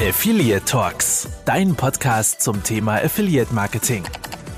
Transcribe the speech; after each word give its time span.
Affiliate 0.00 0.64
Talks, 0.64 1.28
dein 1.44 1.74
Podcast 1.74 2.40
zum 2.40 2.62
Thema 2.62 3.02
Affiliate 3.02 3.52
Marketing. 3.52 4.04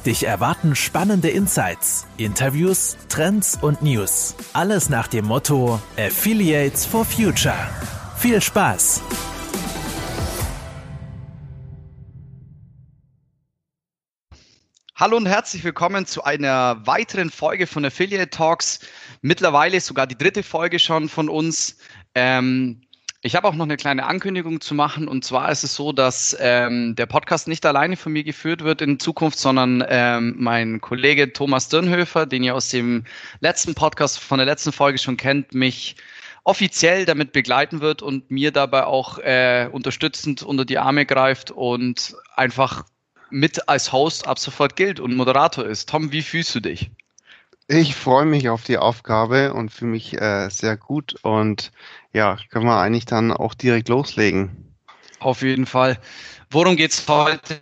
Dich 0.05 0.25
erwarten 0.25 0.77
spannende 0.77 1.31
Insights, 1.31 2.07
Interviews, 2.19 2.99
Trends 3.09 3.59
und 3.63 3.81
News. 3.81 4.35
Alles 4.53 4.91
nach 4.91 5.09
dem 5.09 5.25
Motto 5.25 5.81
Affiliates 5.97 6.85
for 6.85 7.07
Future. 7.07 7.57
Viel 8.19 8.43
Spaß! 8.43 9.01
Hallo 14.95 15.17
und 15.17 15.25
herzlich 15.25 15.65
willkommen 15.65 16.05
zu 16.05 16.23
einer 16.23 16.87
weiteren 16.87 17.31
Folge 17.31 17.67
von 17.67 17.87
Affiliate 17.87 18.29
Talks. 18.29 18.81
Mittlerweile 19.23 19.81
sogar 19.81 20.07
die 20.07 20.19
dritte 20.19 20.43
Folge 20.43 20.79
schon 20.79 21.09
von 21.09 21.31
uns. 21.31 21.79
Ähm, 22.15 22.83
ich 23.23 23.37
habe 23.37 23.47
auch 23.47 23.55
noch 23.55 23.65
eine 23.65 23.77
kleine 23.77 24.07
Ankündigung 24.07 24.61
zu 24.61 24.75
machen. 24.75 25.07
Und 25.07 25.25
zwar 25.25 25.51
ist 25.51 25.63
es 25.63 25.75
so, 25.75 25.93
dass 25.93 26.37
ähm, 26.41 26.95
der 26.97 27.07
Podcast 27.07 27.49
nicht 27.49 27.67
alleine 27.67 27.97
von 27.97 28.13
mir 28.13 28.25
geführt 28.25 28.65
wird 28.65 28.81
in 28.81 28.99
Zukunft, 28.99 29.39
sondern 29.39 29.85
ähm, 29.87 30.37
mein 30.39 30.81
Kollege 30.81 31.33
Thomas 31.33 31.69
Dürnhöfer, 31.69 32.25
den 32.25 32.43
ihr 32.43 32.55
aus 32.55 32.71
dem 32.71 33.05
letzten 33.41 33.75
Podcast 33.75 34.19
von 34.19 34.39
der 34.39 34.47
letzten 34.47 34.73
Folge 34.73 34.99
schon 34.99 35.19
kennt, 35.19 35.53
mich 35.55 35.97
offiziell 36.45 37.05
damit 37.05 37.33
begleiten 37.33 37.83
wird 37.83 38.01
und 38.01 38.31
mir 38.31 38.53
dabei 38.53 38.85
auch 38.85 39.19
äh, 39.19 39.69
unterstützend 39.71 40.43
unter 40.43 40.65
die 40.65 40.79
Arme 40.79 41.05
greift 41.05 41.51
und 41.51 42.17
einfach 42.35 42.87
mit 43.29 43.69
als 43.69 43.93
Host 43.93 44.27
ab 44.27 44.39
sofort 44.39 44.77
gilt 44.77 44.99
und 44.99 45.15
Moderator 45.15 45.67
ist. 45.67 45.91
Tom, 45.91 46.11
wie 46.11 46.23
fühlst 46.23 46.55
du 46.55 46.61
dich? 46.61 46.91
Ich 47.73 47.95
freue 47.95 48.25
mich 48.27 48.49
auf 48.49 48.65
die 48.65 48.79
Aufgabe 48.79 49.55
und 49.55 49.71
fühle 49.71 49.93
mich 49.93 50.21
äh, 50.21 50.49
sehr 50.49 50.77
gut 50.77 51.15
und 51.23 51.71
ja, 52.13 52.37
können 52.51 52.65
wir 52.65 52.81
eigentlich 52.81 53.05
dann 53.05 53.31
auch 53.31 53.55
direkt 53.55 53.89
loslegen. 53.89 54.75
Auf 55.21 55.43
jeden 55.43 55.67
Fall. 55.67 55.97
Worum 56.51 56.75
geht 56.75 56.91
es 56.91 57.07
heute? 57.07 57.61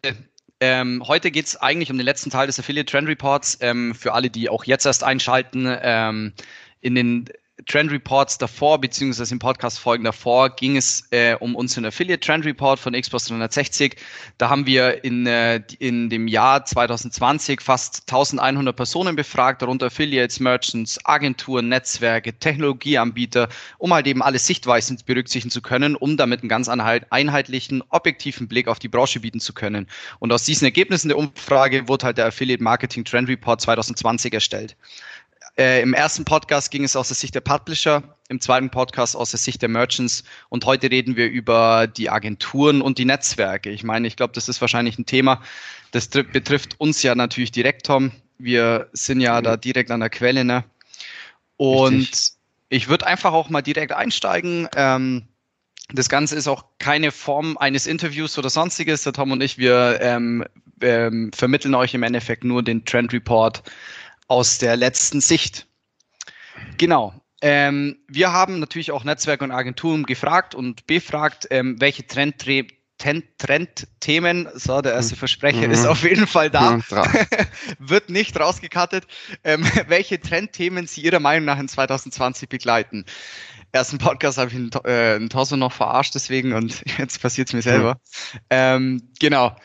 Ähm, 0.60 1.02
heute 1.06 1.30
geht 1.30 1.44
es 1.44 1.56
eigentlich 1.56 1.90
um 1.90 1.98
den 1.98 2.06
letzten 2.06 2.30
Teil 2.30 2.46
des 2.46 2.58
Affiliate 2.58 2.90
Trend 2.90 3.06
Reports. 3.06 3.58
Ähm, 3.60 3.94
für 3.94 4.14
alle, 4.14 4.30
die 4.30 4.48
auch 4.48 4.64
jetzt 4.64 4.86
erst 4.86 5.04
einschalten, 5.04 5.68
ähm, 5.82 6.32
in 6.80 6.94
den 6.94 7.28
Trend 7.66 7.90
Reports 7.90 8.38
davor, 8.38 8.80
beziehungsweise 8.80 9.34
im 9.34 9.40
Podcast-Folgen 9.40 10.04
davor, 10.04 10.50
ging 10.50 10.76
es 10.76 11.04
äh, 11.10 11.34
um 11.34 11.56
unseren 11.56 11.86
Affiliate 11.86 12.20
Trend 12.20 12.44
Report 12.44 12.78
von 12.78 12.92
Xbox 12.92 13.24
360. 13.24 13.96
Da 14.38 14.48
haben 14.48 14.66
wir 14.66 15.04
in, 15.04 15.26
äh, 15.26 15.60
in 15.78 16.08
dem 16.08 16.28
Jahr 16.28 16.64
2020 16.64 17.60
fast 17.60 18.02
1100 18.06 18.74
Personen 18.74 19.16
befragt, 19.16 19.62
darunter 19.62 19.86
Affiliates, 19.86 20.38
Merchants, 20.38 20.98
Agenturen, 21.04 21.68
Netzwerke, 21.68 22.32
Technologieanbieter, 22.32 23.48
um 23.78 23.92
halt 23.92 24.06
eben 24.06 24.22
alle 24.22 24.38
Sichtweisen 24.38 24.98
berücksichtigen 25.04 25.50
zu 25.50 25.60
können, 25.60 25.96
um 25.96 26.16
damit 26.16 26.40
einen 26.40 26.48
ganz 26.48 26.68
einheitlichen, 26.68 27.82
objektiven 27.90 28.46
Blick 28.46 28.68
auf 28.68 28.78
die 28.78 28.88
Branche 28.88 29.20
bieten 29.20 29.40
zu 29.40 29.52
können. 29.52 29.88
Und 30.20 30.32
aus 30.32 30.44
diesen 30.44 30.64
Ergebnissen 30.64 31.08
der 31.08 31.18
Umfrage 31.18 31.88
wurde 31.88 32.06
halt 32.06 32.18
der 32.18 32.26
Affiliate 32.26 32.62
Marketing 32.62 33.04
Trend 33.04 33.28
Report 33.28 33.60
2020 33.60 34.32
erstellt. 34.32 34.76
Äh, 35.58 35.82
Im 35.82 35.92
ersten 35.92 36.24
Podcast 36.24 36.70
ging 36.70 36.84
es 36.84 36.94
aus 36.94 37.08
der 37.08 37.16
Sicht 37.16 37.34
der 37.34 37.40
Publisher, 37.40 38.04
im 38.28 38.40
zweiten 38.40 38.70
Podcast 38.70 39.16
aus 39.16 39.32
der 39.32 39.40
Sicht 39.40 39.60
der 39.60 39.68
Merchants 39.68 40.22
und 40.50 40.64
heute 40.64 40.88
reden 40.88 41.16
wir 41.16 41.28
über 41.28 41.88
die 41.88 42.10
Agenturen 42.10 42.80
und 42.80 42.98
die 42.98 43.04
Netzwerke. 43.04 43.68
Ich 43.70 43.82
meine, 43.82 44.06
ich 44.06 44.14
glaube, 44.14 44.32
das 44.34 44.48
ist 44.48 44.60
wahrscheinlich 44.60 44.98
ein 44.98 45.06
Thema, 45.06 45.42
das 45.90 46.06
betrifft 46.06 46.78
uns 46.78 47.02
ja 47.02 47.16
natürlich 47.16 47.50
direkt, 47.50 47.86
Tom. 47.86 48.12
Wir 48.38 48.88
sind 48.92 49.20
ja 49.20 49.40
mhm. 49.40 49.44
da 49.44 49.56
direkt 49.56 49.90
an 49.90 49.98
der 49.98 50.10
Quelle, 50.10 50.44
ne? 50.44 50.62
Und 51.56 51.98
Richtig. 51.98 52.30
ich 52.68 52.88
würde 52.88 53.08
einfach 53.08 53.32
auch 53.32 53.50
mal 53.50 53.62
direkt 53.62 53.90
einsteigen. 53.90 54.68
Ähm, 54.76 55.26
das 55.92 56.08
Ganze 56.08 56.36
ist 56.36 56.46
auch 56.46 56.66
keine 56.78 57.10
Form 57.10 57.58
eines 57.58 57.88
Interviews 57.88 58.38
oder 58.38 58.48
sonstiges. 58.48 59.02
Der 59.02 59.12
Tom 59.12 59.32
und 59.32 59.42
ich, 59.42 59.58
wir 59.58 59.98
ähm, 60.02 60.44
ähm, 60.82 61.32
vermitteln 61.34 61.74
euch 61.74 61.94
im 61.94 62.04
Endeffekt 62.04 62.44
nur 62.44 62.62
den 62.62 62.84
Trend 62.84 63.12
Report 63.12 63.64
aus 64.28 64.58
der 64.58 64.76
letzten 64.76 65.20
Sicht. 65.20 65.66
Genau. 66.76 67.14
Ähm, 67.40 67.98
wir 68.08 68.32
haben 68.32 68.58
natürlich 68.58 68.90
auch 68.90 69.04
Netzwerke 69.04 69.44
und 69.44 69.52
Agenturen 69.52 70.04
gefragt 70.04 70.54
und 70.54 70.86
befragt, 70.86 71.46
ähm, 71.50 71.80
welche 71.80 72.06
Trendthemen, 72.06 72.72
Trend 73.38 73.88
so 74.54 74.80
der 74.80 74.94
erste 74.94 75.14
Versprecher 75.14 75.68
mhm. 75.68 75.70
ist 75.70 75.86
auf 75.86 76.02
jeden 76.02 76.26
Fall 76.26 76.50
da, 76.50 76.80
wird 77.78 78.10
nicht 78.10 78.38
rausgekattet, 78.38 79.06
ähm, 79.44 79.64
welche 79.86 80.20
Trendthemen 80.20 80.88
Sie 80.88 81.02
Ihrer 81.02 81.20
Meinung 81.20 81.44
nach 81.44 81.60
in 81.60 81.68
2020 81.68 82.48
begleiten 82.48 83.04
ersten 83.72 83.98
Podcast 83.98 84.38
habe 84.38 84.50
ich 84.50 84.56
einen, 84.56 84.70
äh, 84.84 85.16
einen 85.16 85.28
Torso 85.28 85.56
noch 85.56 85.72
verarscht 85.72 86.14
deswegen 86.14 86.52
und 86.52 86.82
jetzt 86.98 87.20
passiert 87.20 87.48
es 87.48 87.54
mir 87.54 87.62
selber. 87.62 87.94
Mhm. 87.94 88.38
Ähm, 88.50 89.07
genau. 89.18 89.56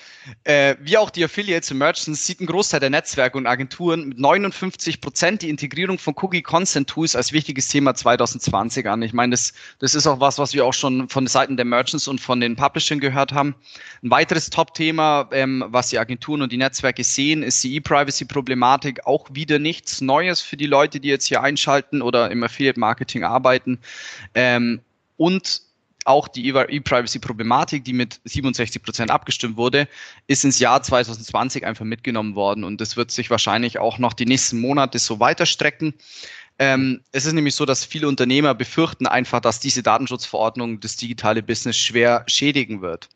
Äh, 0.46 0.75
wie 0.80 0.97
auch 0.97 1.09
die 1.09 1.24
Affiliates 1.24 1.69
und 1.72 1.78
Merchants 1.78 2.25
sieht 2.25 2.40
ein 2.40 2.46
Großteil 2.46 2.80
der 2.80 2.90
Netzwerke 2.90 3.38
und 3.38 3.46
Agenturen 3.46 4.09
mit 4.09 4.19
59 4.19 5.02
Prozent 5.02 5.41
die 5.41 5.50
Integrierung 5.50 6.00
von 6.00 6.16
Cookie 6.22 6.41
Consent 6.41 6.90
Tools 6.90 7.16
als 7.16 7.34
wichtiges 7.34 7.68
Thema 7.68 7.94
2020 7.94 8.88
an. 8.88 9.02
Ich 9.02 9.14
meine, 9.14 9.31
das, 9.31 9.53
das 9.80 9.96
ist 9.96 10.08
auch 10.08 10.19
was, 10.19 10.40
was 10.40 10.53
wir 10.53 10.66
auch 10.66 10.74
schon 10.74 11.09
von 11.09 11.28
Seiten 11.28 11.58
der 11.58 11.66
Merchants 11.66 12.08
und 12.08 12.22
von 12.22 12.40
den 12.40 12.56
Publishern 12.56 13.00
gehört 13.00 13.34
haben. 13.34 13.56
Ein 14.02 14.12
weiteres 14.12 14.50
Top-Thema, 14.50 15.30
ähm, 15.31 15.66
was 15.68 15.90
die 15.90 16.00
Agenturen 16.00 16.41
und 16.41 16.52
die 16.52 16.58
Netzwerke 16.58 17.03
sehen, 17.03 17.44
ist 17.44 17.64
die 17.64 17.75
E-Privacy-Problematik. 17.75 19.06
Auch 19.06 19.28
wieder 19.34 19.59
nichts 19.59 20.00
Neues 20.00 20.40
für 20.41 20.56
die 20.58 20.68
Leute, 20.68 21.00
die 21.00 21.09
jetzt 21.09 21.25
hier 21.25 21.41
einschalten 21.41 22.02
oder 22.02 22.31
im 22.31 22.44
Affiliate-Marketing 22.44 23.24
arbeiten. 23.24 23.80
Ähm, 24.35 24.81
und 25.18 25.62
auch 26.06 26.28
die 26.28 26.47
E-Privacy-Problematik, 26.47 27.84
die 27.84 27.94
mit 27.94 28.19
67 28.25 28.81
Prozent 28.81 29.12
abgestimmt 29.12 29.58
wurde, 29.58 29.88
ist 30.28 30.44
ins 30.44 30.59
Jahr 30.59 30.81
2020 30.81 31.66
einfach 31.66 31.86
mitgenommen 31.86 32.36
worden. 32.36 32.64
Und 32.64 32.81
das 32.81 32.97
wird 32.97 33.12
sich 33.12 33.30
wahrscheinlich 33.30 33.80
auch 33.80 33.97
noch 33.97 34.14
die 34.14 34.25
nächsten 34.25 34.59
Monate 34.59 35.00
so 35.00 35.19
weiterstrecken. 35.19 35.94
Ähm, 36.59 37.02
es 37.12 37.25
ist 37.25 37.34
nämlich 37.34 37.56
so, 37.56 37.66
dass 37.66 37.84
viele 37.84 38.08
Unternehmer 38.08 38.53
befürchten 38.53 39.08
einfach, 39.08 39.40
dass 39.40 39.59
diese 39.59 39.81
Datenschutzverordnung 39.81 40.80
das 40.80 40.96
digitale 40.96 41.41
Business 41.41 41.78
schwer 41.78 42.24
schädigen 42.28 42.81
wird. 42.81 43.09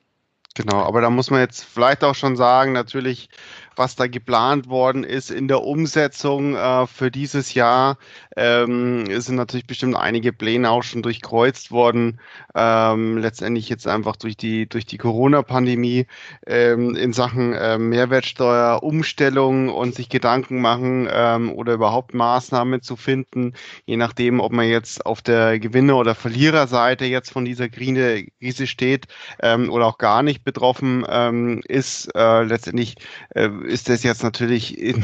Genau, 0.56 0.84
aber 0.84 1.02
da 1.02 1.12
muss 1.12 1.30
man 1.30 1.42
jetzt 1.42 1.64
vielleicht 1.64 2.04
auch 2.04 2.16
schon 2.16 2.36
sagen, 2.36 2.72
natürlich 2.72 3.30
was 3.78 3.96
da 3.96 4.08
geplant 4.08 4.68
worden 4.70 5.04
ist 5.04 5.32
in 5.32 5.48
der 5.48 5.64
Umsetzung 5.64 6.56
äh, 6.56 6.88
für 6.88 7.12
dieses 7.12 7.54
Jahr. 7.54 7.98
Ähm, 8.36 9.06
sind 9.20 9.36
natürlich 9.36 9.68
bestimmt 9.68 9.96
einige 9.96 10.32
Pläne 10.32 10.70
auch 10.70 10.84
schon 10.84 11.02
durchkreuzt 11.02 11.72
worden. 11.72 12.20
Ähm, 12.56 13.18
letztendlich 13.18 13.70
jetzt 13.70 13.88
einfach 13.88 14.16
durch 14.16 14.38
die, 14.38 14.68
durch 14.68 14.86
die 14.86 14.98
Corona-Pandemie 14.98 16.06
ähm, 16.46 16.96
in 16.96 17.14
Sachen 17.14 17.54
äh, 17.54 17.78
Mehrwertsteuerumstellung 17.78 19.70
und 19.70 19.96
sich 19.96 20.10
Gedanken 20.10 20.62
machen 20.62 21.08
ähm, 21.12 21.52
oder 21.52 21.74
überhaupt 21.74 22.14
Maßnahmen 22.14 22.82
zu 22.82 22.96
finden, 22.96 23.54
je 23.86 23.98
nachdem, 23.98 24.40
ob 24.40 24.52
man 24.52 24.68
jetzt 24.68 25.06
auf 25.06 25.22
der 25.22 25.60
Gewinner- 25.60 25.98
oder 25.98 26.16
Verliererseite 26.16 27.06
jetzt 27.06 27.32
von 27.32 27.46
dieser 27.46 27.70
Krise 27.70 28.68
steht 28.68 29.08
ähm, 29.42 29.72
oder 29.72 29.86
auch 29.88 29.98
gar 29.98 30.24
nicht 30.24 30.44
betroffen 30.44 31.06
ähm, 31.10 31.62
ist. 31.68 32.10
Äh, 32.16 32.44
letztendlich 32.44 32.96
äh, 33.36 33.50
ist 33.68 33.90
das 33.90 34.04
jetzt 34.04 34.24
natürlich 34.24 34.78
in, 34.78 35.04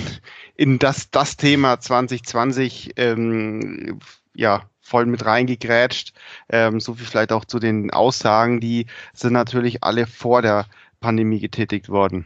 in 0.56 0.80
das, 0.80 1.12
das 1.12 1.38
Thema 1.38 1.80
2020 1.80 2.94
ähm, 2.98 4.00
ja 4.34 4.64
voll 4.82 5.06
mit 5.06 5.26
reingegrätscht. 5.26 6.14
Ähm, 6.50 6.80
so 6.80 6.96
viel 6.96 7.06
vielleicht 7.06 7.32
auch 7.32 7.46
zu 7.46 7.60
den 7.60 7.92
Aussagen, 7.92 8.60
die 8.60 8.86
sind 9.14 9.34
natürlich 9.34 9.84
alle 9.84 10.06
vor 10.06 10.42
der 10.42 10.68
Pandemie 11.00 11.40
getätigt 11.40 11.90
worden. 11.90 12.26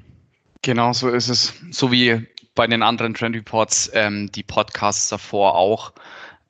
Genau, 0.64 0.94
so 0.94 1.09
ist 1.09 1.30
es. 1.30 1.53
So 1.72 1.92
wie 1.92 2.28
bei 2.56 2.68
den 2.68 2.84
anderen 2.84 3.14
Trend 3.14 3.36
Reports, 3.36 3.92
ähm, 3.94 4.31
die 4.31 4.44
Podcasts 4.44 5.09
davor 5.09 5.56
auch. 5.56 5.94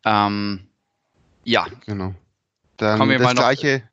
Ähm, 0.06 0.68
ja. 1.44 1.68
Genau. 1.86 2.16
Dann 2.78 3.10
das 3.10 3.36
gleiche, 3.36 3.84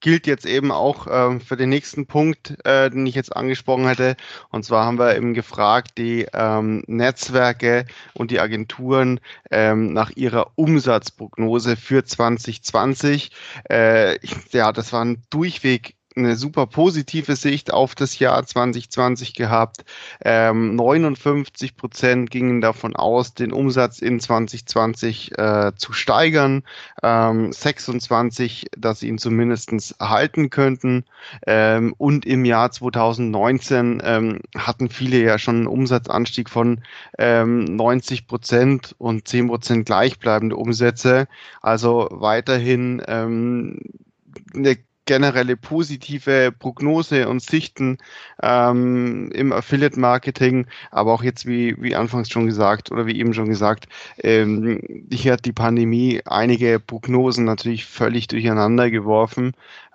gilt 0.00 0.26
jetzt 0.26 0.46
eben 0.46 0.70
auch 0.70 1.06
äh, 1.06 1.40
für 1.40 1.56
den 1.56 1.68
nächsten 1.68 2.06
Punkt, 2.06 2.56
äh, 2.64 2.90
den 2.90 3.06
ich 3.06 3.14
jetzt 3.14 3.34
angesprochen 3.34 3.86
hätte. 3.86 4.16
Und 4.50 4.64
zwar 4.64 4.84
haben 4.84 4.98
wir 4.98 5.16
eben 5.16 5.34
gefragt, 5.34 5.98
die 5.98 6.26
ähm, 6.32 6.82
Netzwerke 6.86 7.84
und 8.14 8.30
die 8.30 8.40
Agenturen 8.40 9.20
ähm, 9.50 9.92
nach 9.92 10.10
ihrer 10.10 10.52
Umsatzprognose 10.56 11.76
für 11.76 12.04
2020. 12.04 13.30
Äh, 13.68 14.18
ja, 14.52 14.72
das 14.72 14.92
waren 14.92 15.22
durchweg 15.30 15.97
eine 16.18 16.36
super 16.36 16.66
positive 16.66 17.36
Sicht 17.36 17.72
auf 17.72 17.94
das 17.94 18.18
Jahr 18.18 18.44
2020 18.44 19.34
gehabt. 19.34 19.84
Ähm, 20.24 20.76
59 20.76 21.76
Prozent 21.76 22.30
gingen 22.30 22.60
davon 22.60 22.96
aus, 22.96 23.34
den 23.34 23.52
Umsatz 23.52 24.00
in 24.00 24.20
2020 24.20 25.38
äh, 25.38 25.72
zu 25.76 25.92
steigern. 25.92 26.62
Ähm, 27.02 27.52
26, 27.52 28.66
dass 28.76 29.00
sie 29.00 29.08
ihn 29.08 29.18
zumindest 29.18 29.68
halten 30.00 30.50
könnten. 30.50 31.04
Ähm, 31.46 31.94
und 31.98 32.26
im 32.26 32.44
Jahr 32.44 32.70
2019 32.70 34.02
ähm, 34.04 34.40
hatten 34.56 34.88
viele 34.88 35.18
ja 35.18 35.38
schon 35.38 35.56
einen 35.56 35.66
Umsatzanstieg 35.66 36.48
von 36.50 36.80
90 37.18 38.20
ähm, 38.20 38.26
Prozent 38.26 38.94
und 38.98 39.28
10 39.28 39.48
Prozent 39.48 39.86
gleichbleibende 39.86 40.56
Umsätze. 40.56 41.28
Also 41.60 42.08
weiterhin 42.10 43.02
ähm, 43.06 43.80
eine 44.54 44.76
generelle 45.08 45.56
positive 45.56 46.52
Prognose 46.52 47.28
und 47.28 47.40
Sichten 47.40 47.96
ähm, 48.42 49.32
im 49.32 49.52
Affiliate-Marketing, 49.52 50.66
aber 50.90 51.14
auch 51.14 51.22
jetzt, 51.22 51.46
wie, 51.46 51.74
wie 51.82 51.96
anfangs 51.96 52.28
schon 52.28 52.44
gesagt 52.44 52.92
oder 52.92 53.06
wie 53.06 53.18
eben 53.18 53.32
schon 53.32 53.48
gesagt, 53.48 53.88
ähm, 54.22 55.06
hier 55.10 55.32
hat 55.32 55.46
die 55.46 55.54
Pandemie 55.54 56.20
einige 56.26 56.78
Prognosen 56.78 57.46
natürlich 57.46 57.86
völlig 57.86 58.26
durcheinander 58.26 58.90
geworfen 58.90 59.52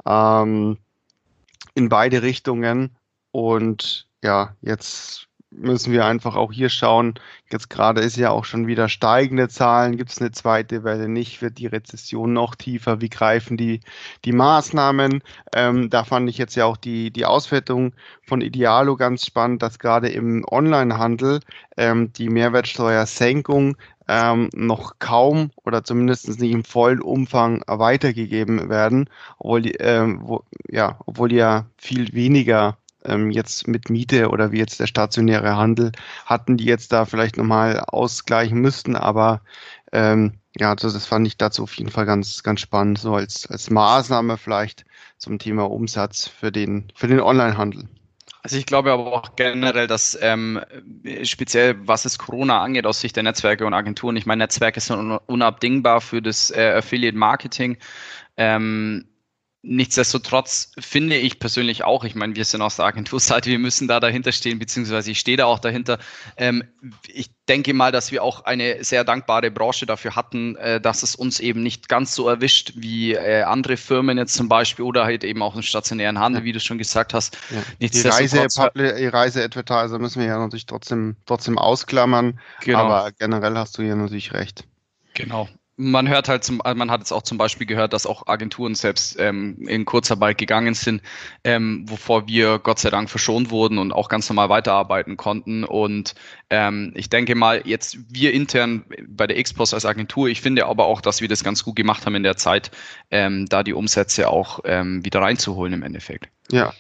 ähm, 0.07 0.77
in 1.75 1.89
beide 1.89 2.24
Richtungen. 2.24 2.89
Und 3.31 4.07
ja, 4.24 4.56
jetzt 4.62 5.27
müssen 5.57 5.94
wir 5.94 6.05
einfach 6.05 6.35
auch 6.35 6.51
hier 6.51 6.69
schauen. 6.69 7.15
Jetzt 7.51 7.69
gerade 7.69 8.01
ist 8.01 8.17
ja 8.17 8.31
auch 8.31 8.45
schon 8.45 8.67
wieder 8.67 8.89
steigende 8.89 9.47
Zahlen. 9.50 9.97
Gibt 9.97 10.11
es 10.11 10.19
eine 10.19 10.31
zweite 10.31 10.83
Welle 10.83 11.07
nicht? 11.07 11.41
Wird 11.41 11.57
die 11.57 11.67
Rezession 11.67 12.33
noch 12.33 12.55
tiefer? 12.55 13.01
Wie 13.01 13.09
greifen 13.09 13.57
die, 13.57 13.81
die 14.25 14.31
Maßnahmen? 14.31 15.21
Ähm, 15.53 15.89
da 15.89 16.03
fand 16.03 16.29
ich 16.29 16.38
jetzt 16.38 16.55
ja 16.55 16.65
auch 16.65 16.77
die, 16.77 17.11
die 17.11 17.25
Auswertung 17.25 17.94
von 18.25 18.41
Idealo 18.41 18.95
ganz 18.95 19.25
spannend, 19.25 19.61
dass 19.61 19.79
gerade 19.79 20.09
im 20.09 20.45
Onlinehandel 20.50 21.39
ähm, 21.77 22.11
die 22.13 22.29
Mehrwertsteuersenkung 22.29 23.77
ähm, 24.07 24.50
noch 24.53 25.00
kaum 25.00 25.51
oder 25.63 25.83
zumindest 25.83 26.27
nicht 26.39 26.51
im 26.51 26.63
vollen 26.63 27.01
Umfang 27.01 27.63
weitergegeben 27.67 28.69
werden, 28.69 29.09
obwohl 29.38 29.71
ähm, 29.79 30.19
wo, 30.23 30.44
ja, 30.69 31.00
obwohl 31.05 31.31
ja 31.31 31.65
viel 31.77 32.13
weniger 32.13 32.77
ähm, 33.05 33.31
jetzt 33.31 33.67
mit 33.67 33.89
Miete 33.89 34.29
oder 34.29 34.51
wie 34.51 34.59
jetzt 34.59 34.79
der 34.79 34.88
stationäre 34.88 35.55
Handel 35.55 35.91
hatten, 36.25 36.57
die 36.57 36.65
jetzt 36.65 36.91
da 36.91 37.05
vielleicht 37.05 37.38
nochmal 37.38 37.79
ausgleichen 37.79 38.59
müssten, 38.59 38.95
aber 38.95 39.41
ähm, 39.91 40.33
ja, 40.55 40.71
also 40.71 40.91
das 40.91 41.05
fand 41.05 41.25
ich 41.27 41.38
dazu 41.38 41.63
auf 41.63 41.73
jeden 41.75 41.89
Fall 41.89 42.05
ganz, 42.05 42.44
ganz 42.44 42.61
spannend, 42.61 43.00
so 43.00 43.15
als, 43.15 43.47
als 43.47 43.69
Maßnahme 43.69 44.38
vielleicht 44.38 44.85
zum 45.17 45.39
Thema 45.39 45.69
Umsatz 45.69 46.27
für 46.27 46.51
den, 46.51 46.91
für 46.95 47.07
den 47.07 47.19
Onlinehandel. 47.19 47.88
Also 48.44 48.57
ich 48.57 48.65
glaube 48.65 48.91
aber 48.91 49.13
auch 49.13 49.38
generell, 49.38 49.88
dass 49.88 50.17
ähm, 50.21 50.59
speziell 51.23 51.75
was 51.88 52.03
es 52.03 52.19
Corona 52.19 52.61
angeht 52.61 52.85
aus 52.85 53.00
Sicht 53.00 53.15
der 53.15 53.23
Netzwerke 53.23 53.65
und 53.65 53.73
Agenturen, 53.73 54.17
ich 54.17 54.25
meine, 54.25 54.44
Netzwerke 54.44 54.81
sind 54.81 55.00
unabdingbar 55.27 56.01
für 56.01 56.21
das 56.21 56.51
äh, 56.51 56.73
Affiliate 56.77 57.17
Marketing. 57.17 57.77
Ähm, 58.35 59.05
Nichtsdestotrotz 59.65 60.74
finde 60.77 61.15
ich 61.15 61.39
persönlich 61.39 61.86
auch, 61.86 62.04
ich 62.04 62.15
meine, 62.15 62.36
wir 62.36 62.44
sind 62.44 62.62
aus 62.62 62.75
der 62.75 62.83
Agenturseite, 62.83 63.50
wir 63.50 63.60
müssen 63.60 63.88
da 63.88 64.01
dahinter 64.01 64.33
stehen, 64.33 64.60
beziehungsweise 64.60 65.10
ich 65.12 65.19
stehe 65.19 65.38
da 65.38 65.45
auch 65.45 65.60
dahinter. 65.60 66.00
Ähm, 66.36 66.65
ich 67.07 67.31
denke 67.48 67.74
mal, 67.74 67.94
dass 67.94 68.12
wir 68.12 68.24
auch 68.24 68.44
eine 68.44 68.83
sehr 68.83 69.06
dankbare 69.06 69.51
Branche 69.51 69.86
dafür 69.86 70.18
hatten, 70.18 70.57
äh, 70.57 70.81
dass 70.81 71.01
es 71.01 71.15
uns 71.15 71.39
eben 71.39 71.63
nicht 71.63 71.88
ganz 71.88 72.13
so 72.13 72.27
erwischt 72.27 72.74
wie 72.75 73.13
äh, 73.13 73.44
andere 73.44 73.77
Firmen 73.77 74.18
jetzt 74.18 74.33
zum 74.33 74.50
Beispiel 74.50 74.83
oder 74.83 75.06
halt 75.06 75.24
eben 75.24 75.42
auch 75.42 75.56
im 75.56 75.62
stationären 75.62 76.19
Handel, 76.19 76.42
ja. 76.42 76.45
wie 76.45 76.51
du 76.51 76.60
schon 76.60 76.77
gesagt 76.77 77.13
hast. 77.13 77.38
Ja. 77.50 77.88
Die 77.88 78.01
Reise, 78.01 78.45
die 78.75 79.07
Reise-Advertiser 79.07 79.98
müssen 79.98 80.19
wir 80.19 80.27
ja 80.27 80.39
natürlich 80.39 80.65
trotzdem, 80.65 81.15
trotzdem 81.25 81.57
ausklammern, 81.57 82.38
genau. 82.60 82.80
aber 82.80 83.13
generell 83.18 83.57
hast 83.57 83.77
du 83.77 83.83
hier 83.83 83.95
natürlich 83.95 84.33
recht. 84.33 84.65
Genau 85.13 85.48
man 85.75 86.08
hört 86.08 86.30
halt 86.30 86.44
zum, 86.44 86.62
man 86.64 86.92
hat 86.92 87.02
jetzt 87.02 87.12
auch 87.12 87.24
zum 87.24 87.38
Beispiel 87.38 87.66
gehört, 87.66 87.94
dass 87.94 88.06
auch 88.06 88.28
Agenturen 88.28 88.75
selbst 88.75 89.20
ähm, 89.20 89.58
in 89.68 89.86
Kurzarbeit 89.86 90.38
gegangen 90.38 90.75
sind, 90.75 91.02
ähm, 91.44 91.86
wovor 91.90 92.28
wir 92.28 92.60
Gott 92.60 92.80
sei 92.80 92.92
Dank 92.92 93.10
verschont 93.10 93.50
wurden 93.50 93.80
und 93.80 93.92
auch 93.92 94.08
ganz 94.08 94.30
normal 94.30 94.50
weiterarbeiten 94.50 95.18
konnten. 95.18 95.64
Und 95.64 96.14
ähm, 96.52 96.94
ich 96.96 97.10
denke 97.10 97.34
mal, 97.34 97.62
jetzt 97.66 97.98
wir 98.10 98.34
intern 98.34 98.86
bei 99.08 99.25
der 99.25 99.42
Xpost 99.42 99.74
als 99.74 99.86
Agentur, 99.86 100.28
ich 100.28 100.42
finde 100.42 100.68
aber 100.68 100.86
auch, 100.86 101.02
dass 101.02 101.22
wir 101.22 101.28
das 101.28 101.44
ganz 101.44 101.64
gut 101.64 101.75
gemacht 101.75 102.06
haben 102.06 102.16
in 102.16 102.24
der 102.24 102.38
Zeit, 102.38 102.70
ähm, 103.10 103.48
da 103.48 103.64
die 103.64 103.74
Umsätze 103.74 104.30
auch 104.30 104.60
ähm, 104.66 105.04
wieder 105.04 105.22
reinzuholen 105.22 105.74
im 105.74 105.84
Endeffekt. 105.84 106.30
Ja. 106.52 106.74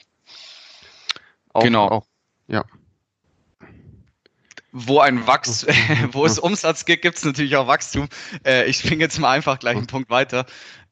Auch, 1.51 1.63
genau. 1.63 1.87
Auch, 1.87 2.05
ja 2.47 2.63
wo 4.73 4.99
ein 4.99 5.25
Wachs, 5.27 5.65
wo 6.11 6.25
es 6.25 6.39
Umsatz 6.39 6.83
gibt, 6.83 7.03
gibt 7.03 7.17
es 7.17 7.23
natürlich 7.23 7.55
auch 7.55 7.67
Wachstum. 7.67 8.09
Äh, 8.45 8.65
ich 8.65 8.77
springe 8.77 9.03
jetzt 9.03 9.19
mal 9.19 9.31
einfach 9.31 9.59
gleich 9.59 9.77
einen 9.77 9.87
Punkt 9.87 10.09
weiter. 10.09 10.45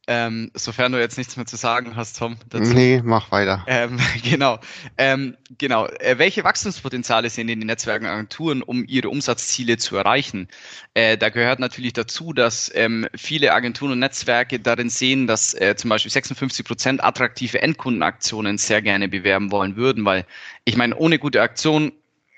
Ähm, 0.08 0.50
sofern 0.56 0.92
du 0.92 1.00
jetzt 1.00 1.18
nichts 1.18 1.38
mehr 1.38 1.46
zu 1.46 1.56
sagen 1.56 1.96
hast, 1.96 2.18
Tom. 2.18 2.38
Dazu. 2.50 2.74
Nee, 2.74 3.02
mach 3.04 3.32
weiter. 3.32 3.64
Ähm, 3.68 4.00
genau. 4.24 4.60
Ähm, 4.98 5.38
genau. 5.58 5.88
Äh, 5.88 6.18
welche 6.18 6.44
Wachstumspotenziale 6.44 7.30
sehen 7.30 7.50
in 7.50 7.60
den 7.60 7.68
Netzwerken 7.68 8.06
und 8.06 8.12
Agenturen, 8.12 8.64
um 8.64 8.84
ihre 8.86 9.10
Umsatzziele 9.10 9.78
zu 9.78 9.96
erreichen? 9.96 10.48
Äh, 10.96 11.18
da 11.18 11.30
gehört 11.30 11.60
natürlich 11.60 11.94
dazu, 11.94 12.34
dass 12.34 12.72
ähm, 12.74 13.08
viele 13.16 13.54
Agenturen 13.54 13.92
und 13.92 14.00
Netzwerke 14.00 14.60
darin 14.60 14.90
sehen, 14.90 15.28
dass 15.28 15.54
äh, 15.54 15.76
zum 15.76 15.90
Beispiel 15.90 16.12
56 16.12 16.66
Prozent 16.66 17.04
attraktive 17.04 17.62
Endkundenaktionen 17.62 18.58
sehr 18.58 18.82
gerne 18.82 19.08
bewerben 19.08 19.52
wollen 19.52 19.76
würden, 19.76 20.04
weil 20.04 20.26
ich 20.66 20.78
meine, 20.78 20.96
ohne 20.96 21.20
gute 21.20 21.42
Aktion 21.42 21.92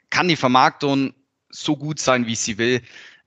kann 0.10 0.28
die 0.28 0.36
Vermarktung 0.36 1.14
so 1.54 1.78
gut 1.78 2.00
sein, 2.00 2.28
wie 2.28 2.36
sie 2.36 2.58
will. 2.58 2.82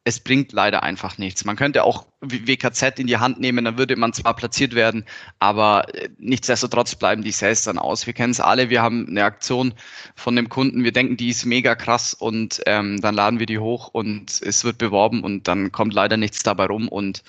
Es 0.04 0.20
bringt 0.20 0.52
leider 0.52 0.84
einfach 0.84 1.18
nichts. 1.18 1.44
Man 1.44 1.56
könnte 1.56 1.82
auch 1.82 2.06
WKZ 2.20 3.00
in 3.00 3.08
die 3.08 3.16
Hand 3.16 3.40
nehmen, 3.40 3.64
dann 3.64 3.76
würde 3.76 3.96
man 3.96 4.12
zwar 4.12 4.36
platziert 4.36 4.74
werden, 4.74 5.04
aber 5.40 5.92
äh, 5.94 6.08
nichtsdestotrotz 6.18 6.94
bleiben 6.94 7.22
die 7.22 7.32
Sales 7.32 7.62
dann 7.62 7.78
aus. 7.78 8.06
Wir 8.06 8.14
kennen 8.14 8.30
es 8.30 8.40
alle, 8.40 8.70
wir 8.70 8.82
haben 8.82 9.08
eine 9.08 9.24
Aktion 9.24 9.74
von 10.14 10.36
dem 10.36 10.48
Kunden, 10.48 10.84
wir 10.84 10.92
denken, 10.92 11.16
die 11.16 11.30
ist 11.30 11.44
mega 11.44 11.74
krass 11.74 12.14
und 12.14 12.62
ähm, 12.66 13.00
dann 13.00 13.16
laden 13.16 13.40
wir 13.40 13.46
die 13.46 13.58
hoch 13.58 13.88
und 13.88 14.40
es 14.42 14.62
wird 14.62 14.78
beworben 14.78 15.24
und 15.24 15.48
dann 15.48 15.72
kommt 15.72 15.92
leider 15.92 16.16
nichts 16.16 16.44
dabei 16.44 16.66
rum 16.66 16.88
und 16.88 17.24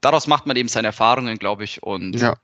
daraus 0.00 0.26
macht 0.26 0.46
man 0.46 0.56
eben 0.56 0.68
seine 0.68 0.88
Erfahrungen, 0.88 1.38
glaube 1.38 1.64
ich, 1.64 1.82
und 1.82 2.18
ja. 2.18 2.34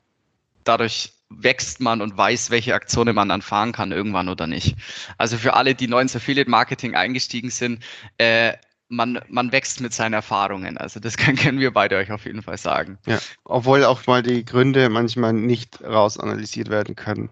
dadurch 0.65 1.13
wächst 1.31 1.81
man 1.81 2.01
und 2.01 2.17
weiß, 2.17 2.51
welche 2.51 2.75
Aktionen 2.75 3.15
man 3.15 3.29
dann 3.29 3.43
fahren 3.43 3.73
kann 3.73 3.93
irgendwann 3.93 4.29
oder 4.29 4.47
nicht. 4.47 4.77
Also 5.19 5.37
für 5.37 5.55
alle, 5.55 5.75
die 5.75 5.89
neu 5.89 6.01
ins 6.01 6.17
Affiliate 6.17 6.51
Marketing 6.51 6.95
eingestiegen 6.95 7.51
sind, 7.51 7.83
äh, 8.17 8.55
man, 8.89 9.21
man 9.29 9.53
wächst 9.53 9.81
mit 9.81 9.93
seinen 9.93 10.15
Erfahrungen. 10.15 10.79
Also 10.79 11.01
das 11.01 11.17
können, 11.19 11.37
können 11.37 11.61
wir 11.61 11.73
beide 11.73 11.97
euch 11.97 12.11
auf 12.11 12.25
jeden 12.25 12.43
Fall 12.43 12.57
sagen. 12.57 12.99
Ja, 13.07 13.19
obwohl 13.45 13.85
auch 13.85 14.07
mal 14.07 14.23
die 14.23 14.45
Gründe 14.45 14.89
manchmal 14.89 15.33
nicht 15.33 15.83
rausanalysiert 15.83 16.71
werden 16.71 16.97
können. 16.97 17.31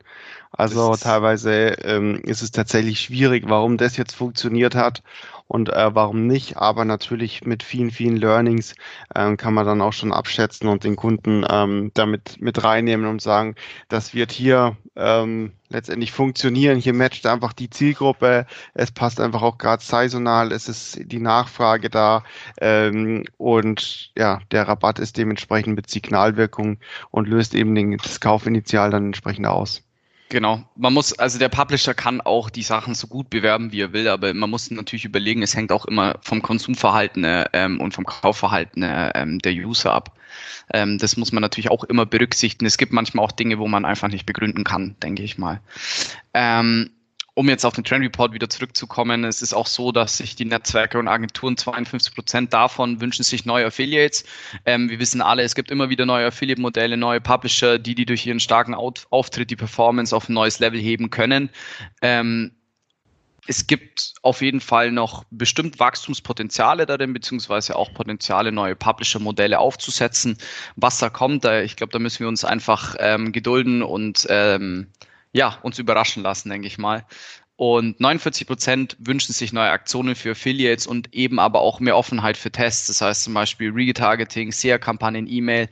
Also 0.53 0.95
teilweise 0.97 1.77
ähm, 1.83 2.21
ist 2.21 2.43
es 2.43 2.51
tatsächlich 2.51 3.01
schwierig, 3.01 3.45
warum 3.47 3.77
das 3.77 3.97
jetzt 3.97 4.15
funktioniert 4.15 4.75
hat 4.75 5.03
und 5.49 5.71
äh, 5.71 5.95
warum 5.95 6.27
nicht. 6.27 6.57
Aber 6.57 6.85
natürlich 6.85 7.45
mit 7.45 7.63
vielen, 7.63 7.91
vielen 7.91 8.17
Learnings 8.17 8.75
ähm, 9.15 9.37
kann 9.37 9.55
man 9.55 9.67
dann 9.67 9.81
auch 9.81 9.93
schon 9.93 10.13
abschätzen 10.13 10.69
und 10.69 10.85
den 10.85 10.97
Kunden 10.97 11.45
ähm, 11.49 11.91
damit 11.95 12.41
mit 12.41 12.63
reinnehmen 12.63 13.07
und 13.07 13.23
sagen, 13.23 13.55
das 13.89 14.15
wird 14.15 14.33
hier 14.33 14.77
ähm, 14.97 15.53
letztendlich 15.69 16.13
funktionieren. 16.13 16.79
Hier 16.79 16.95
matcht 16.95 17.27
einfach 17.27 17.53
die 17.53 17.71
Zielgruppe. 17.71 18.47
Es 18.75 18.91
passt 18.93 19.21
einfach 19.21 19.43
auch 19.43 19.59
gerade 19.59 19.83
saisonal. 19.83 20.53
Es 20.53 20.69
ist 20.69 20.99
die 21.01 21.21
Nachfrage 21.21 21.91
da 21.91 22.25
ähm, 22.61 23.25
und 23.37 24.11
ja, 24.17 24.41
der 24.51 24.69
Rabatt 24.69 24.99
ist 24.99 25.17
dementsprechend 25.17 25.77
mit 25.77 25.91
Signalwirkung 25.91 26.79
und 27.11 27.29
löst 27.29 27.55
eben 27.55 27.75
den, 27.75 27.97
das 27.99 28.21
Kaufinitial 28.21 28.91
dann 28.91 29.07
entsprechend 29.07 29.47
aus. 29.47 29.86
Genau. 30.29 30.65
Man 30.75 30.93
muss, 30.93 31.17
also 31.19 31.39
der 31.39 31.49
Publisher 31.49 31.95
kann 31.95 32.21
auch 32.21 32.51
die 32.51 32.63
Sachen 32.63 32.95
so 32.95 33.07
gut 33.07 33.31
bewerben, 33.31 33.71
wie 33.71 33.81
er 33.81 33.93
will, 33.93 34.09
aber 34.09 34.35
man 34.35 34.51
muss 34.51 34.71
natürlich 34.71 35.05
überlegen, 35.05 35.43
es 35.43 35.55
hängt 35.55 35.71
auch 35.71 35.85
immer 35.87 36.17
vom 36.21 36.43
Konsumverhalten 36.43 37.23
äh, 37.23 37.45
ähm, 37.53 37.81
und 37.81 37.95
vom 37.95 38.05
Kaufverhalten 38.05 38.83
äh, 38.83 39.13
ähm, 39.15 39.39
der 39.39 39.53
User 39.53 39.93
ab. 39.93 40.17
Ähm, 40.73 40.99
das 40.99 41.17
muss 41.17 41.31
man 41.31 41.43
natürlich 41.43 41.71
auch 41.71 41.85
immer 41.85 42.07
berücksichtigen. 42.07 42.67
Es 42.67 42.77
gibt 42.77 42.93
manchmal 42.93 43.25
auch 43.25 43.33
Dinge, 43.33 43.59
wo 43.59 43.69
man 43.69 43.85
einfach 43.85 44.09
nicht 44.09 44.27
begründen 44.27 44.65
kann, 44.65 44.97
denke 45.01 45.23
ich 45.23 45.39
mal. 45.39 45.61
Ähm, 46.35 46.91
um 47.37 47.51
jetzt 47.51 47.67
auf 47.67 47.75
den 47.75 47.85
Trend 47.85 48.03
Report 48.03 48.33
wieder 48.33 48.49
zurückzukommen, 48.49 49.23
es 49.25 49.43
ist 49.43 49.53
auch 49.53 49.67
so, 49.67 49.93
dass 49.93 50.17
sich 50.17 50.37
die 50.37 50.47
Netzwerke 50.47 50.99
und 50.99 51.07
Agenturen 51.07 51.59
52 51.59 52.15
Prozent 52.15 52.55
davon 52.55 53.03
wünschen 53.03 53.25
sich 53.25 53.45
neue 53.45 53.67
Affiliates. 53.67 54.25
Ähm, 54.65 54.89
wir 54.89 54.99
wissen 54.99 55.21
alle, 55.21 55.43
es 55.43 55.55
gibt 55.55 55.71
immer 55.71 55.91
wieder 55.91 56.07
neue 56.07 56.27
Affiliate-Modelle, 56.29 56.97
neue 56.97 57.21
Publisher, 57.21 57.79
die 57.79 57.95
die 57.95 58.07
durch 58.07 58.25
ihren 58.25 58.41
starken 58.41 58.75
Auftritt 58.75 59.51
die 59.51 59.57
Performance 59.57 60.17
auf 60.17 60.31
ein 60.31 60.33
neues 60.33 60.61
Level 60.61 60.81
heben 60.81 61.11
können. 61.11 61.51
Ähm, 62.01 62.53
es 63.47 63.67
gibt 63.67 64.15
auf 64.23 64.41
jeden 64.41 64.63
Fall 64.63 64.91
noch 64.91 65.25
bestimmt 65.31 65.79
Wachstumspotenziale 65.79 66.87
darin, 66.87 67.13
beziehungsweise 67.13 67.77
auch 67.77 67.93
Potenziale, 67.93 68.51
neue 68.51 68.77
Publisher-Modelle 68.77 69.59
aufzusetzen. 69.59 70.39
Was 70.77 70.99
da 71.01 71.11
kommt, 71.11 71.45
da, 71.45 71.61
ich 71.61 71.77
glaube, 71.77 71.93
da 71.93 71.99
müssen 71.99 72.21
wir 72.21 72.29
uns 72.29 72.47
einfach 72.47 72.97
ähm, 72.99 73.33
gedulden 73.33 73.83
und 73.83 74.27
ähm, 74.31 74.87
ja, 75.37 75.59
uns 75.63 75.79
überraschen 75.79 76.23
lassen, 76.23 76.49
denke 76.49 76.67
ich 76.67 76.79
mal. 76.79 77.05
Und 77.57 78.01
49 78.01 78.47
Prozent 78.47 78.97
wünschen 78.99 79.33
sich 79.33 79.53
neue 79.53 79.71
Aktionen 79.71 80.15
für 80.15 80.33
Affiliates 80.33 80.87
und 80.87 81.13
eben 81.15 81.39
aber 81.39 81.61
auch 81.61 81.79
mehr 81.81 81.97
Offenheit 81.97 82.37
für 82.37 82.51
Tests. 82.51 82.87
Das 82.87 83.01
heißt 83.01 83.25
zum 83.25 83.35
Beispiel 83.35 83.71
Retargeting, 83.71 84.51
SEA-Kampagnen, 84.53 85.27
E-Mail. 85.27 85.69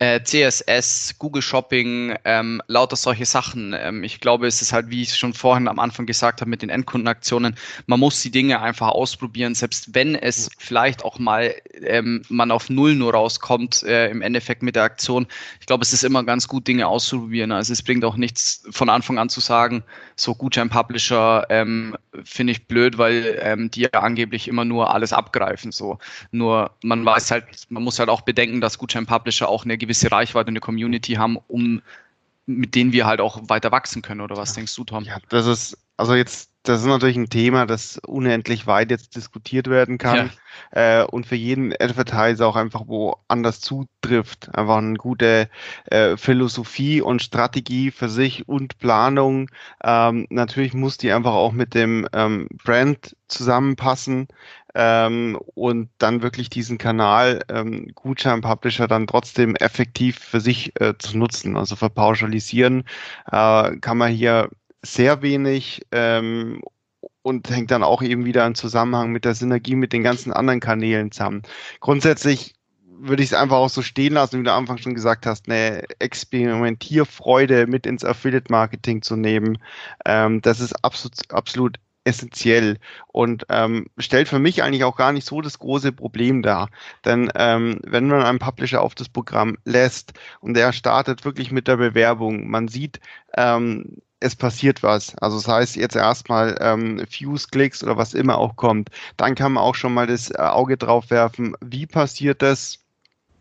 Äh, 0.00 0.22
CSS, 0.22 1.16
Google 1.18 1.42
Shopping, 1.42 2.14
ähm, 2.24 2.62
lauter 2.68 2.94
solche 2.94 3.26
Sachen. 3.26 3.74
Ähm, 3.76 4.04
ich 4.04 4.20
glaube, 4.20 4.46
es 4.46 4.62
ist 4.62 4.72
halt, 4.72 4.90
wie 4.90 5.02
ich 5.02 5.16
schon 5.16 5.34
vorhin 5.34 5.66
am 5.66 5.80
Anfang 5.80 6.06
gesagt 6.06 6.40
habe, 6.40 6.48
mit 6.48 6.62
den 6.62 6.70
Endkundenaktionen, 6.70 7.56
man 7.86 7.98
muss 7.98 8.22
die 8.22 8.30
Dinge 8.30 8.60
einfach 8.60 8.88
ausprobieren, 8.88 9.56
selbst 9.56 9.94
wenn 9.94 10.14
es 10.14 10.50
vielleicht 10.56 11.04
auch 11.04 11.18
mal 11.18 11.52
ähm, 11.82 12.22
man 12.28 12.52
auf 12.52 12.70
Null 12.70 12.94
nur 12.94 13.12
rauskommt, 13.12 13.82
äh, 13.82 14.08
im 14.10 14.22
Endeffekt 14.22 14.62
mit 14.62 14.76
der 14.76 14.84
Aktion. 14.84 15.26
Ich 15.60 15.66
glaube, 15.66 15.82
es 15.82 15.92
ist 15.92 16.04
immer 16.04 16.22
ganz 16.22 16.46
gut, 16.46 16.68
Dinge 16.68 16.86
auszuprobieren. 16.86 17.50
Also 17.50 17.72
es 17.72 17.82
bringt 17.82 18.04
auch 18.04 18.16
nichts 18.16 18.64
von 18.70 18.88
Anfang 18.90 19.18
an 19.18 19.28
zu 19.28 19.40
sagen, 19.40 19.82
so 20.14 20.34
Gutschein-Publisher 20.34 21.46
ähm, 21.50 21.96
finde 22.22 22.52
ich 22.52 22.66
blöd, 22.66 22.98
weil 22.98 23.38
ähm, 23.42 23.70
die 23.70 23.80
ja 23.80 23.90
angeblich 23.94 24.46
immer 24.46 24.64
nur 24.64 24.94
alles 24.94 25.12
abgreifen. 25.12 25.72
So. 25.72 25.98
Nur 26.30 26.70
man 26.82 27.04
weiß 27.04 27.32
halt, 27.32 27.44
man 27.68 27.82
muss 27.82 27.98
halt 27.98 28.08
auch 28.08 28.20
bedenken, 28.20 28.60
dass 28.60 28.78
Gutschein-Publisher 28.78 29.48
auch 29.48 29.64
eine 29.64 29.76
gewisse 29.76 29.87
Reichweite 30.12 30.48
und 30.48 30.52
eine 30.52 30.60
Community 30.60 31.14
haben, 31.14 31.38
um 31.48 31.82
mit 32.46 32.74
denen 32.74 32.92
wir 32.92 33.06
halt 33.06 33.20
auch 33.20 33.40
weiter 33.48 33.70
wachsen 33.72 34.00
können. 34.02 34.22
Oder 34.22 34.36
was 34.36 34.54
denkst 34.54 34.74
du, 34.74 34.84
Tom? 34.84 35.04
Ja, 35.04 35.18
das 35.28 35.46
ist, 35.46 35.78
also 35.98 36.14
jetzt, 36.14 36.47
das 36.62 36.80
ist 36.80 36.86
natürlich 36.86 37.16
ein 37.16 37.30
Thema, 37.30 37.66
das 37.66 37.98
unendlich 38.06 38.66
weit 38.66 38.90
jetzt 38.90 39.16
diskutiert 39.16 39.68
werden 39.68 39.96
kann 39.96 40.30
ja. 40.74 41.02
äh, 41.02 41.04
und 41.04 41.26
für 41.26 41.36
jeden 41.36 41.72
Advertiser 41.72 42.46
auch 42.46 42.56
einfach 42.56 42.86
woanders 42.86 43.60
zutrifft. 43.60 44.54
Einfach 44.54 44.76
eine 44.78 44.94
gute 44.94 45.48
äh, 45.86 46.16
Philosophie 46.16 47.00
und 47.00 47.22
Strategie 47.22 47.90
für 47.90 48.08
sich 48.08 48.48
und 48.48 48.78
Planung. 48.78 49.50
Ähm, 49.82 50.26
natürlich 50.30 50.74
muss 50.74 50.98
die 50.98 51.12
einfach 51.12 51.32
auch 51.32 51.52
mit 51.52 51.74
dem 51.74 52.06
ähm, 52.12 52.48
Brand 52.64 53.16
zusammenpassen 53.28 54.28
ähm, 54.74 55.38
und 55.54 55.90
dann 55.98 56.22
wirklich 56.22 56.50
diesen 56.50 56.78
Kanal 56.78 57.40
ähm, 57.48 57.88
Gutschein-Publisher 57.94 58.88
dann 58.88 59.06
trotzdem 59.06 59.56
effektiv 59.56 60.18
für 60.18 60.40
sich 60.40 60.78
äh, 60.80 60.94
zu 60.98 61.16
nutzen. 61.16 61.56
Also 61.56 61.76
verpauschalisieren 61.76 62.84
äh, 63.30 63.76
kann 63.76 63.98
man 63.98 64.12
hier 64.12 64.50
sehr 64.82 65.22
wenig 65.22 65.86
ähm, 65.92 66.62
und 67.22 67.50
hängt 67.50 67.70
dann 67.70 67.82
auch 67.82 68.02
eben 68.02 68.24
wieder 68.24 68.46
im 68.46 68.54
Zusammenhang 68.54 69.12
mit 69.12 69.24
der 69.24 69.34
Synergie 69.34 69.74
mit 69.74 69.92
den 69.92 70.02
ganzen 70.02 70.32
anderen 70.32 70.60
Kanälen 70.60 71.12
zusammen. 71.12 71.42
Grundsätzlich 71.80 72.54
würde 73.00 73.22
ich 73.22 73.30
es 73.30 73.34
einfach 73.34 73.56
auch 73.56 73.68
so 73.68 73.82
stehen 73.82 74.14
lassen, 74.14 74.40
wie 74.40 74.44
du 74.44 74.52
am 74.52 74.60
Anfang 74.60 74.78
schon 74.78 74.94
gesagt 74.94 75.26
hast, 75.26 75.48
eine 75.48 75.84
Experimentierfreude 76.00 77.66
mit 77.66 77.86
ins 77.86 78.04
Affiliate-Marketing 78.04 79.02
zu 79.02 79.16
nehmen. 79.16 79.58
Ähm, 80.04 80.40
das 80.42 80.60
ist 80.60 80.72
absolut, 80.84 81.14
absolut 81.30 81.78
essentiell 82.04 82.78
und 83.08 83.44
ähm, 83.50 83.86
stellt 83.98 84.28
für 84.28 84.38
mich 84.38 84.62
eigentlich 84.62 84.84
auch 84.84 84.96
gar 84.96 85.12
nicht 85.12 85.26
so 85.26 85.42
das 85.42 85.58
große 85.58 85.92
Problem 85.92 86.42
dar. 86.42 86.70
Denn 87.04 87.30
ähm, 87.34 87.80
wenn 87.84 88.08
man 88.08 88.22
einen 88.22 88.38
Publisher 88.38 88.82
auf 88.82 88.94
das 88.94 89.10
Programm 89.10 89.58
lässt 89.64 90.14
und 90.40 90.54
der 90.54 90.72
startet 90.72 91.24
wirklich 91.24 91.52
mit 91.52 91.68
der 91.68 91.76
Bewerbung, 91.76 92.48
man 92.48 92.68
sieht, 92.68 93.00
ähm, 93.36 93.98
es 94.20 94.36
passiert 94.36 94.82
was. 94.82 95.16
Also 95.18 95.36
das 95.36 95.48
heißt 95.48 95.76
jetzt 95.76 95.96
erstmal 95.96 96.56
ähm, 96.60 97.04
Fuse-Klicks 97.10 97.82
oder 97.84 97.96
was 97.96 98.14
immer 98.14 98.38
auch 98.38 98.56
kommt. 98.56 98.90
Dann 99.16 99.34
kann 99.34 99.52
man 99.52 99.64
auch 99.64 99.74
schon 99.74 99.94
mal 99.94 100.06
das 100.06 100.30
äh, 100.30 100.38
Auge 100.38 100.76
drauf 100.76 101.10
werfen, 101.10 101.54
wie 101.60 101.86
passiert 101.86 102.42
das? 102.42 102.78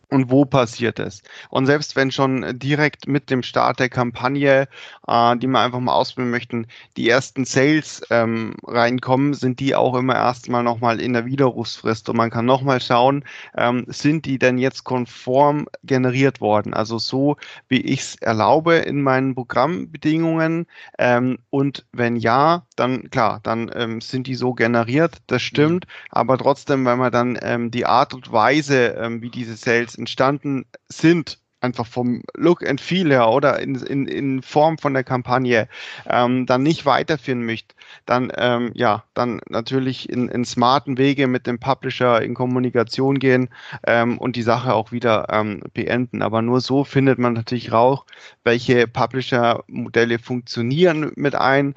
Und 0.10 0.32
wo 0.32 0.46
passiert 0.46 1.00
es. 1.00 1.22
Und 1.50 1.66
selbst 1.66 1.96
wenn 1.96 2.12
schon 2.12 2.58
direkt 2.58 3.08
mit 3.08 3.30
dem 3.30 3.44
Start 3.44 3.80
der 3.80 3.90
Kampagne, 3.90 4.68
äh, 5.08 5.38
die 5.38 5.48
wir 5.48 5.60
einfach 5.60 5.80
mal 5.80 5.94
ausprobieren 5.94 6.32
möchten, 6.32 6.68
die 6.96 7.10
ersten 7.10 7.46
Sales 7.46 8.02
ähm, 8.10 8.56
reinkommen, 8.66 9.34
sind 9.34 9.60
die 9.60 9.76
auch 9.76 9.96
immer 9.96 10.16
erstmal 10.16 10.64
nochmal 10.64 11.02
in 11.02 11.14
der 11.14 11.26
Widerrufsfrist. 11.26 12.10
Und 12.10 12.18
man 12.18 12.30
kann 12.30 12.46
nochmal 12.46 12.80
schauen, 12.80 13.26
ähm, 13.58 13.86
sind 13.88 14.26
die 14.26 14.40
denn 14.40 14.58
jetzt 14.58 14.84
konform 14.86 15.68
generiert 15.84 16.40
worden? 16.40 16.74
Also 16.74 17.00
so, 17.00 17.36
wie 17.68 17.82
ich 17.82 18.00
es 18.02 18.16
erlaube 18.16 18.76
in 18.76 19.02
meinen 19.02 19.36
Programmbedingungen. 19.36 20.68
Ähm, 20.98 21.40
und 21.50 21.86
wenn 21.92 22.16
ja, 22.16 22.66
dann 22.78 23.10
klar, 23.10 23.42
dann 23.44 23.70
ähm, 23.76 24.00
sind 24.00 24.28
die 24.28 24.36
so 24.36 24.54
generiert, 24.54 25.18
das 25.28 25.42
stimmt. 25.42 25.86
Mhm. 25.86 25.92
Aber 26.12 26.38
trotzdem, 26.38 26.86
wenn 26.86 26.98
man 26.98 27.12
dann 27.12 27.38
ähm, 27.42 27.72
die 27.72 27.86
Art 27.86 28.14
und 28.14 28.32
Weise, 28.32 28.96
ähm, 29.00 29.22
wie 29.22 29.30
diese 29.30 29.56
Sales 29.58 29.97
entstanden 29.98 30.66
sind, 30.90 31.40
einfach 31.60 31.88
vom 31.88 32.22
Look 32.36 32.66
and 32.66 32.80
Feel 32.80 33.10
her 33.10 33.30
oder 33.30 33.60
in, 33.60 33.76
in, 33.76 34.08
in 34.08 34.42
Form 34.42 34.78
von 34.78 34.94
der 34.94 35.04
Kampagne 35.04 35.68
ähm, 36.08 36.46
dann 36.46 36.64
nicht 36.64 36.86
weiterführen 36.86 37.46
möchte, 37.46 37.76
dann 38.06 38.32
ähm, 38.38 38.72
ja, 38.76 39.04
dann 39.14 39.42
natürlich 39.50 40.10
in, 40.10 40.30
in 40.30 40.46
smarten 40.46 40.98
Wege 40.98 41.28
mit 41.28 41.48
dem 41.48 41.60
Publisher 41.60 42.22
in 42.22 42.36
Kommunikation 42.36 43.18
gehen 43.18 43.50
ähm, 43.86 44.18
und 44.18 44.36
die 44.36 44.44
Sache 44.44 44.74
auch 44.74 44.92
wieder 44.92 45.28
ähm, 45.32 45.62
beenden. 45.74 46.22
Aber 46.22 46.42
nur 46.42 46.62
so 46.62 46.84
findet 46.84 47.18
man 47.18 47.34
natürlich 47.34 47.72
raus, 47.72 48.02
welche 48.44 48.88
Publisher-Modelle 48.88 50.20
funktionieren 50.20 51.12
mit 51.16 51.36
ein. 51.36 51.74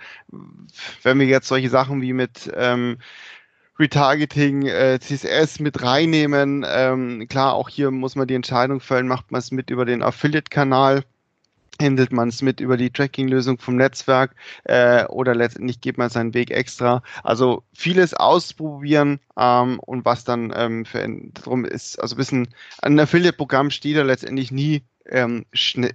Wenn 1.03 1.19
wir 1.19 1.27
jetzt 1.27 1.49
solche 1.49 1.71
Sachen 1.71 2.03
wie 2.03 2.13
mit 2.13 2.51
ähm, 2.55 2.99
Retargeting, 3.81 4.67
äh, 4.67 4.99
CSS 5.01 5.59
mit 5.59 5.83
reinnehmen. 5.83 6.65
Ähm, 6.69 7.27
klar, 7.29 7.55
auch 7.55 7.69
hier 7.69 7.91
muss 7.91 8.15
man 8.15 8.29
die 8.29 8.35
Entscheidung 8.35 8.81
fällen, 8.81 9.09
macht 9.09 9.33
man 9.33 9.39
es 9.39 9.51
mit 9.51 9.71
über 9.71 9.87
den 9.87 10.03
Affiliate-Kanal, 10.03 11.03
handelt 11.81 12.13
man 12.13 12.29
es 12.29 12.43
mit 12.43 12.61
über 12.61 12.77
die 12.77 12.91
Tracking-Lösung 12.91 13.59
vom 13.59 13.77
Netzwerk 13.77 14.35
äh, 14.65 15.07
oder 15.07 15.35
letztendlich 15.35 15.81
geht 15.81 15.97
man 15.97 16.11
seinen 16.11 16.35
Weg 16.35 16.51
extra. 16.51 17.03
Also 17.25 17.65
vieles 17.73 18.13
ausprobieren 18.13 19.19
ähm, 19.39 19.81
und 19.81 20.05
was 20.05 20.25
dann 20.25 20.53
ähm, 20.55 20.85
für 20.85 21.07
darum 21.35 21.65
ist, 21.65 21.99
also 22.01 22.17
bisschen, 22.17 22.49
ein 22.83 23.01
Affiliate-Programm 23.01 23.71
steht 23.71 23.97
ja 23.97 24.03
letztendlich 24.03 24.53
nie 24.53 24.83
ähm, 25.07 25.47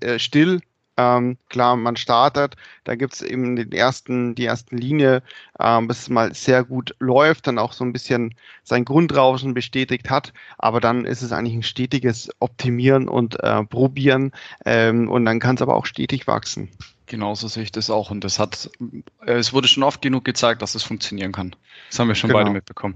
äh, 0.01 0.17
still, 0.17 0.61
ähm, 0.97 1.37
klar, 1.49 1.75
man 1.75 1.95
startet, 1.97 2.55
da 2.85 2.95
gibt 2.95 3.13
es 3.13 3.21
eben 3.21 3.55
den 3.55 3.71
ersten, 3.71 4.35
die 4.35 4.45
ersten 4.45 4.77
Linie, 4.77 5.23
ähm, 5.59 5.87
bis 5.87 6.03
es 6.03 6.09
mal 6.09 6.33
sehr 6.33 6.63
gut 6.63 6.95
läuft, 6.99 7.47
dann 7.47 7.59
auch 7.59 7.73
so 7.73 7.83
ein 7.83 7.93
bisschen 7.93 8.35
sein 8.63 8.85
Grundrauschen 8.85 9.53
bestätigt 9.53 10.09
hat, 10.09 10.33
aber 10.57 10.79
dann 10.79 11.05
ist 11.05 11.21
es 11.21 11.31
eigentlich 11.31 11.55
ein 11.55 11.63
stetiges 11.63 12.29
Optimieren 12.39 13.07
und 13.09 13.41
äh, 13.43 13.63
Probieren 13.65 14.31
ähm, 14.65 15.09
und 15.09 15.25
dann 15.25 15.39
kann 15.39 15.55
es 15.55 15.61
aber 15.61 15.75
auch 15.75 15.85
stetig 15.85 16.27
wachsen. 16.27 16.69
Genauso 17.07 17.47
sehe 17.47 17.63
ich 17.63 17.71
das 17.71 17.89
auch. 17.89 18.09
Und 18.09 18.23
das 18.23 18.39
hat, 18.39 18.69
äh, 19.25 19.33
es 19.33 19.53
wurde 19.53 19.67
schon 19.67 19.83
oft 19.83 20.01
genug 20.01 20.25
gezeigt, 20.25 20.61
dass 20.61 20.75
es 20.75 20.83
funktionieren 20.83 21.31
kann. 21.31 21.55
Das 21.89 21.99
haben 21.99 22.07
wir 22.07 22.15
schon 22.15 22.29
genau. 22.29 22.39
beide 22.39 22.51
mitbekommen. 22.51 22.95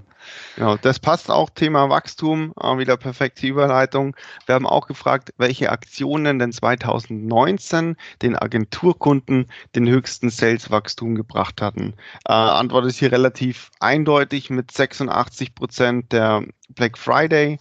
Genau, 0.55 0.77
das 0.77 0.99
passt 0.99 1.29
auch 1.29 1.49
Thema 1.49 1.89
Wachstum, 1.89 2.53
wieder 2.77 2.97
perfekte 2.97 3.47
Überleitung. 3.47 4.15
Wir 4.45 4.55
haben 4.55 4.67
auch 4.67 4.87
gefragt, 4.87 5.33
welche 5.37 5.71
Aktionen 5.71 6.39
denn 6.39 6.51
2019 6.51 7.95
den 8.21 8.35
Agenturkunden 8.35 9.47
den 9.75 9.87
höchsten 9.87 10.29
Sales-Wachstum 10.29 11.15
gebracht 11.15 11.61
hatten. 11.61 11.93
Äh, 12.27 12.33
Antwort 12.33 12.85
ist 12.85 12.99
hier 12.99 13.11
relativ 13.11 13.71
eindeutig 13.79 14.49
mit 14.49 14.71
86 14.71 15.55
Prozent 15.55 16.11
der 16.11 16.43
Black 16.69 16.97
Friday. 16.97 17.59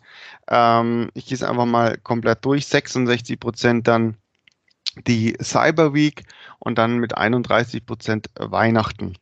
Ähm, 0.48 1.10
ich 1.14 1.26
gehe 1.26 1.36
es 1.36 1.42
einfach 1.42 1.66
mal 1.66 1.98
komplett 1.98 2.44
durch. 2.44 2.66
66 2.66 3.38
Prozent 3.38 3.86
dann 3.88 4.16
die 5.06 5.36
Cyber 5.42 5.94
Week 5.94 6.24
und 6.58 6.78
dann 6.78 6.98
mit 6.98 7.16
31 7.16 7.86
Prozent 7.86 8.30
Weihnachten. 8.38 9.14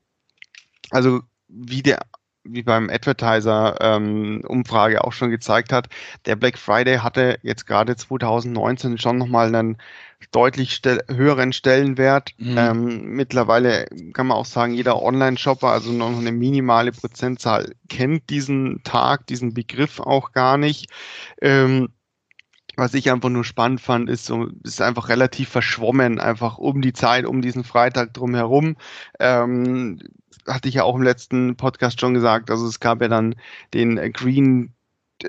Also 0.91 1.21
wie 1.49 1.83
der 1.83 2.01
wie 2.49 2.63
beim 2.63 2.89
Advertiser 2.91 3.77
ähm, 3.81 4.43
Umfrage 4.47 5.05
auch 5.05 5.13
schon 5.13 5.31
gezeigt 5.31 5.73
hat, 5.73 5.89
der 6.27 6.37
Black 6.37 6.59
Friday 6.59 6.99
hatte 6.99 7.39
jetzt 7.43 7.67
gerade 7.67 7.97
2019 7.97 8.99
schon 8.99 9.19
nochmal 9.19 9.55
einen 9.55 9.79
deutlich 10.33 10.75
stel 10.75 11.03
höheren 11.09 11.53
Stellenwert. 11.53 12.33
Mhm. 12.39 12.59
Ähm, 12.59 13.05
mittlerweile 13.07 13.87
kann 14.13 14.29
man 14.29 14.37
auch 14.37 14.47
sagen, 14.47 14.75
jeder 14.75 15.03
Online-Shopper, 15.03 15.69
also 15.69 15.93
noch 15.93 16.17
eine 16.17 16.33
minimale 16.33 16.93
Prozentzahl, 16.93 17.75
kennt 17.89 18.31
diesen 18.31 18.83
Tag, 18.83 19.27
diesen 19.27 19.53
Begriff 19.53 20.01
auch 20.01 20.33
gar 20.33 20.57
nicht. 20.57 20.91
Ähm, 21.43 21.91
was 22.77 22.95
ich 22.95 23.11
einfach 23.11 23.31
nur 23.31 23.45
spannend 23.45 23.81
fand, 23.81 24.11
ist 24.11 24.27
so, 24.27 24.49
ist 24.63 24.83
einfach 24.83 25.09
relativ 25.09 25.49
verschwommen, 25.49 26.21
einfach 26.21 26.59
um 26.59 26.83
die 26.83 26.93
Zeit, 26.93 27.27
um 27.27 27.43
diesen 27.43 27.65
Freitag 27.65 28.15
drumherum. 28.15 28.77
Ähm, 29.19 29.99
hatte 30.47 30.69
ich 30.69 30.77
ja 30.77 30.85
auch 30.85 30.95
im 30.95 31.03
letzten 31.03 31.57
Podcast 31.57 32.01
schon 32.01 32.15
gesagt. 32.15 32.51
Also 32.51 32.67
es 32.67 32.79
gab 32.79 33.01
ja 33.01 33.09
dann 33.09 33.35
den 33.75 33.97
Green 34.13 34.76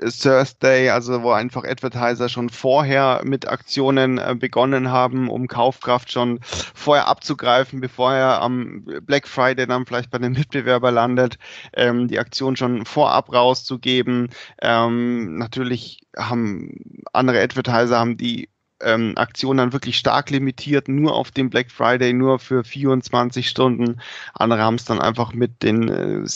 Thursday, 0.00 0.90
also 0.90 1.22
wo 1.22 1.32
einfach 1.32 1.64
Advertiser 1.64 2.28
schon 2.28 2.48
vorher 2.48 3.22
mit 3.24 3.48
Aktionen 3.48 4.18
äh, 4.18 4.34
begonnen 4.38 4.90
haben, 4.90 5.28
um 5.28 5.46
Kaufkraft 5.48 6.12
schon 6.12 6.40
vorher 6.42 7.08
abzugreifen, 7.08 7.80
bevor 7.80 8.12
er 8.12 8.40
am 8.42 8.84
Black 9.02 9.28
Friday 9.28 9.66
dann 9.66 9.86
vielleicht 9.86 10.10
bei 10.10 10.18
den 10.18 10.32
Mitbewerber 10.32 10.90
landet, 10.90 11.38
ähm, 11.74 12.08
die 12.08 12.18
Aktion 12.18 12.56
schon 12.56 12.84
vorab 12.84 13.32
rauszugeben. 13.32 14.30
Ähm, 14.62 15.38
natürlich 15.38 16.00
haben 16.16 17.02
andere 17.12 17.40
Advertiser 17.42 17.98
haben 17.98 18.16
die 18.16 18.48
ähm, 18.80 19.14
Aktion 19.16 19.56
dann 19.56 19.72
wirklich 19.72 19.98
stark 19.98 20.30
limitiert, 20.30 20.88
nur 20.88 21.14
auf 21.14 21.30
den 21.30 21.50
Black 21.50 21.70
Friday, 21.70 22.12
nur 22.12 22.38
für 22.38 22.64
24 22.64 23.48
Stunden. 23.48 24.00
Andere 24.34 24.62
haben 24.62 24.76
es 24.76 24.84
dann 24.84 25.00
einfach 25.00 25.32
mit 25.32 25.62
den 25.62 25.88
äh, 25.88 26.26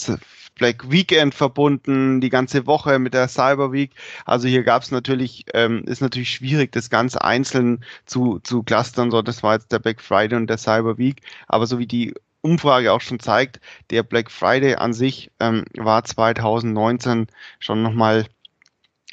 Black 0.55 0.91
Weekend 0.91 1.35
verbunden, 1.35 2.21
die 2.21 2.29
ganze 2.31 2.67
Woche 2.67 2.99
mit 2.99 3.15
der 3.15 3.29
Cyber 3.29 3.73
Week. 3.73 3.93
Also 4.25 4.49
hier 4.49 4.63
gab 4.63 4.83
es 4.83 4.91
natürlich, 4.91 5.45
ähm, 5.55 5.85
ist 5.85 6.01
natürlich 6.03 6.31
schwierig, 6.31 6.73
das 6.73 6.91
ganz 6.91 7.17
einzeln 7.17 7.85
zu, 8.07 8.39
zu 8.41 8.63
clustern. 8.63 9.11
So, 9.11 9.23
das 9.23 9.43
war 9.43 9.55
jetzt 9.55 9.73
der 9.73 9.79
Black 9.79 10.01
Friday 10.01 10.37
und 10.37 10.49
der 10.49 10.59
Cyber 10.59 10.99
Week. 10.99 11.23
Aber 11.49 11.67
so 11.67 11.79
wie 11.79 11.87
die 11.87 12.15
Umfrage 12.43 12.93
auch 12.93 13.01
schon 13.01 13.21
zeigt, 13.21 13.61
der 13.91 14.03
Black 14.03 14.31
Friday 14.31 14.75
an 14.75 14.93
sich 14.93 15.31
ähm, 15.41 15.65
war 15.75 16.05
2019 16.05 17.29
schon 17.61 17.83
nochmal 17.83 18.27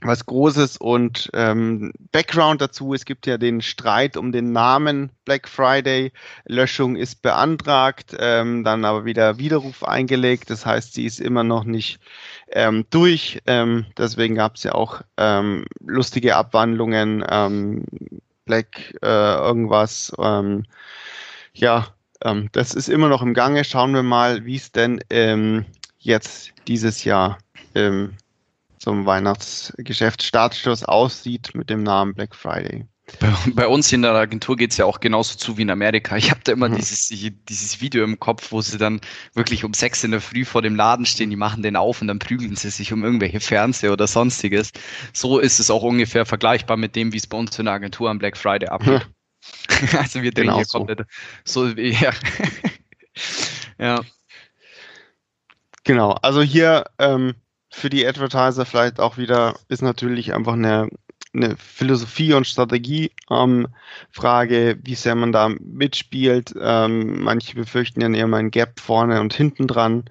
was 0.01 0.25
Großes 0.25 0.77
und 0.77 1.29
ähm, 1.33 1.91
Background 2.11 2.61
dazu. 2.61 2.93
Es 2.93 3.05
gibt 3.05 3.27
ja 3.27 3.37
den 3.37 3.61
Streit 3.61 4.17
um 4.17 4.31
den 4.31 4.51
Namen 4.51 5.11
Black 5.25 5.47
Friday. 5.47 6.11
Löschung 6.45 6.95
ist 6.95 7.21
beantragt, 7.21 8.15
ähm, 8.17 8.63
dann 8.63 8.85
aber 8.85 9.05
wieder 9.05 9.37
Widerruf 9.37 9.83
eingelegt. 9.83 10.49
Das 10.49 10.65
heißt, 10.65 10.93
sie 10.93 11.05
ist 11.05 11.19
immer 11.19 11.43
noch 11.43 11.63
nicht 11.63 11.99
ähm, 12.51 12.85
durch. 12.89 13.41
Ähm, 13.45 13.85
deswegen 13.97 14.35
gab 14.35 14.55
es 14.55 14.63
ja 14.63 14.73
auch 14.73 15.01
ähm, 15.17 15.65
lustige 15.85 16.35
Abwandlungen. 16.35 17.23
Ähm, 17.29 17.85
Black 18.45 18.95
äh, 19.03 19.35
irgendwas. 19.35 20.11
Ähm, 20.17 20.65
ja, 21.53 21.87
ähm, 22.23 22.49
das 22.51 22.73
ist 22.73 22.89
immer 22.89 23.07
noch 23.07 23.21
im 23.21 23.33
Gange. 23.33 23.63
Schauen 23.63 23.93
wir 23.93 24.03
mal, 24.03 24.45
wie 24.45 24.55
es 24.55 24.71
denn 24.71 25.01
ähm, 25.09 25.65
jetzt 25.99 26.51
dieses 26.67 27.03
Jahr 27.03 27.37
ähm, 27.75 28.15
zum 28.79 29.05
Weihnachtsgeschäft 29.05 30.23
Startschluss 30.23 30.83
aussieht 30.83 31.51
mit 31.53 31.69
dem 31.69 31.83
Namen 31.83 32.13
Black 32.13 32.35
Friday. 32.35 32.87
Bei, 33.19 33.33
bei 33.53 33.67
uns 33.67 33.91
in 33.91 34.03
der 34.03 34.13
Agentur 34.13 34.55
geht 34.55 34.71
es 34.71 34.77
ja 34.77 34.85
auch 34.85 34.99
genauso 34.99 35.35
zu 35.35 35.57
wie 35.57 35.63
in 35.63 35.69
Amerika. 35.69 36.15
Ich 36.15 36.29
habe 36.29 36.41
da 36.43 36.51
immer 36.51 36.69
mhm. 36.69 36.75
dieses, 36.75 37.07
dieses 37.09 37.81
Video 37.81 38.03
im 38.03 38.19
Kopf, 38.19 38.51
wo 38.51 38.61
sie 38.61 38.77
dann 38.77 39.01
wirklich 39.33 39.63
um 39.63 39.73
sechs 39.73 40.03
in 40.03 40.11
der 40.11 40.21
Früh 40.21 40.45
vor 40.45 40.61
dem 40.61 40.75
Laden 40.75 41.05
stehen, 41.05 41.29
die 41.29 41.35
machen 41.35 41.63
den 41.63 41.75
auf 41.75 42.01
und 42.01 42.07
dann 42.07 42.19
prügeln 42.19 42.55
sie 42.55 42.69
sich 42.69 42.93
um 42.93 43.03
irgendwelche 43.03 43.39
Fernseher 43.39 43.93
oder 43.93 44.07
sonstiges. 44.07 44.71
So 45.13 45.39
ist 45.39 45.59
es 45.59 45.69
auch 45.69 45.83
ungefähr 45.83 46.25
vergleichbar 46.25 46.77
mit 46.77 46.95
dem, 46.95 47.11
wie 47.13 47.17
es 47.17 47.27
bei 47.27 47.37
uns 47.37 47.57
in 47.57 47.65
der 47.65 47.73
Agentur 47.73 48.09
am 48.09 48.19
Black 48.19 48.37
Friday 48.37 48.69
abgeht. 48.69 49.07
also 49.97 50.21
wir 50.21 50.31
drehen 50.31 50.45
genau 50.45 50.57
hier 50.57 50.65
so. 50.65 50.77
komplett 50.77 51.01
so 51.43 51.67
ja. 51.67 52.11
ja. 53.79 54.01
Genau, 55.83 56.11
also 56.21 56.41
hier 56.41 56.85
ähm, 56.99 57.33
für 57.79 57.89
die 57.89 58.05
Advertiser 58.05 58.65
vielleicht 58.65 58.99
auch 58.99 59.17
wieder 59.17 59.55
ist 59.69 59.81
natürlich 59.81 60.33
einfach 60.33 60.53
eine, 60.53 60.89
eine 61.33 61.55
Philosophie 61.57 62.33
und 62.33 62.45
Strategie 62.45 63.11
ähm, 63.31 63.67
wie 64.83 64.95
sehr 64.95 65.15
man 65.15 65.31
da 65.31 65.49
mitspielt. 65.49 66.53
Ähm, 66.59 67.23
manche 67.23 67.55
befürchten 67.55 68.01
ja 68.01 68.09
eher 68.09 68.27
mal 68.27 68.37
ein 68.37 68.51
Gap 68.51 68.79
vorne 68.79 69.21
und 69.21 69.33
hinten 69.33 69.67
dran 69.67 70.05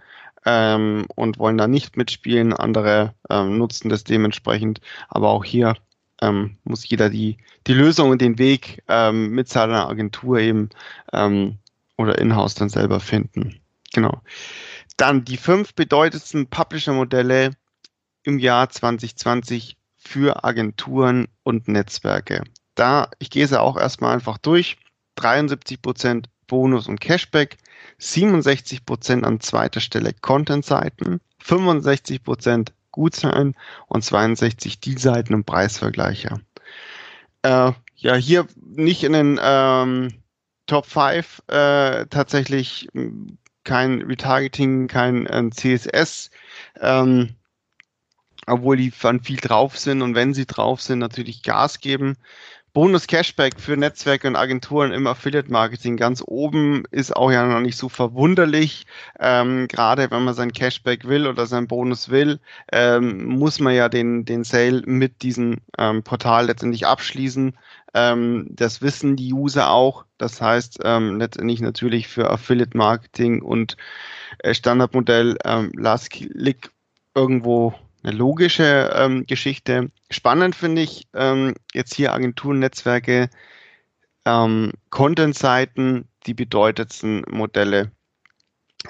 ähm, 0.46 1.06
und 1.14 1.38
wollen 1.38 1.58
da 1.58 1.68
nicht 1.68 1.96
mitspielen. 1.96 2.54
Andere 2.54 3.14
ähm, 3.28 3.58
nutzen 3.58 3.90
das 3.90 4.04
dementsprechend. 4.04 4.80
Aber 5.08 5.28
auch 5.28 5.44
hier 5.44 5.74
ähm, 6.22 6.56
muss 6.64 6.88
jeder 6.88 7.10
die, 7.10 7.36
die 7.66 7.74
Lösung 7.74 8.10
und 8.10 8.22
den 8.22 8.38
Weg 8.38 8.82
ähm, 8.88 9.30
mit 9.30 9.48
seiner 9.48 9.88
Agentur 9.88 10.38
eben 10.38 10.70
oder 11.98 12.18
in-house 12.18 12.54
dann 12.54 12.70
selber 12.70 13.00
finden. 13.00 13.60
Genau. 13.92 14.22
Dann 14.98 15.24
die 15.24 15.36
fünf 15.36 15.74
bedeutendsten 15.74 16.48
Publisher-Modelle 16.48 17.52
im 18.24 18.38
Jahr 18.38 18.68
2020 18.68 19.76
für 19.96 20.44
Agenturen 20.44 21.28
und 21.44 21.68
Netzwerke. 21.68 22.42
Da, 22.74 23.08
ich 23.18 23.30
gehe 23.30 23.46
sie 23.46 23.60
auch 23.60 23.76
erstmal 23.76 24.12
einfach 24.12 24.38
durch. 24.38 24.76
73 25.14 25.80
Prozent 25.80 26.28
Bonus 26.48 26.88
und 26.88 27.00
Cashback, 27.00 27.58
67 27.98 28.84
Prozent 28.84 29.24
an 29.24 29.40
zweiter 29.40 29.80
Stelle 29.80 30.12
Content-Seiten, 30.12 31.20
65 31.38 32.24
Prozent 32.24 32.72
Gutschein 32.90 33.54
und 33.86 34.04
62 34.04 34.80
Deal-Seiten 34.80 35.34
und 35.34 35.44
Preisvergleicher. 35.44 36.40
Äh, 37.42 37.72
ja, 37.94 38.14
hier 38.14 38.46
nicht 38.64 39.04
in 39.04 39.12
den 39.12 39.40
ähm, 39.40 40.22
Top 40.66 40.86
5 40.86 41.42
äh, 41.48 42.06
tatsächlich 42.06 42.88
kein 43.68 44.00
Retargeting, 44.00 44.88
kein 44.88 45.26
äh, 45.26 45.50
CSS, 45.50 46.30
ähm, 46.80 47.36
obwohl 48.46 48.78
die 48.78 48.90
dann 49.02 49.20
viel 49.20 49.36
drauf 49.36 49.78
sind 49.78 50.00
und 50.00 50.14
wenn 50.14 50.32
sie 50.32 50.46
drauf 50.46 50.80
sind, 50.80 51.00
natürlich 51.00 51.42
Gas 51.42 51.80
geben. 51.80 52.16
Bonus 52.74 53.06
Cashback 53.06 53.58
für 53.58 53.76
Netzwerke 53.76 54.28
und 54.28 54.36
Agenturen 54.36 54.92
im 54.92 55.06
Affiliate 55.06 55.50
Marketing 55.50 55.96
ganz 55.96 56.22
oben 56.24 56.84
ist 56.90 57.16
auch 57.16 57.30
ja 57.30 57.46
noch 57.46 57.60
nicht 57.60 57.76
so 57.76 57.88
verwunderlich. 57.88 58.86
Ähm, 59.18 59.68
gerade 59.68 60.10
wenn 60.10 60.24
man 60.24 60.34
sein 60.34 60.52
Cashback 60.52 61.06
will 61.08 61.26
oder 61.26 61.46
sein 61.46 61.66
Bonus 61.66 62.10
will, 62.10 62.40
ähm, 62.70 63.24
muss 63.24 63.58
man 63.58 63.74
ja 63.74 63.88
den, 63.88 64.24
den 64.24 64.44
Sale 64.44 64.82
mit 64.84 65.22
diesem 65.22 65.58
ähm, 65.78 66.02
Portal 66.02 66.46
letztendlich 66.46 66.86
abschließen. 66.86 67.56
Ähm, 67.94 68.46
das 68.50 68.82
wissen 68.82 69.16
die 69.16 69.32
User 69.32 69.70
auch. 69.70 70.04
Das 70.18 70.40
heißt, 70.40 70.80
ähm, 70.84 71.18
letztendlich 71.18 71.60
natürlich 71.60 72.06
für 72.06 72.30
Affiliate 72.30 72.76
Marketing 72.76 73.40
und 73.40 73.76
äh, 74.40 74.54
Standardmodell 74.54 75.38
ähm, 75.44 75.72
Last 75.74 76.10
Click 76.10 76.70
irgendwo 77.14 77.74
eine 78.02 78.16
logische 78.16 78.92
ähm, 78.94 79.26
Geschichte. 79.26 79.90
Spannend 80.10 80.54
finde 80.54 80.82
ich 80.82 81.08
ähm, 81.14 81.54
jetzt 81.74 81.94
hier 81.94 82.12
Agenturen, 82.12 82.58
Netzwerke, 82.60 83.28
ähm, 84.24 84.72
Content-Seiten, 84.90 86.08
die 86.26 86.34
bedeutendsten 86.34 87.24
Modelle. 87.28 87.90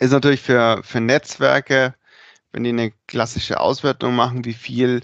Ist 0.00 0.12
natürlich 0.12 0.40
für, 0.40 0.82
für 0.82 1.00
Netzwerke, 1.00 1.94
wenn 2.52 2.64
die 2.64 2.70
eine 2.70 2.92
klassische 3.06 3.60
Auswertung 3.60 4.14
machen, 4.14 4.44
wie 4.44 4.54
viel 4.54 5.02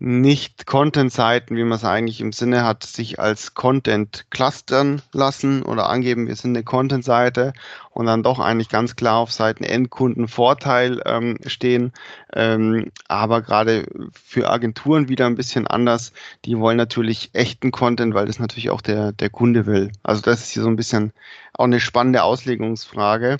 nicht 0.00 0.66
Content-Seiten, 0.66 1.56
wie 1.56 1.62
man 1.62 1.78
es 1.78 1.84
eigentlich 1.84 2.20
im 2.20 2.32
Sinne 2.32 2.64
hat, 2.64 2.82
sich 2.82 3.20
als 3.20 3.54
Content 3.54 4.26
clustern 4.30 5.00
lassen 5.12 5.62
oder 5.62 5.88
angeben, 5.88 6.26
wir 6.26 6.34
sind 6.34 6.56
eine 6.56 6.64
Content-Seite 6.64 7.52
und 7.90 8.06
dann 8.06 8.24
doch 8.24 8.40
eigentlich 8.40 8.68
ganz 8.68 8.96
klar 8.96 9.18
auf 9.18 9.32
Seiten 9.32 9.62
Endkunden 9.62 10.26
Vorteil 10.26 11.00
ähm, 11.06 11.38
stehen. 11.46 11.92
Ähm, 12.32 12.90
aber 13.06 13.40
gerade 13.40 13.86
für 14.12 14.50
Agenturen 14.50 15.08
wieder 15.08 15.26
ein 15.26 15.36
bisschen 15.36 15.66
anders. 15.68 16.12
Die 16.44 16.58
wollen 16.58 16.76
natürlich 16.76 17.30
echten 17.32 17.70
Content, 17.70 18.14
weil 18.14 18.26
das 18.26 18.40
natürlich 18.40 18.70
auch 18.70 18.82
der, 18.82 19.12
der 19.12 19.30
Kunde 19.30 19.64
will. 19.64 19.92
Also 20.02 20.22
das 20.22 20.40
ist 20.40 20.50
hier 20.50 20.64
so 20.64 20.68
ein 20.68 20.76
bisschen 20.76 21.12
auch 21.52 21.64
eine 21.64 21.80
spannende 21.80 22.24
Auslegungsfrage. 22.24 23.38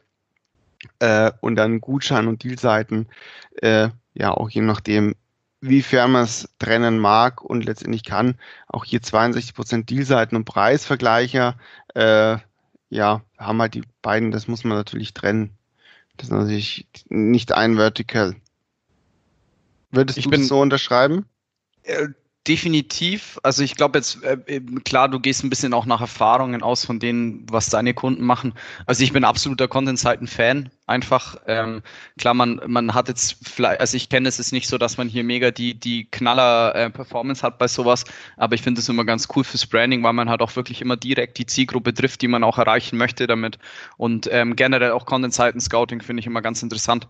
Äh, 0.98 1.32
und 1.40 1.56
dann 1.56 1.80
Gutschein- 1.80 2.28
und 2.28 2.44
Dealseiten, 2.44 3.08
äh, 3.60 3.88
ja, 4.14 4.30
auch 4.32 4.50
je 4.50 4.60
nachdem, 4.60 5.14
wie 5.66 5.82
fair 5.82 6.06
man 6.08 6.24
es 6.24 6.48
trennen 6.58 6.98
mag 6.98 7.42
und 7.42 7.64
letztendlich 7.64 8.04
kann. 8.04 8.36
Auch 8.68 8.84
hier 8.84 9.00
62% 9.00 9.84
Dealseiten 9.84 10.36
und 10.36 10.44
Preisvergleicher. 10.44 11.56
Äh, 11.94 12.36
ja, 12.90 13.22
haben 13.38 13.60
halt 13.60 13.74
die 13.74 13.82
beiden, 14.02 14.30
das 14.30 14.46
muss 14.46 14.64
man 14.64 14.76
natürlich 14.76 15.14
trennen. 15.14 15.56
Das 16.16 16.28
ist 16.28 16.32
natürlich 16.32 16.86
nicht 17.08 17.52
ein 17.52 17.76
Vertical. 17.76 18.36
Würdest 19.90 20.24
du 20.24 20.30
das 20.30 20.48
so 20.48 20.60
unterschreiben? 20.60 21.26
Definitiv. 22.46 23.40
Also 23.42 23.62
ich 23.62 23.74
glaube 23.74 23.98
jetzt, 23.98 24.22
äh, 24.22 24.60
klar, 24.84 25.08
du 25.08 25.18
gehst 25.18 25.42
ein 25.42 25.48
bisschen 25.48 25.72
auch 25.72 25.86
nach 25.86 26.02
Erfahrungen 26.02 26.62
aus 26.62 26.84
von 26.84 26.98
denen, 26.98 27.46
was 27.50 27.70
deine 27.70 27.94
Kunden 27.94 28.22
machen. 28.22 28.52
Also 28.84 29.02
ich 29.02 29.14
bin 29.14 29.24
absoluter 29.24 29.66
Content-Seiten-Fan. 29.66 30.68
Einfach, 30.86 31.36
ähm, 31.46 31.82
klar, 32.18 32.34
man, 32.34 32.60
man 32.66 32.92
hat 32.92 33.08
jetzt 33.08 33.36
vielleicht, 33.42 33.80
also 33.80 33.96
ich 33.96 34.10
kenne 34.10 34.28
es 34.28 34.38
ist 34.38 34.52
nicht 34.52 34.68
so, 34.68 34.76
dass 34.76 34.98
man 34.98 35.08
hier 35.08 35.24
mega 35.24 35.52
die, 35.52 35.72
die 35.72 36.04
Knaller-Performance 36.10 37.40
äh, 37.40 37.46
hat 37.46 37.56
bei 37.58 37.66
sowas, 37.66 38.04
aber 38.36 38.54
ich 38.54 38.60
finde 38.60 38.82
es 38.82 38.90
immer 38.90 39.06
ganz 39.06 39.26
cool 39.34 39.44
fürs 39.44 39.66
Branding, 39.66 40.02
weil 40.02 40.12
man 40.12 40.28
halt 40.28 40.42
auch 40.42 40.54
wirklich 40.54 40.82
immer 40.82 40.98
direkt 40.98 41.38
die 41.38 41.46
Zielgruppe 41.46 41.94
trifft, 41.94 42.20
die 42.20 42.28
man 42.28 42.44
auch 42.44 42.58
erreichen 42.58 42.98
möchte 42.98 43.26
damit. 43.26 43.58
Und 43.96 44.28
ähm, 44.30 44.54
generell 44.54 44.90
auch 44.90 45.06
Content-Seiten-Scouting 45.06 46.02
finde 46.02 46.20
ich 46.20 46.26
immer 46.26 46.42
ganz 46.42 46.62
interessant. 46.62 47.08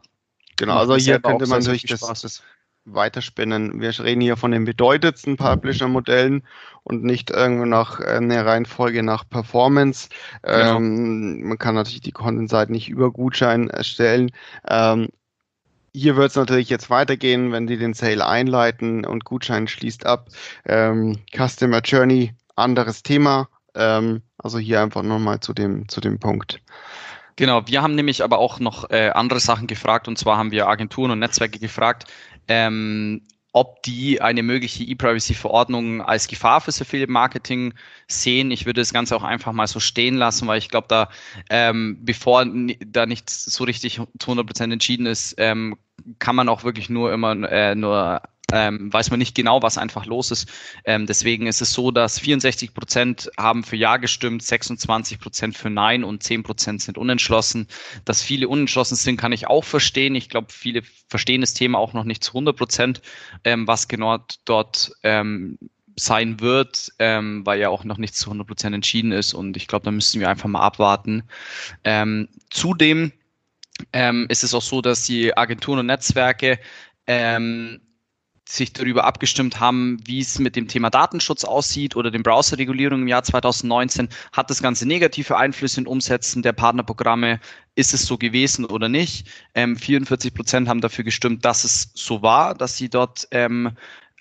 Genau, 0.57 0.77
also 0.77 0.95
hier 0.95 1.19
könnte 1.19 1.49
man 1.49 1.59
natürlich 1.59 1.87
das, 1.87 2.01
das 2.01 2.43
weiterspinnen. 2.85 3.81
Wir 3.81 3.99
reden 3.99 4.21
hier 4.21 4.37
von 4.37 4.51
den 4.51 4.65
bedeutendsten 4.65 5.37
Publisher-Modellen 5.37 6.43
und 6.83 7.03
nicht 7.03 7.31
irgendwo 7.31 7.65
nach 7.65 8.01
äh, 8.01 8.17
einer 8.17 8.45
Reihenfolge 8.45 9.03
nach 9.03 9.29
Performance. 9.29 10.09
Genau. 10.43 10.77
Ähm, 10.77 11.43
man 11.49 11.59
kann 11.59 11.75
natürlich 11.75 12.03
die 12.03 12.13
Content-Seite 12.13 12.73
nicht 12.73 12.89
über 12.89 13.11
Gutschein 13.11 13.71
erstellen. 13.71 14.31
Ähm, 14.69 15.09
hier 15.93 16.17
wird 16.17 16.31
es 16.31 16.37
natürlich 16.37 16.71
jetzt 16.71 16.91
weitergehen, 16.91 17.53
wenn 17.53 17.67
die 17.67 17.79
den 17.79 17.95
Sale 17.95 18.27
einleiten 18.27 19.07
und 19.07 19.25
Gutschein 19.25 19.69
schließt 19.69 20.07
ab. 20.07 20.29
Ähm, 20.67 21.21
Customer 21.35 21.81
Journey, 21.81 22.35
anderes 22.57 23.03
Thema. 23.03 23.49
Ähm, 23.75 24.23
also 24.39 24.59
hier 24.59 24.83
einfach 24.83 25.03
nochmal 25.03 25.41
zu 25.41 25.53
dem, 25.55 25.89
zu 25.89 26.01
dem 26.01 26.19
Punkt. 26.19 26.61
Genau, 27.37 27.67
wir 27.67 27.83
haben 27.83 27.97
nämlich 27.97 28.23
aber 28.23 28.39
auch 28.39 28.61
noch 28.61 28.91
äh, 28.91 29.11
andere 29.11 29.41
Sachen 29.41 29.67
gefragt 29.67 30.07
und 30.07 30.17
zwar 30.17 30.37
haben 30.37 30.53
wir 30.53 30.69
Agenturen 30.69 31.11
und 31.11 31.19
Netzwerke 31.19 31.59
gefragt, 31.59 32.05
ähm, 32.49 33.23
ob 33.55 33.85
die 33.85 34.21
eine 34.21 34.43
mögliche 34.43 34.83
E-Privacy-Verordnung 34.83 36.03
als 36.03 36.27
Gefahr 36.27 36.61
fürs 36.61 36.83
Affiliate-Marketing 36.83 37.73
sehen. 38.09 38.51
Ich 38.51 38.67
würde 38.67 38.81
das 38.81 38.93
Ganze 38.93 39.15
auch 39.15 39.23
einfach 39.23 39.53
mal 39.53 39.69
so 39.69 39.79
stehen 39.79 40.17
lassen, 40.17 40.49
weil 40.49 40.59
ich 40.59 40.69
glaube, 40.69 40.89
da, 40.89 41.09
ähm, 41.51 41.99
bevor 42.01 42.45
da 42.85 43.07
nicht 43.07 43.31
so 43.31 43.63
richtig 43.63 44.01
zu 44.19 44.31
100% 44.33 44.73
entschieden 44.73 45.07
ist, 45.07 45.37
ähm, 45.39 45.77
kann 46.19 46.35
man 46.35 46.49
auch 46.49 46.65
wirklich 46.65 46.91
nur 46.91 47.13
immer 47.13 47.33
äh, 47.49 47.77
nur 47.77 48.23
ähm, 48.53 48.93
weiß 48.93 49.11
man 49.11 49.19
nicht 49.19 49.35
genau, 49.35 49.63
was 49.63 49.79
einfach 49.79 50.07
los 50.07 50.31
ist. 50.31 50.49
Ähm, 50.85 51.07
deswegen 51.07 51.47
ist 51.47 51.63
es 51.63 51.73
so, 51.73 51.91
dass 51.91 52.19
64 52.19 52.75
Prozent 52.75 53.31
haben 53.39 53.65
für 53.65 53.77
Ja 53.77 53.97
gestimmt, 53.97 54.43
26 54.43 55.19
Prozent 55.19 55.57
für 55.57 55.71
Nein 55.71 56.05
und 56.05 56.23
10 56.23 56.43
Prozent 56.43 56.83
sind 56.83 56.99
unentschlossen. 56.99 57.69
Dass 58.05 58.23
viele 58.23 58.49
unentschlossen 58.49 58.97
sind, 58.97 59.17
kann 59.17 59.33
ich 59.33 59.47
auch 59.47 59.65
verstehen. 59.65 60.15
Ich 60.15 60.29
glaube, 60.29 60.49
viele 60.51 60.83
verstehen 61.09 61.41
das 61.41 61.55
Thema 61.55 61.79
auch 61.79 61.95
noch 61.95 62.05
nicht 62.05 62.23
zu 62.23 62.33
100 62.33 62.57
Prozent, 62.57 63.03
ähm, 63.45 63.67
was 63.67 63.89
genau 63.89 64.19
dort 64.45 64.93
ähm, 65.03 65.59
sein 65.97 66.41
wird, 66.41 66.93
ähm, 66.99 67.47
weil 67.47 67.61
ja 67.61 67.69
auch 67.69 67.85
noch 67.85 67.99
nicht 67.99 68.15
zu 68.15 68.27
100 68.27 68.47
Prozent 68.47 68.75
entschieden 68.75 69.13
ist. 69.13 69.33
Und 69.33 69.57
ich 69.57 69.69
glaube, 69.69 69.85
da 69.85 69.91
müssen 69.91 70.21
wir 70.21 70.29
einfach 70.29 70.49
mal 70.49 70.61
abwarten. 70.61 71.23
Ähm, 71.85 72.29
zudem 72.51 73.13
ähm, 73.93 74.27
ist 74.29 74.45
es 74.45 74.55
auch 74.55 74.63
so, 74.63 74.83
dass 74.83 75.05
die 75.05 75.37
Agenturen 75.37 75.81
und 75.81 75.87
Netzwerke 75.87 76.59
ähm, 77.07 77.81
sich 78.47 78.73
darüber 78.73 79.05
abgestimmt 79.05 79.59
haben, 79.59 79.99
wie 80.05 80.21
es 80.21 80.39
mit 80.39 80.55
dem 80.55 80.69
Thema 80.69 80.91
Datenschutz 80.91 81.45
aussieht 81.45 81.97
oder 81.97 82.11
den 82.11 82.23
Browserregulierung 82.23 83.03
im 83.03 83.09
Jahr 83.09 83.25
2019. 83.25 84.09
Hat 84.33 84.51
das 84.51 84.63
Ganze 84.63 84.87
negative 84.87 85.37
Einflüsse 85.37 85.81
in 85.81 85.87
Umsetzen 85.87 86.43
der 86.43 86.53
Partnerprogramme? 86.53 87.41
Ist 87.75 87.95
es 87.95 88.07
so 88.07 88.19
gewesen 88.19 88.67
oder 88.67 88.89
nicht? 88.89 89.27
Ähm, 89.55 89.77
44 89.77 90.35
Prozent 90.35 90.69
haben 90.69 90.83
dafür 90.83 91.05
gestimmt, 91.05 91.45
dass 91.45 91.65
es 91.65 91.91
so 91.95 92.23
war, 92.23 92.55
dass 92.55 92.77
sie 92.77 92.91
dort 92.91 93.27
ähm, 93.31 93.73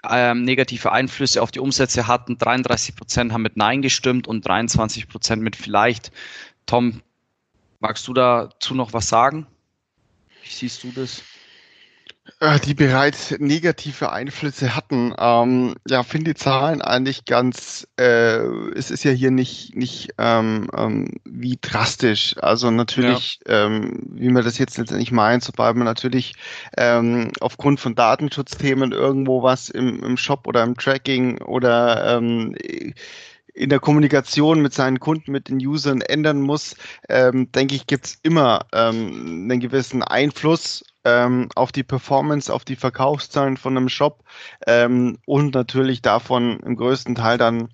ähm, 0.10 0.44
negative 0.44 0.92
Einflüsse 0.92 1.42
auf 1.42 1.52
die 1.52 1.60
Umsätze 1.60 2.08
hatten. 2.08 2.38
33 2.38 2.96
Prozent 2.96 3.34
haben 3.34 3.42
mit 3.42 3.58
Nein 3.58 3.82
gestimmt 3.82 4.28
und 4.28 4.48
23 4.48 5.10
Prozent 5.10 5.42
mit 5.42 5.56
vielleicht. 5.56 6.12
Tom, 6.66 7.02
magst 7.82 8.08
du 8.08 8.14
dazu 8.14 8.74
noch 8.74 8.94
was 8.94 9.10
sagen? 9.10 9.48
Wie 10.44 10.50
siehst 10.50 10.84
du 10.84 10.92
das? 10.92 11.24
Äh, 12.40 12.58
die 12.60 12.74
bereits 12.74 13.38
negative 13.40 14.14
Einflüsse 14.14 14.76
hatten. 14.76 15.14
Ähm, 15.18 15.76
ja, 15.88 16.04
finde 16.04 16.34
die 16.34 16.40
Zahlen 16.40 16.82
eigentlich 16.82 17.26
ganz, 17.26 17.86
äh, 18.00 18.38
es 18.76 18.92
ist 18.92 19.04
ja 19.04 19.12
hier 19.12 19.30
nicht, 19.30 19.76
nicht 19.76 20.14
ähm, 20.18 20.70
ähm, 20.76 21.20
wie 21.26 21.58
drastisch. 21.62 22.36
Also 22.40 22.72
natürlich, 22.72 23.40
ja. 23.46 23.66
ähm, 23.66 24.04
wie 24.12 24.30
man 24.30 24.46
das 24.46 24.58
jetzt 24.58 24.78
letztendlich 24.78 25.12
meint, 25.12 25.44
sobald 25.44 25.76
man 25.76 25.86
natürlich 25.86 26.34
ähm, 26.78 27.34
aufgrund 27.42 27.82
von 27.82 27.94
Datenschutzthemen 27.94 28.94
irgendwo 28.94 29.44
was 29.44 29.68
im, 29.70 30.02
im 30.02 30.16
Shop 30.16 30.48
oder 30.48 30.64
im 30.64 30.78
Tracking 30.78 31.42
oder 31.42 32.18
ähm, 32.18 32.56
in 33.54 33.70
der 33.70 33.80
Kommunikation 33.80 34.62
mit 34.62 34.74
seinen 34.74 35.00
Kunden, 35.00 35.32
mit 35.32 35.50
den 35.50 35.58
Usern 35.58 36.02
ändern 36.02 36.42
muss, 36.42 36.76
ähm, 37.10 37.52
denke 37.52 37.76
ich, 37.76 37.88
gibt's 37.88 38.18
immer 38.24 38.66
ähm, 38.74 39.48
einen 39.50 39.60
gewissen 39.60 40.04
Einfluss 40.04 40.84
ähm, 41.04 41.50
auf 41.56 41.72
die 41.72 41.84
Performance, 41.84 42.52
auf 42.52 42.66
die 42.66 42.76
Verkaufszahlen 42.76 43.58
von 43.58 43.78
einem 43.78 43.90
Shop 43.90 44.24
ähm, 44.68 45.18
und 45.26 45.54
natürlich 45.54 46.02
davon 46.02 46.60
im 46.62 46.76
größten 46.76 47.16
Teil 47.16 47.38
dann 47.38 47.70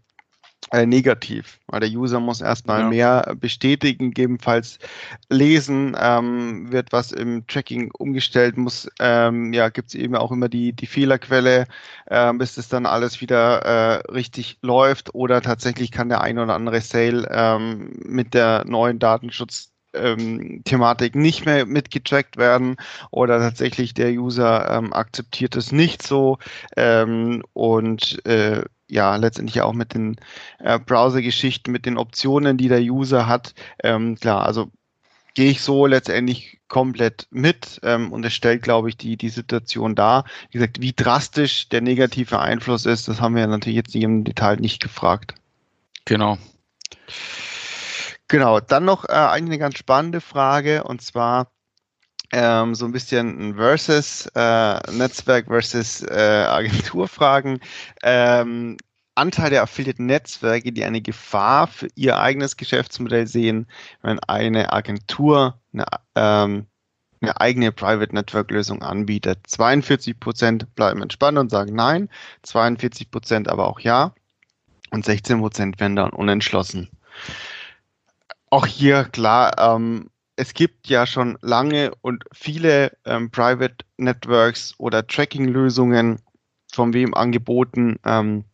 äh, 0.71 0.85
negativ, 0.85 1.59
weil 1.67 1.79
der 1.79 1.89
User 1.89 2.19
muss 2.19 2.41
erstmal 2.41 2.81
ja. 2.81 2.89
mehr 2.89 3.35
bestätigen, 3.39 4.11
gegebenenfalls 4.11 4.79
lesen, 5.29 5.95
ähm, 5.99 6.71
wird 6.71 6.91
was 6.91 7.11
im 7.11 7.45
Tracking 7.47 7.91
umgestellt, 7.97 8.57
muss, 8.57 8.87
ähm, 8.99 9.51
ja, 9.53 9.69
gibt 9.69 9.89
es 9.89 9.95
eben 9.95 10.15
auch 10.15 10.31
immer 10.31 10.49
die, 10.49 10.73
die 10.73 10.85
Fehlerquelle, 10.85 11.65
äh, 12.05 12.33
bis 12.33 12.57
es 12.57 12.69
dann 12.69 12.85
alles 12.85 13.21
wieder 13.21 13.59
äh, 13.63 14.11
richtig 14.11 14.57
läuft 14.61 15.13
oder 15.15 15.41
tatsächlich 15.41 15.91
kann 15.91 16.09
der 16.09 16.21
ein 16.21 16.37
oder 16.37 16.53
andere 16.53 16.81
Sale 16.81 17.27
ähm, 17.31 17.91
mit 18.05 18.33
der 18.33 18.63
neuen 18.65 18.99
Datenschutz 18.99 19.71
ähm, 19.99 20.61
Thematik 20.63 21.15
nicht 21.15 21.45
mehr 21.45 21.65
mitgetrackt 21.65 22.37
werden 22.37 22.77
oder 23.11 23.39
tatsächlich 23.39 23.93
der 23.93 24.11
User 24.11 24.69
ähm, 24.71 24.93
akzeptiert 24.93 25.55
es 25.55 25.71
nicht 25.71 26.01
so 26.03 26.37
ähm, 26.75 27.43
und 27.53 28.25
äh, 28.25 28.63
ja, 28.89 29.15
letztendlich 29.15 29.61
auch 29.61 29.73
mit 29.73 29.93
den 29.93 30.15
äh, 30.59 30.79
Browser-Geschichten, 30.79 31.71
mit 31.71 31.85
den 31.85 31.97
Optionen, 31.97 32.57
die 32.57 32.69
der 32.69 32.81
User 32.81 33.27
hat. 33.27 33.53
Ähm, 33.83 34.15
klar, 34.15 34.45
also 34.45 34.71
gehe 35.35 35.51
ich 35.51 35.61
so 35.61 35.85
letztendlich 35.85 36.59
komplett 36.67 37.27
mit 37.31 37.79
ähm, 37.83 38.11
und 38.11 38.25
es 38.25 38.33
stellt, 38.33 38.61
glaube 38.63 38.89
ich, 38.89 38.97
die, 38.97 39.15
die 39.15 39.29
Situation 39.29 39.95
dar. 39.95 40.25
Wie 40.49 40.57
gesagt, 40.57 40.81
wie 40.81 40.93
drastisch 40.93 41.69
der 41.69 41.81
negative 41.81 42.39
Einfluss 42.39 42.85
ist, 42.85 43.07
das 43.07 43.21
haben 43.21 43.35
wir 43.35 43.45
natürlich 43.47 43.77
jetzt 43.77 43.95
im 43.95 44.23
Detail 44.23 44.57
nicht 44.57 44.81
gefragt. 44.81 45.35
Genau. 46.05 46.37
Genau, 48.29 48.59
dann 48.59 48.85
noch 48.85 49.05
äh, 49.09 49.13
eine 49.13 49.57
ganz 49.57 49.79
spannende 49.79 50.21
Frage 50.21 50.83
und 50.83 51.01
zwar 51.01 51.51
ähm, 52.31 52.75
so 52.75 52.85
ein 52.85 52.91
bisschen 52.91 53.39
ein 53.39 53.55
Versus, 53.55 54.27
äh, 54.35 54.91
Netzwerk 54.91 55.47
versus 55.47 56.03
äh, 56.03 56.45
Agenturfragen. 56.47 57.59
Ähm, 58.03 58.77
Anteil 59.15 59.49
der 59.49 59.63
Affiliate-Netzwerke, 59.63 60.71
die 60.71 60.83
eine 60.85 61.01
Gefahr 61.01 61.65
für 61.67 61.87
ihr 61.95 62.19
eigenes 62.19 62.55
Geschäftsmodell 62.55 63.25
sehen, 63.25 63.67
wenn 64.03 64.19
eine 64.19 64.71
Agentur 64.71 65.59
eine, 65.73 65.85
ähm, 66.13 66.67
eine 67.21 67.41
eigene 67.41 67.71
Private 67.71 68.13
Network 68.13 68.51
Lösung 68.51 68.83
anbietet. 68.83 69.39
42 69.47 70.19
Prozent 70.19 70.75
bleiben 70.75 71.01
entspannt 71.01 71.39
und 71.39 71.49
sagen 71.49 71.73
nein, 71.73 72.09
42 72.43 73.09
Prozent 73.09 73.47
aber 73.47 73.67
auch 73.67 73.79
ja 73.79 74.13
und 74.91 75.03
16 75.03 75.39
Prozent 75.39 75.79
werden 75.79 75.95
dann 75.95 76.11
unentschlossen. 76.11 76.89
Auch 78.49 78.65
hier 78.65 79.05
klar, 79.05 79.57
ähm, 79.57 80.09
es 80.35 80.53
gibt 80.53 80.87
ja 80.87 81.05
schon 81.05 81.37
lange 81.41 81.91
und 82.01 82.23
viele 82.33 82.97
ähm, 83.05 83.29
Private 83.29 83.85
Networks 83.97 84.73
oder 84.77 85.05
Tracking-Lösungen 85.05 86.19
von 86.71 86.93
wem 86.93 87.13
angeboten, 87.13 87.97
ähm, 88.05 88.45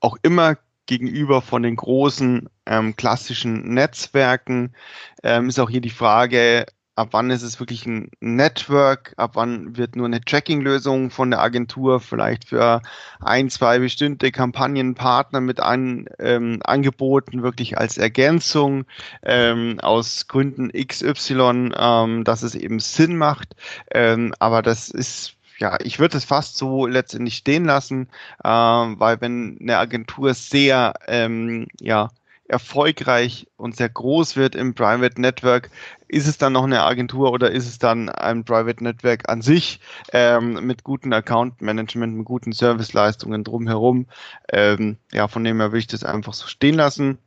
auch 0.00 0.18
immer 0.22 0.58
gegenüber 0.86 1.40
von 1.40 1.62
den 1.62 1.76
großen 1.76 2.48
ähm, 2.66 2.96
klassischen 2.96 3.72
Netzwerken. 3.72 4.74
Ähm, 5.22 5.48
ist 5.48 5.58
auch 5.58 5.70
hier 5.70 5.80
die 5.80 5.90
Frage, 5.90 6.66
ab 6.96 7.08
wann 7.12 7.30
ist 7.30 7.42
es 7.42 7.58
wirklich 7.60 7.86
ein 7.86 8.10
Network, 8.20 9.14
ab 9.16 9.32
wann 9.34 9.76
wird 9.76 9.96
nur 9.96 10.06
eine 10.06 10.20
Tracking-Lösung 10.20 11.10
von 11.10 11.30
der 11.30 11.40
Agentur 11.40 12.00
vielleicht 12.00 12.48
für 12.48 12.82
ein, 13.20 13.50
zwei 13.50 13.78
bestimmte 13.78 14.30
Kampagnenpartner 14.30 15.40
mit 15.40 15.60
an, 15.60 16.06
ähm, 16.18 16.60
angeboten, 16.64 17.42
wirklich 17.42 17.78
als 17.78 17.98
Ergänzung 17.98 18.84
ähm, 19.22 19.80
aus 19.80 20.28
Gründen 20.28 20.70
XY, 20.70 21.72
ähm, 21.76 22.24
dass 22.24 22.42
es 22.42 22.54
eben 22.54 22.78
Sinn 22.78 23.16
macht. 23.16 23.56
Ähm, 23.90 24.34
aber 24.38 24.62
das 24.62 24.88
ist 24.90 25.34
ja, 25.58 25.78
ich 25.80 26.00
würde 26.00 26.16
es 26.16 26.24
fast 26.24 26.56
so 26.56 26.86
letztendlich 26.86 27.36
stehen 27.36 27.64
lassen, 27.64 28.08
äh, 28.42 28.48
weil 28.48 29.20
wenn 29.20 29.56
eine 29.60 29.78
Agentur 29.78 30.34
sehr 30.34 30.94
ähm, 31.06 31.68
ja, 31.80 32.10
erfolgreich 32.48 33.46
und 33.56 33.76
sehr 33.76 33.88
groß 33.88 34.36
wird 34.36 34.54
im 34.54 34.74
Private 34.74 35.20
Network, 35.20 35.70
ist 36.08 36.28
es 36.28 36.38
dann 36.38 36.52
noch 36.52 36.64
eine 36.64 36.82
Agentur 36.82 37.32
oder 37.32 37.50
ist 37.50 37.66
es 37.66 37.78
dann 37.78 38.08
ein 38.08 38.44
Private 38.44 38.84
Network 38.84 39.28
an 39.28 39.42
sich 39.42 39.80
ähm, 40.12 40.66
mit 40.66 40.84
guten 40.84 41.12
Account 41.12 41.62
Management, 41.62 42.16
mit 42.16 42.26
guten 42.26 42.52
Serviceleistungen 42.52 43.44
drumherum? 43.44 44.06
Ähm, 44.52 44.98
ja, 45.12 45.26
von 45.28 45.44
dem 45.44 45.60
her 45.60 45.72
will 45.72 45.78
ich 45.78 45.86
das 45.86 46.04
einfach 46.04 46.34
so 46.34 46.46
stehen 46.46 46.74
lassen. 46.74 47.18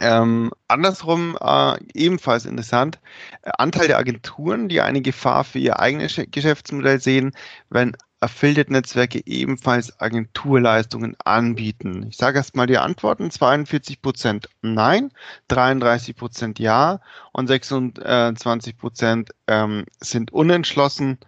Ähm, 0.00 0.52
andersrum 0.68 1.36
äh, 1.40 1.76
ebenfalls 1.92 2.46
interessant, 2.46 3.00
äh, 3.42 3.50
Anteil 3.58 3.88
der 3.88 3.98
Agenturen, 3.98 4.68
die 4.68 4.80
eine 4.80 5.02
Gefahr 5.02 5.42
für 5.42 5.58
ihr 5.58 5.80
eigenes 5.80 6.20
Geschäftsmodell 6.30 7.00
sehen, 7.00 7.32
wenn 7.68 7.96
Affiliate-Netzwerke 8.20 9.22
ebenfalls 9.26 10.00
Agenturleistungen 10.00 11.16
anbieten? 11.24 12.06
Ich 12.08 12.16
sage 12.16 12.38
erstmal 12.38 12.66
die 12.66 12.78
Antworten. 12.78 13.30
42 13.30 14.02
Prozent 14.02 14.48
nein, 14.62 15.12
33 15.48 16.16
Prozent 16.16 16.58
ja 16.58 17.00
und 17.32 17.46
26 17.46 18.76
Prozent 18.76 19.30
ähm, 19.46 19.84
sind 20.00 20.32
unentschlossen. 20.32 21.18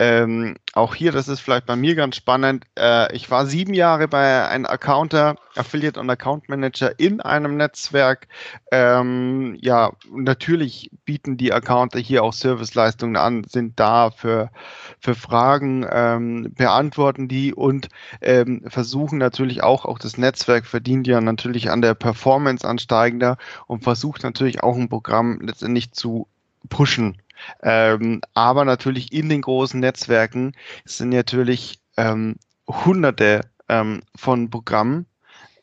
Ähm, 0.00 0.56
auch 0.72 0.96
hier, 0.96 1.12
das 1.12 1.28
ist 1.28 1.38
vielleicht 1.38 1.66
bei 1.66 1.76
mir 1.76 1.94
ganz 1.94 2.16
spannend. 2.16 2.64
Äh, 2.76 3.14
ich 3.14 3.30
war 3.30 3.46
sieben 3.46 3.74
Jahre 3.74 4.08
bei 4.08 4.48
einem 4.48 4.66
Accounter, 4.66 5.36
Affiliate 5.54 6.00
und 6.00 6.10
Account 6.10 6.48
Manager 6.48 6.98
in 6.98 7.20
einem 7.20 7.56
Netzwerk. 7.56 8.26
Ähm, 8.72 9.56
ja, 9.60 9.92
natürlich 10.12 10.90
bieten 11.04 11.36
die 11.36 11.52
Accounter 11.52 12.00
hier 12.00 12.24
auch 12.24 12.32
Serviceleistungen 12.32 13.16
an, 13.16 13.44
sind 13.44 13.78
da 13.78 14.10
für, 14.10 14.50
für 14.98 15.14
Fragen, 15.14 15.86
ähm, 15.88 16.52
beantworten 16.56 17.28
die 17.28 17.54
und 17.54 17.88
ähm, 18.20 18.62
versuchen 18.66 19.18
natürlich 19.18 19.62
auch, 19.62 19.84
auch 19.84 20.00
das 20.00 20.18
Netzwerk 20.18 20.66
verdient 20.66 21.06
ja 21.06 21.20
natürlich 21.20 21.70
an 21.70 21.82
der 21.82 21.94
Performance 21.94 22.66
ansteigender 22.66 23.36
und 23.68 23.84
versucht 23.84 24.24
natürlich 24.24 24.64
auch 24.64 24.76
ein 24.76 24.88
Programm 24.88 25.38
letztendlich 25.40 25.92
zu 25.92 26.26
pushen 26.68 27.18
ähm, 27.62 28.20
aber 28.34 28.64
natürlich 28.64 29.12
in 29.12 29.28
den 29.28 29.42
großen 29.42 29.80
Netzwerken 29.80 30.52
sind 30.84 31.10
natürlich 31.10 31.80
ähm, 31.96 32.36
hunderte 32.68 33.42
ähm, 33.68 34.02
von 34.16 34.50
Programmen. 34.50 35.06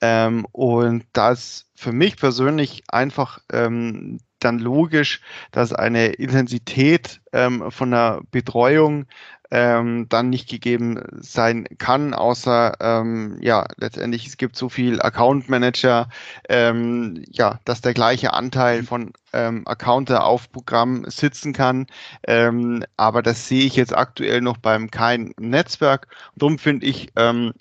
Ähm, 0.01 0.47
und 0.51 1.05
da 1.13 1.31
ist 1.31 1.67
für 1.75 1.91
mich 1.91 2.17
persönlich 2.17 2.84
einfach 2.88 3.39
ähm, 3.51 4.19
dann 4.39 4.60
logisch, 4.60 5.21
dass 5.51 5.73
eine 5.73 6.07
Intensität 6.07 7.21
ähm, 7.31 7.71
von 7.71 7.91
der 7.91 8.21
Betreuung 8.31 9.05
ähm, 9.51 10.07
dann 10.09 10.29
nicht 10.29 10.49
gegeben 10.49 11.03
sein 11.19 11.67
kann, 11.77 12.13
außer 12.13 12.73
ähm, 12.79 13.37
ja, 13.41 13.67
letztendlich 13.77 14.25
es 14.27 14.37
gibt 14.37 14.55
so 14.55 14.69
viel 14.69 15.01
Account 15.01 15.49
Manager, 15.49 16.09
ähm, 16.49 17.23
ja, 17.29 17.59
dass 17.65 17.81
der 17.81 17.93
gleiche 17.93 18.33
Anteil 18.33 18.83
von 18.83 19.13
ähm, 19.33 19.63
Accounter 19.67 20.25
auf 20.25 20.51
Programm 20.51 21.05
sitzen 21.07 21.53
kann. 21.53 21.87
Ähm, 22.27 22.83
aber 22.97 23.21
das 23.21 23.47
sehe 23.47 23.65
ich 23.65 23.75
jetzt 23.75 23.95
aktuell 23.95 24.41
noch 24.41 24.57
beim 24.57 24.89
kein 24.89 25.33
Netzwerk. 25.39 26.07
Darum 26.35 26.57
finde 26.57 26.85
ich, 26.87 27.09
ähm, 27.17 27.53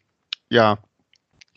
ja, 0.49 0.79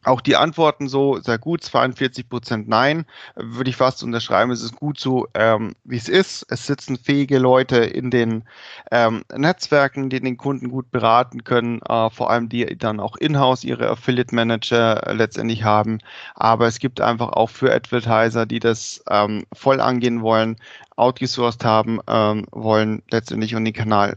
auch 0.04 0.22
die 0.22 0.36
Antworten 0.36 0.88
so 0.88 1.20
sehr 1.20 1.38
gut, 1.38 1.64
42 1.64 2.30
Prozent 2.30 2.68
Nein, 2.68 3.06
würde 3.36 3.70
ich 3.70 3.76
fast 3.76 4.04
unterschreiben. 4.04 4.52
Es 4.52 4.62
ist 4.62 4.76
gut 4.76 5.00
so, 5.00 5.28
ähm, 5.34 5.76
wie 5.84 5.98
es 5.98 6.10
ist. 6.10 6.46
Es 6.50 6.68
sitzen 6.68 6.98
fähige 6.98 7.40
Leute 7.40 7.78
in 7.78 8.12
den 8.12 8.44
ähm, 8.92 9.24
Netzwerken, 9.36 10.10
die 10.10 10.20
den 10.20 10.38
Kunden 10.38 10.70
gut 10.70 10.92
beraten 10.92 11.44
können, 11.44 11.82
äh, 11.88 12.10
vor 12.10 12.30
allem 12.30 12.50
die 12.50 12.78
dann 12.78 13.00
auch 13.00 13.16
in-house 13.18 13.64
ihre 13.64 13.90
Affiliate 13.90 14.34
Manager 14.36 15.08
äh, 15.08 15.14
letztendlich 15.14 15.64
haben. 15.64 16.00
Aber 16.36 16.68
es 16.68 16.80
gibt 16.80 17.02
einfach 17.02 17.30
auch 17.30 17.50
für 17.50 17.74
Advertiser, 17.74 18.46
die 18.46 18.60
das 18.60 19.04
ähm, 19.10 19.46
voll 19.54 19.80
angehen 19.80 20.22
wollen, 20.22 20.58
outgesourced 20.96 21.66
haben 21.66 22.00
ähm, 22.08 22.46
wollen 22.52 23.02
letztendlich 23.10 23.56
und 23.56 23.66
den 23.66 23.74
Kanal 23.74 24.16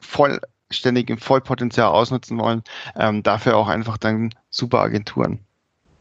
voll 0.00 0.40
ständig 0.70 1.10
im 1.10 1.18
Vollpotenzial 1.18 1.88
ausnutzen 1.88 2.38
wollen, 2.38 2.62
ähm, 2.96 3.22
dafür 3.22 3.56
auch 3.56 3.68
einfach 3.68 3.98
dann 3.98 4.34
super 4.50 4.80
Agenturen, 4.80 5.40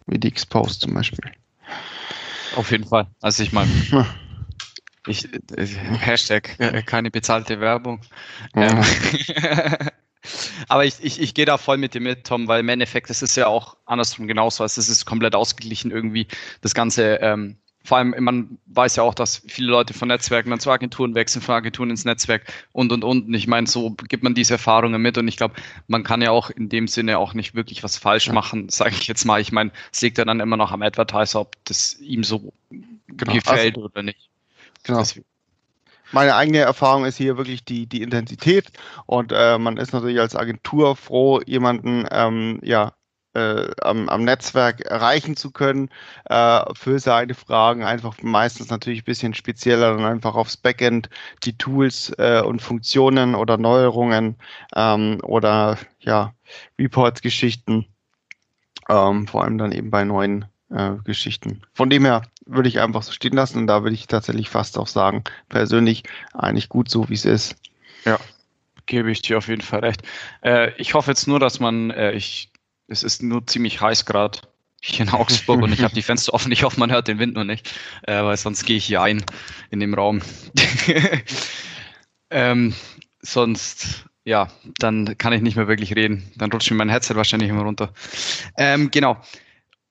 wie 0.08 0.20
die 0.20 0.28
Exposed 0.28 0.82
zum 0.82 0.94
Beispiel. 0.94 1.32
Auf 2.56 2.72
jeden 2.72 2.86
Fall. 2.86 3.08
Also 3.22 3.44
ich 3.44 3.52
meine, 3.52 3.70
ich, 5.08 5.32
äh, 5.34 5.68
Hashtag 6.00 6.60
äh, 6.60 6.82
keine 6.82 7.12
bezahlte 7.12 7.60
Werbung. 7.60 8.02
Ähm, 8.56 8.82
aber 10.68 10.86
ich, 10.86 10.96
ich, 11.02 11.22
ich 11.22 11.34
gehe 11.34 11.46
da 11.46 11.58
voll 11.58 11.78
mit 11.78 11.94
dir 11.94 12.02
mit, 12.02 12.26
Tom, 12.26 12.48
weil 12.48 12.62
im 12.62 12.70
Endeffekt, 12.70 13.10
das 13.10 13.22
ist 13.22 13.36
ja 13.36 13.48
auch 13.48 13.78
andersrum 13.86 14.28
genauso. 14.28 14.64
Also 14.64 14.80
es 14.82 14.90
ist 14.90 15.06
komplett 15.06 15.36
ausgeglichen 15.36 15.92
irgendwie, 15.92 16.28
das 16.62 16.74
ganze 16.74 17.16
ähm, 17.16 17.58
vor 17.86 17.98
allem, 18.00 18.16
man 18.20 18.58
weiß 18.66 18.98
ja 18.98 19.04
auch, 19.04 19.14
dass 19.14 19.44
viele 19.48 19.70
Leute 19.70 19.94
von 19.94 20.08
Netzwerken 20.08 20.50
dann 20.50 20.60
zu 20.60 20.72
Agenturen 20.72 21.16
wechseln, 21.16 21.42
von 21.42 21.56
Agenturen 21.56 21.92
ins 21.92 22.04
Netzwerk 22.04 22.52
und 22.72 22.92
und 22.92 23.04
und. 23.04 23.28
Und 23.28 23.34
ich 23.34 23.48
meine, 23.48 23.68
so 23.68 23.92
gibt 23.92 24.24
man 24.24 24.34
diese 24.34 24.56
Erfahrungen 24.56 25.02
mit 25.02 25.18
und 25.18 25.28
ich 25.28 25.38
glaube, 25.38 25.56
man 25.88 26.04
kann 26.04 26.22
ja 26.22 26.32
auch 26.32 26.50
in 26.50 26.68
dem 26.68 26.88
Sinne 26.88 27.20
auch 27.20 27.34
nicht 27.34 27.56
wirklich 27.56 27.84
was 27.84 27.98
falsch 27.98 28.32
machen, 28.32 28.70
sage 28.70 28.96
ich 29.00 29.08
jetzt 29.08 29.26
mal. 29.26 29.40
Ich 29.40 29.52
meine, 29.52 29.72
es 29.94 30.02
liegt 30.02 30.18
ja 30.18 30.26
dann 30.26 30.40
immer 30.40 30.58
noch 30.58 30.72
am 30.72 30.82
Advertiser, 30.82 31.42
ob 31.42 31.56
das 31.66 32.00
ihm 32.00 32.24
so 32.24 32.52
genau. 33.08 33.34
gefällt 33.34 33.76
also, 33.76 33.86
oder 33.86 34.04
nicht. 34.04 34.30
Genau. 34.84 35.00
Deswegen 35.00 35.26
meine 36.12 36.36
eigene 36.36 36.60
Erfahrung 36.60 37.06
ist 37.06 37.18
hier 37.18 37.38
wirklich 37.38 37.66
die, 37.66 37.88
die 37.88 38.02
Intensität 38.02 38.72
und 39.06 39.32
äh, 39.32 39.58
man 39.58 39.78
ist 39.78 39.92
natürlich 39.92 40.20
als 40.20 40.36
Agentur 40.36 40.96
froh, 40.96 41.42
jemanden 41.46 42.06
ähm, 42.12 42.60
ja, 42.64 42.94
äh, 43.36 43.70
am, 43.82 44.10
am, 44.10 44.24
Netzwerk 44.24 44.82
erreichen 44.82 45.36
zu 45.36 45.52
können 45.52 45.90
äh, 46.26 46.62
für 46.74 47.00
seine 47.00 47.34
Fragen. 47.34 47.84
Einfach 47.84 48.16
meistens 48.22 48.70
natürlich 48.70 49.02
ein 49.02 49.06
bisschen 49.06 49.34
spezieller 49.34 49.96
dann 49.96 50.06
einfach 50.06 50.36
aufs 50.36 50.58
Backend 50.58 51.10
die 51.44 51.58
Tools 51.58 52.14
äh, 52.18 52.42
und 52.42 52.62
Funktionen 52.62 53.36
oder 53.36 53.58
Neuerungen 53.58 54.38
ähm, 54.76 55.20
oder 55.24 55.78
ja, 56.00 56.34
Reports-Geschichten, 56.80 57.86
ähm, 58.90 59.28
vor 59.28 59.44
allem 59.44 59.58
dann 59.58 59.72
eben 59.72 59.92
bei 59.92 60.04
neuen 60.04 60.46
äh, 60.70 60.92
Geschichten. 61.04 61.62
Von 61.74 61.90
dem 61.90 62.06
her 62.06 62.24
würde 62.46 62.70
ich 62.70 62.80
einfach 62.80 63.04
so 63.04 63.12
stehen 63.12 63.34
lassen 63.34 63.60
und 63.60 63.68
da 63.68 63.84
würde 63.84 63.96
ich 63.96 64.08
tatsächlich 64.08 64.50
fast 64.50 64.78
auch 64.78 64.88
sagen, 64.88 65.24
persönlich 65.50 66.04
eigentlich 66.34 66.70
gut 66.70 66.90
so, 66.90 67.10
wie 67.10 67.16
es 67.16 67.26
ist. 67.26 67.56
Ja, 68.06 68.20
gebe 68.86 69.12
ich 69.12 69.22
dir 69.22 69.38
auf 69.38 69.48
jeden 69.48 69.62
Fall 69.62 69.80
recht. 69.80 70.02
Äh, 70.44 70.72
ich 70.78 70.94
hoffe 70.94 71.12
jetzt 71.12 71.28
nur, 71.28 71.40
dass 71.40 71.60
man, 71.60 71.92
äh, 71.92 72.12
ich 72.12 72.50
es 72.88 73.04
ist 73.04 73.24
nur 73.24 73.46
ziemlich 73.48 73.82
heiß 73.82 74.06
gerade 74.06 74.40
hier 74.82 75.06
in 75.06 75.10
Augsburg 75.10 75.62
und 75.62 75.74
ich 75.74 75.82
habe 75.82 75.96
die 75.96 76.02
Fenster 76.04 76.34
offen. 76.34 76.52
Ich 76.52 76.64
hoffe, 76.64 76.80
man 76.80 76.92
hört 76.92 77.08
den 77.08 77.20
Wind 77.20 77.36
nur 77.36 77.46
nicht, 77.46 77.74
äh, 78.04 78.24
weil 78.24 78.38
sonst 78.38 78.66
gehe 78.66 78.78
ich 78.78 78.86
hier 78.86 79.02
ein 79.02 79.24
in 79.72 79.80
dem 79.80 79.94
Raum. 79.94 80.22
ähm, 82.30 82.76
sonst, 83.22 84.06
ja, 84.24 84.50
dann 84.78 85.18
kann 85.18 85.34
ich 85.34 85.42
nicht 85.42 85.56
mehr 85.56 85.68
wirklich 85.68 85.96
reden. 85.96 86.32
Dann 86.36 86.52
rutscht 86.52 86.70
mir 86.70 86.78
mein 86.78 86.90
Headset 86.90 87.16
wahrscheinlich 87.16 87.50
immer 87.50 87.64
runter. 87.64 87.94
Ähm, 88.58 88.92
genau 88.92 89.18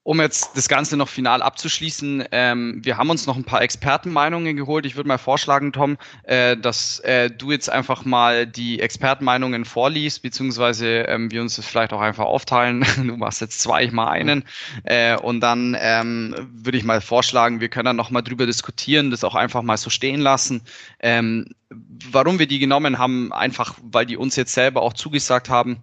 um 0.05 0.21
jetzt 0.21 0.51
das 0.55 0.69
Ganze 0.69 0.99
noch 0.99 1.09
final 1.09 1.43
abzuschließen, 1.43 2.25
ähm, 2.31 2.81
wir 2.83 2.99
haben 2.99 3.09
uns 3.09 3.27
noch 3.27 3.37
ein 3.37 3.45
paar 3.45 3.63
Expertenmeinungen 3.63 4.55
geholt. 4.55 4.85
Ich 4.85 4.97
würde 4.97 5.09
mal 5.09 5.17
vorschlagen, 5.17 5.73
Tom, 5.73 5.97
äh, 6.25 6.59
dass 6.59 7.01
äh, 7.01 7.31
du 7.31 7.51
jetzt 7.51 7.71
einfach 7.71 8.05
mal 8.05 8.47
die 8.47 8.81
Expertenmeinungen 8.81 9.65
vorliest, 9.65 10.21
beziehungsweise 10.21 11.05
ähm, 11.09 11.31
wir 11.31 11.41
uns 11.41 11.57
das 11.57 11.67
vielleicht 11.67 11.95
auch 11.95 12.03
einfach 12.03 12.27
aufteilen. 12.27 12.85
Du 13.15 13.17
machst 13.19 13.41
jetzt 13.41 13.61
zwei, 13.61 13.85
ich 13.85 13.93
mal 13.93 14.09
einen. 14.09 14.45
Äh, 14.85 15.17
und 15.17 15.41
dann 15.41 15.77
ähm, 15.79 16.35
würde 16.53 16.79
ich 16.79 16.85
mal 16.85 17.01
vorschlagen, 17.01 17.61
wir 17.61 17.69
können 17.69 17.87
dann 17.87 17.97
nochmal 17.97 18.23
drüber 18.23 18.47
diskutieren, 18.47 19.11
das 19.11 19.25
auch 19.25 19.35
einfach 19.35 19.63
mal 19.63 19.77
so 19.77 19.89
stehen 19.89 20.21
lassen. 20.21 20.63
Ähm, 21.01 21.47
warum 21.71 22.39
wir 22.39 22.47
die 22.47 22.59
genommen 22.59 22.99
haben, 22.99 23.33
einfach 23.33 23.75
weil 23.83 24.07
die 24.07 24.17
uns 24.17 24.37
jetzt 24.37 24.53
selber 24.53 24.83
auch 24.83 24.93
zugesagt 24.93 25.49
haben 25.49 25.83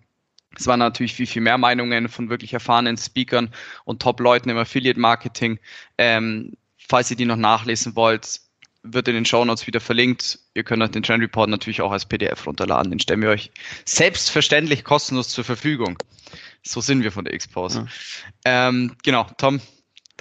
es 0.57 0.67
waren 0.67 0.79
natürlich 0.79 1.13
viel, 1.13 1.27
viel 1.27 1.41
mehr 1.41 1.57
Meinungen 1.57 2.09
von 2.09 2.29
wirklich 2.29 2.53
erfahrenen 2.53 2.97
Speakern 2.97 3.53
und 3.85 4.01
Top-Leuten 4.01 4.49
im 4.49 4.57
Affiliate-Marketing. 4.57 5.59
Ähm, 5.97 6.53
falls 6.77 7.09
ihr 7.09 7.17
die 7.17 7.25
noch 7.25 7.37
nachlesen 7.37 7.95
wollt, 7.95 8.41
wird 8.83 9.07
in 9.07 9.15
den 9.15 9.25
Show 9.25 9.45
Notes 9.45 9.67
wieder 9.67 9.79
verlinkt. 9.79 10.39
Ihr 10.53 10.63
könnt 10.63 10.83
euch 10.83 10.91
den 10.91 11.03
Trend 11.03 11.23
Report 11.23 11.49
natürlich 11.49 11.81
auch 11.81 11.91
als 11.91 12.05
PDF 12.05 12.45
runterladen. 12.45 12.91
Den 12.91 12.99
stellen 12.99 13.21
wir 13.21 13.29
euch 13.29 13.51
selbstverständlich 13.85 14.83
kostenlos 14.83 15.29
zur 15.29 15.43
Verfügung. 15.43 15.97
So 16.63 16.81
sind 16.81 17.03
wir 17.03 17.11
von 17.11 17.25
der 17.25 17.33
Expose. 17.33 17.87
Ja. 18.45 18.69
Ähm, 18.69 18.95
genau, 19.03 19.27
Tom, 19.37 19.61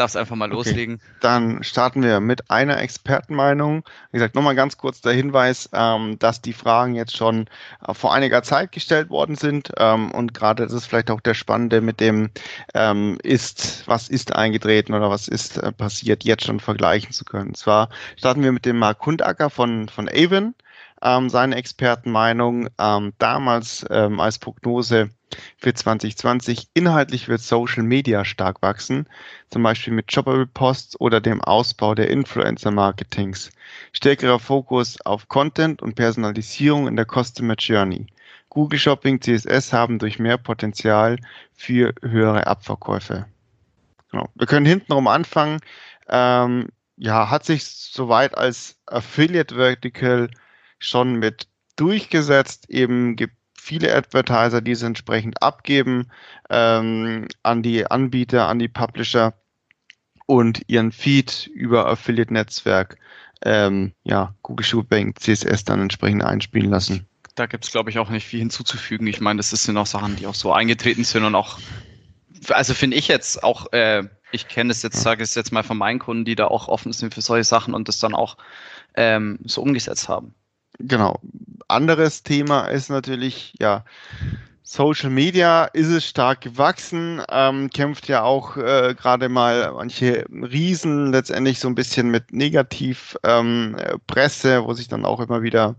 darfst 0.01 0.17
einfach 0.17 0.37
mal 0.37 0.47
okay. 0.47 0.57
loslegen. 0.57 1.01
Dann 1.21 1.63
starten 1.63 2.03
wir 2.03 2.21
mit 2.21 2.51
einer 2.51 2.81
Expertenmeinung. 2.81 3.85
Wie 4.11 4.17
gesagt, 4.17 4.35
nochmal 4.35 4.55
ganz 4.55 4.77
kurz 4.79 5.01
der 5.01 5.13
Hinweis, 5.13 5.69
ähm, 5.73 6.19
dass 6.19 6.41
die 6.41 6.53
Fragen 6.53 6.95
jetzt 6.95 7.17
schon 7.17 7.47
äh, 7.87 7.95
vor 7.95 8.13
einiger 8.15 8.43
Zeit 8.43 8.73
gestellt 8.73 9.11
worden 9.11 9.37
sind 9.37 9.71
ähm, 9.77 10.11
und 10.11 10.35
gerade 10.35 10.65
das 10.65 10.73
ist 10.73 10.87
vielleicht 10.87 11.11
auch 11.11 11.21
der 11.21 11.35
Spannende 11.35 11.81
mit 11.81 12.01
dem 12.01 12.31
ähm, 12.75 13.19
ist, 13.23 13.87
was 13.87 14.09
ist 14.09 14.35
eingetreten 14.35 14.95
oder 14.95 15.11
was 15.11 15.29
ist 15.29 15.59
äh, 15.59 15.71
passiert, 15.73 16.25
jetzt 16.25 16.45
schon 16.45 16.61
vergleichen 16.61 17.13
zu 17.13 17.25
können. 17.25 17.49
Und 17.49 17.57
zwar 17.57 17.91
starten 18.17 18.43
wir 18.43 18.53
mit 18.53 18.65
dem 18.65 18.79
Mark 18.79 19.05
Hundacker 19.05 19.51
von, 19.51 19.89
von 19.89 20.09
Avon 20.09 20.55
ähm, 21.03 21.29
seine 21.29 21.57
Expertenmeinung 21.57 22.69
ähm, 22.79 23.13
damals 23.19 23.85
ähm, 23.91 24.21
als 24.21 24.39
Prognose 24.39 25.11
für 25.57 25.75
2020. 25.75 26.69
Inhaltlich 26.75 27.29
wird 27.29 27.41
Social 27.41 27.83
Media 27.83 28.25
stark 28.25 28.63
wachsen, 28.63 29.07
zum 29.51 29.63
Beispiel 29.63 29.93
mit 29.93 30.13
Shoppable 30.13 30.47
Posts 30.47 31.01
oder 31.01 31.21
dem 31.21 31.41
Ausbau 31.43 31.95
der 31.95 32.11
Influencer 32.11 32.71
Marketings. 32.71 33.51
Stärkerer 33.93 34.39
Fokus 34.39 35.01
auf 35.03 35.29
Content 35.29 35.83
und 35.83 35.95
Personalisierung 35.95 36.89
in 36.89 36.97
der 36.97 37.07
Customer 37.07 37.55
Journey. 37.55 38.07
Google 38.51 38.79
Shopping, 38.79 39.21
CSS 39.21 39.73
haben 39.73 39.99
durch 39.99 40.19
mehr 40.19 40.37
Potenzial 40.37 41.17
für 41.53 41.95
höhere 42.03 42.47
Abverkäufe. 42.47 43.27
Genau. 44.11 44.29
Wir 44.35 44.47
können 44.47 44.67
hintenrum 44.67 45.07
anfangen. 45.07 45.61
Ähm, 46.09 46.69
ja, 46.97 47.31
hat 47.31 47.45
sich 47.45 47.65
soweit 47.65 48.37
als 48.37 48.77
Affiliate 48.87 49.55
Vertical 49.55 50.29
schon 50.79 51.15
mit 51.15 51.47
durchgesetzt. 51.77 52.69
Eben 52.69 53.17
gibt 53.17 53.35
viele 53.71 53.95
Advertiser, 53.95 54.61
die 54.61 54.73
es 54.73 54.83
entsprechend 54.83 55.41
abgeben 55.45 56.11
ähm, 56.51 57.29
an 57.45 57.63
die 57.63 57.89
Anbieter, 57.89 58.49
an 58.49 58.59
die 58.59 58.67
Publisher 58.67 59.33
und 60.27 60.63
ihren 60.67 60.91
Feed 60.91 61.49
über 61.55 61.87
Affiliate-Netzwerk, 61.87 62.97
ähm, 63.45 63.93
ja, 64.03 64.35
Google 64.43 64.67
Shootbank, 64.67 65.21
CSS 65.21 65.63
dann 65.63 65.83
entsprechend 65.83 66.25
einspielen 66.25 66.69
lassen. 66.69 67.07
Da 67.37 67.47
gibt 67.47 67.65
es, 67.65 67.71
glaube 67.71 67.91
ich, 67.91 68.01
auch 68.01 68.11
nicht 68.11 68.27
viel 68.27 68.41
hinzuzufügen. 68.41 69.07
Ich 69.07 69.21
meine, 69.21 69.37
das 69.37 69.51
sind 69.51 69.77
auch 69.77 69.87
Sachen, 69.87 70.17
die 70.17 70.27
auch 70.27 70.35
so 70.35 70.53
eingetreten 70.53 71.05
sind 71.05 71.23
und 71.23 71.37
auch, 71.37 71.61
also 72.49 72.75
finde 72.75 72.97
ich 72.97 73.07
jetzt 73.07 73.45
auch, 73.45 73.73
äh, 73.73 74.03
ich 74.33 74.49
kenne 74.49 74.73
es 74.73 74.83
jetzt, 74.83 75.01
sage 75.01 75.23
ich 75.23 75.29
es 75.29 75.37
jetzt 75.37 75.53
mal 75.53 75.63
von 75.63 75.79
meinen 75.79 76.01
Kunden, 76.01 76.25
die 76.25 76.35
da 76.35 76.49
auch 76.49 76.67
offen 76.67 76.93
sind 76.93 77.15
für 77.15 77.21
solche 77.21 77.45
Sachen 77.45 77.73
und 77.73 77.87
das 77.87 78.01
dann 78.01 78.17
auch 78.17 78.37
ähm, 78.97 79.39
so 79.45 79.63
umgesetzt 79.63 80.09
haben. 80.09 80.35
Genau. 80.81 81.21
Anderes 81.69 82.23
Thema 82.23 82.67
ist 82.67 82.91
natürlich, 82.91 83.55
ja, 83.61 83.85
Social 84.63 85.11
Media 85.11 85.65
ist 85.65 85.89
es 85.89 86.07
stark 86.07 86.41
gewachsen, 86.43 87.23
ähm, 87.31 87.71
kämpft 87.71 88.09
ja 88.09 88.23
auch 88.23 88.57
äh, 88.57 88.95
gerade 88.97 89.29
mal 89.29 89.73
manche 89.73 90.25
Riesen 90.31 91.13
letztendlich 91.13 91.59
so 91.59 91.69
ein 91.69 91.75
bisschen 91.75 92.09
mit 92.11 92.33
Negativpresse, 92.33 93.19
ähm, 93.25 94.65
wo 94.65 94.73
sich 94.73 94.89
dann 94.89 95.05
auch 95.05 95.21
immer 95.21 95.43
wieder 95.43 95.75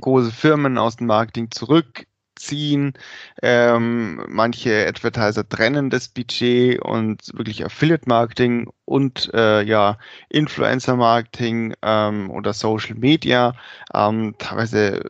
große 0.00 0.32
Firmen 0.32 0.78
aus 0.78 0.96
dem 0.96 1.06
Marketing 1.06 1.50
zurückziehen 1.50 2.11
zurückziehen. 2.42 2.94
Ähm, 3.42 4.24
manche 4.28 4.86
Advertiser 4.86 5.48
trennen 5.48 5.90
das 5.90 6.08
Budget 6.08 6.80
und 6.82 7.20
wirklich 7.34 7.64
Affiliate-Marketing 7.64 8.68
und 8.84 9.30
äh, 9.34 9.62
ja 9.62 9.98
Influencer-Marketing 10.28 11.74
ähm, 11.82 12.30
oder 12.30 12.52
Social 12.52 12.96
Media, 12.96 13.54
ähm, 13.94 14.34
teilweise 14.38 15.02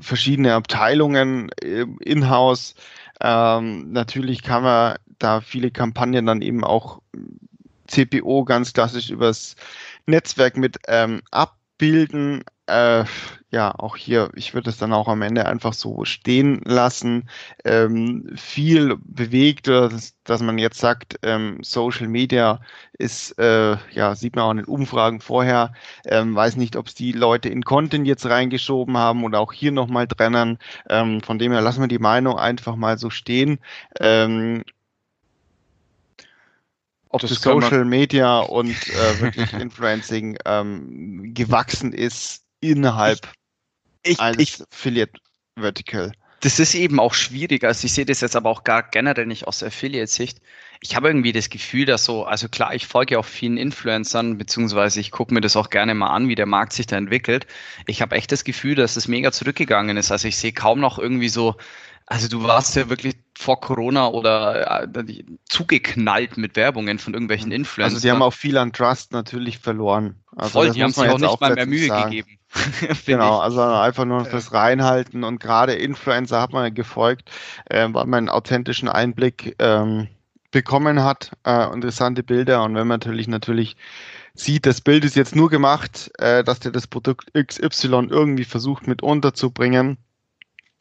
verschiedene 0.00 0.54
Abteilungen 0.54 1.50
in-house. 2.00 2.74
Ähm, 3.20 3.92
natürlich 3.92 4.42
kann 4.42 4.62
man 4.62 4.96
da 5.18 5.40
viele 5.40 5.70
Kampagnen 5.70 6.26
dann 6.26 6.42
eben 6.42 6.64
auch 6.64 7.00
CPO 7.88 8.44
ganz 8.44 8.72
klassisch 8.72 9.10
übers 9.10 9.56
Netzwerk 10.06 10.56
mit 10.56 10.78
ähm, 10.88 11.22
abbilden. 11.30 12.44
Äh, 12.68 13.04
ja, 13.50 13.74
auch 13.74 13.96
hier, 13.96 14.30
ich 14.34 14.52
würde 14.52 14.68
es 14.68 14.76
dann 14.76 14.92
auch 14.92 15.08
am 15.08 15.22
Ende 15.22 15.46
einfach 15.46 15.72
so 15.72 16.04
stehen 16.04 16.60
lassen. 16.66 17.30
Ähm, 17.64 18.30
viel 18.36 18.98
bewegt, 19.02 19.68
dass, 19.68 20.14
dass 20.24 20.42
man 20.42 20.58
jetzt 20.58 20.78
sagt, 20.78 21.18
ähm, 21.22 21.58
Social 21.62 22.08
Media 22.08 22.60
ist, 22.92 23.38
äh, 23.38 23.78
ja, 23.92 24.14
sieht 24.14 24.36
man 24.36 24.44
auch 24.44 24.50
in 24.50 24.58
den 24.58 24.66
Umfragen 24.66 25.20
vorher, 25.20 25.72
ähm, 26.04 26.34
weiß 26.34 26.56
nicht, 26.56 26.76
ob 26.76 26.88
es 26.88 26.94
die 26.94 27.12
Leute 27.12 27.48
in 27.48 27.64
Content 27.64 28.06
jetzt 28.06 28.26
reingeschoben 28.26 28.98
haben 28.98 29.24
oder 29.24 29.40
auch 29.40 29.54
hier 29.54 29.72
nochmal 29.72 30.06
trennen. 30.06 30.58
Ähm, 30.90 31.22
von 31.22 31.38
dem 31.38 31.52
her 31.52 31.62
lassen 31.62 31.80
wir 31.80 31.88
die 31.88 31.98
Meinung 31.98 32.38
einfach 32.38 32.76
mal 32.76 32.98
so 32.98 33.08
stehen. 33.08 33.60
Ähm, 33.98 34.62
ob 37.08 37.22
das, 37.22 37.30
das 37.30 37.40
Social 37.40 37.86
Media 37.86 38.40
und 38.40 38.68
äh, 38.68 39.20
wirklich 39.22 39.54
Influencing 39.54 40.36
ähm, 40.44 41.32
gewachsen 41.32 41.94
ist 41.94 42.44
innerhalb 42.60 43.28
ich, 44.02 44.12
ich, 44.12 44.20
eines 44.20 44.42
ich, 44.42 44.62
Affiliate 44.72 45.12
Vertical. 45.56 46.12
Das 46.40 46.60
ist 46.60 46.74
eben 46.74 47.00
auch 47.00 47.14
schwierig. 47.14 47.64
Also 47.64 47.86
ich 47.86 47.92
sehe 47.92 48.04
das 48.04 48.20
jetzt 48.20 48.36
aber 48.36 48.48
auch 48.50 48.62
gar 48.62 48.84
generell 48.84 49.26
nicht 49.26 49.48
aus 49.48 49.58
der 49.58 49.68
Affiliate-Sicht. 49.68 50.40
Ich 50.80 50.94
habe 50.94 51.08
irgendwie 51.08 51.32
das 51.32 51.50
Gefühl, 51.50 51.84
dass 51.84 52.04
so, 52.04 52.24
also 52.24 52.48
klar, 52.48 52.72
ich 52.74 52.86
folge 52.86 53.18
auch 53.18 53.24
vielen 53.24 53.56
Influencern, 53.56 54.38
beziehungsweise 54.38 55.00
ich 55.00 55.10
gucke 55.10 55.34
mir 55.34 55.40
das 55.40 55.56
auch 55.56 55.70
gerne 55.70 55.94
mal 55.94 56.10
an, 56.10 56.28
wie 56.28 56.36
der 56.36 56.46
Markt 56.46 56.72
sich 56.72 56.86
da 56.86 56.96
entwickelt. 56.96 57.48
Ich 57.86 58.00
habe 58.00 58.14
echt 58.14 58.30
das 58.30 58.44
Gefühl, 58.44 58.76
dass 58.76 58.96
es 58.96 59.08
mega 59.08 59.32
zurückgegangen 59.32 59.96
ist. 59.96 60.12
Also 60.12 60.28
ich 60.28 60.36
sehe 60.36 60.52
kaum 60.52 60.78
noch 60.78 61.00
irgendwie 61.00 61.28
so 61.28 61.56
also 62.10 62.26
du 62.26 62.42
warst 62.42 62.74
ja 62.74 62.88
wirklich 62.88 63.16
vor 63.38 63.60
Corona 63.60 64.08
oder 64.08 64.82
äh, 64.82 65.24
zugeknallt 65.48 66.36
mit 66.36 66.56
Werbungen 66.56 66.98
von 66.98 67.14
irgendwelchen 67.14 67.52
Influencern. 67.52 67.94
Also 67.94 68.00
die 68.04 68.10
haben 68.10 68.20
auch 68.20 68.32
viel 68.32 68.58
an 68.58 68.72
Trust 68.72 69.12
natürlich 69.12 69.60
verloren. 69.60 70.16
Also 70.34 70.50
Voll, 70.54 70.70
die 70.72 70.82
haben 70.82 70.90
sich 70.90 71.08
auch 71.08 71.20
nicht 71.20 71.40
mal 71.40 71.54
mehr 71.54 71.66
Mühe 71.66 71.86
sagen. 71.86 72.10
gegeben. 72.10 72.38
genau, 73.06 73.38
also 73.38 73.62
einfach 73.62 74.04
nur 74.06 74.18
noch 74.18 74.28
das 74.28 74.52
Reinhalten 74.52 75.22
und 75.22 75.38
gerade 75.38 75.74
Influencer 75.74 76.40
hat 76.40 76.52
man 76.52 76.74
gefolgt, 76.74 77.30
äh, 77.66 77.86
weil 77.92 78.06
man 78.06 78.14
einen 78.14 78.28
authentischen 78.28 78.88
Einblick 78.88 79.54
ähm, 79.60 80.08
bekommen 80.50 81.04
hat, 81.04 81.30
äh, 81.46 81.72
interessante 81.72 82.24
Bilder 82.24 82.64
und 82.64 82.74
wenn 82.74 82.88
man 82.88 82.98
natürlich 82.98 83.28
natürlich 83.28 83.76
sieht, 84.34 84.66
das 84.66 84.80
Bild 84.80 85.04
ist 85.04 85.14
jetzt 85.14 85.36
nur 85.36 85.48
gemacht, 85.48 86.10
äh, 86.18 86.42
dass 86.42 86.58
der 86.58 86.72
das 86.72 86.88
Produkt 86.88 87.32
XY 87.34 88.08
irgendwie 88.10 88.44
versucht 88.44 88.88
mit 88.88 89.00
unterzubringen, 89.00 89.96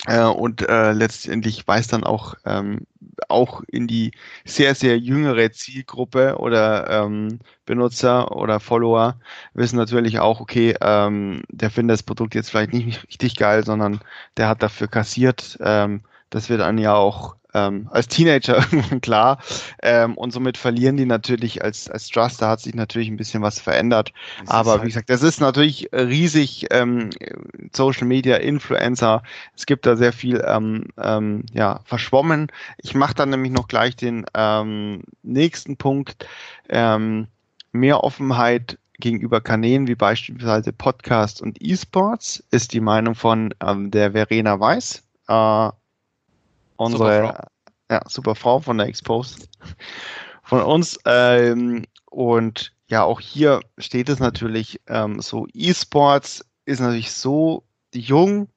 und 0.08 0.62
äh, 0.68 0.94
letztendlich 0.94 1.68
weiß 1.68 1.88
dann 1.90 2.04
auch, 2.06 2.36
ähm, 2.46 2.88
auch 3.28 3.62
in 3.68 3.88
die 3.88 4.12
sehr, 4.46 4.74
sehr 4.74 4.98
jüngere 4.98 5.52
Zielgruppe 5.52 6.38
oder 6.38 6.90
ähm, 6.90 7.40
Benutzer 7.66 8.32
oder 8.36 8.60
Follower 8.62 9.20
wissen 9.54 9.76
natürlich 9.78 10.20
auch, 10.20 10.40
okay, 10.40 10.76
ähm, 10.82 11.44
der 11.50 11.70
findet 11.72 11.96
das 11.96 12.04
Produkt 12.04 12.36
jetzt 12.36 12.52
vielleicht 12.52 12.74
nicht 12.74 13.06
richtig 13.08 13.36
geil, 13.36 13.66
sondern 13.66 14.00
der 14.38 14.48
hat 14.48 14.64
dafür 14.64 14.88
kassiert. 14.88 15.58
Ähm, 15.62 16.04
das 16.30 16.50
wird 16.50 16.62
dann 16.62 16.78
ja 16.78 16.94
auch 16.96 17.36
ähm, 17.58 17.88
als 17.92 18.08
Teenager 18.08 18.58
irgendwann 18.72 19.02
klar. 19.02 19.40
Ähm, 19.82 20.16
und 20.16 20.32
somit 20.32 20.58
verlieren 20.58 20.98
die 20.98 21.06
natürlich 21.06 21.64
als, 21.64 21.90
als 21.90 22.10
Trust, 22.10 22.42
da 22.42 22.50
hat 22.50 22.60
sich 22.62 22.76
natürlich 22.76 23.08
ein 23.10 23.18
bisschen 23.18 23.42
was 23.42 23.60
verändert. 23.60 24.14
Das 24.42 24.50
Aber 24.50 24.72
halt 24.72 24.84
wie 24.84 24.88
gesagt, 24.88 25.10
das 25.10 25.24
ist 25.24 25.42
natürlich 25.42 25.90
riesig 25.94 26.68
ähm, 26.72 27.10
Social 27.74 28.08
Media, 28.08 28.38
Influencer. 28.38 29.24
Es 29.56 29.66
gibt 29.66 29.86
da 29.86 29.96
sehr 29.96 30.14
viel 30.14 30.44
ähm, 30.46 30.86
ähm, 30.98 31.46
ja, 31.54 31.80
verschwommen. 31.86 32.52
Ich 32.78 32.96
mache 32.96 33.16
dann 33.16 33.30
nämlich 33.30 33.52
noch 33.52 33.68
gleich 33.68 33.96
den 33.96 34.26
ähm, 34.34 35.04
nächsten 35.24 35.78
Punkt. 35.78 36.28
Ähm, 36.70 37.28
mehr 37.72 38.04
Offenheit 38.04 38.78
gegenüber 39.00 39.42
Kanälen 39.42 39.88
wie 39.88 39.96
beispielsweise 39.96 40.74
Podcast 40.74 41.42
und 41.42 41.62
E-Sports 41.62 42.44
ist 42.50 42.74
die 42.74 42.80
Meinung 42.80 43.14
von 43.14 43.54
ähm, 43.62 43.92
der 43.92 44.14
Verena 44.14 44.60
Weiß. 44.60 45.04
Äh, 45.28 45.70
unsere 46.78 47.16
super 47.16 47.34
Frau. 47.34 47.48
Ja, 47.90 48.02
super 48.08 48.36
Frau 48.36 48.60
von 48.60 48.78
der 48.78 48.88
Exposed 48.88 49.50
von 50.44 50.62
uns. 50.62 50.98
Ähm, 51.06 51.86
und 52.10 52.74
ja, 52.90 53.04
auch 53.04 53.20
hier 53.20 53.60
steht 53.78 54.10
es 54.10 54.20
natürlich 54.20 54.80
ähm, 54.88 55.22
so, 55.22 55.48
E-Sports 55.54 56.46
ist 56.66 56.80
natürlich 56.80 57.12
so 57.12 57.64
jung. 57.94 58.50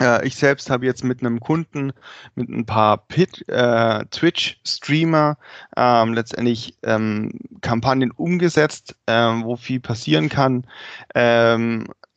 Äh, 0.00 0.26
ich 0.26 0.36
selbst 0.36 0.70
habe 0.70 0.86
jetzt 0.86 1.04
mit 1.04 1.20
einem 1.20 1.40
Kunden, 1.40 1.92
mit 2.34 2.48
ein 2.48 2.64
paar 2.64 2.96
Pit, 3.08 3.46
äh, 3.48 4.04
Twitch-Streamer 4.06 5.36
ähm, 5.76 6.14
letztendlich 6.14 6.76
ähm, 6.82 7.32
Kampagnen 7.60 8.10
umgesetzt, 8.12 8.96
ähm, 9.06 9.44
wo 9.44 9.56
viel 9.56 9.80
passieren 9.80 10.28
kann. 10.28 10.66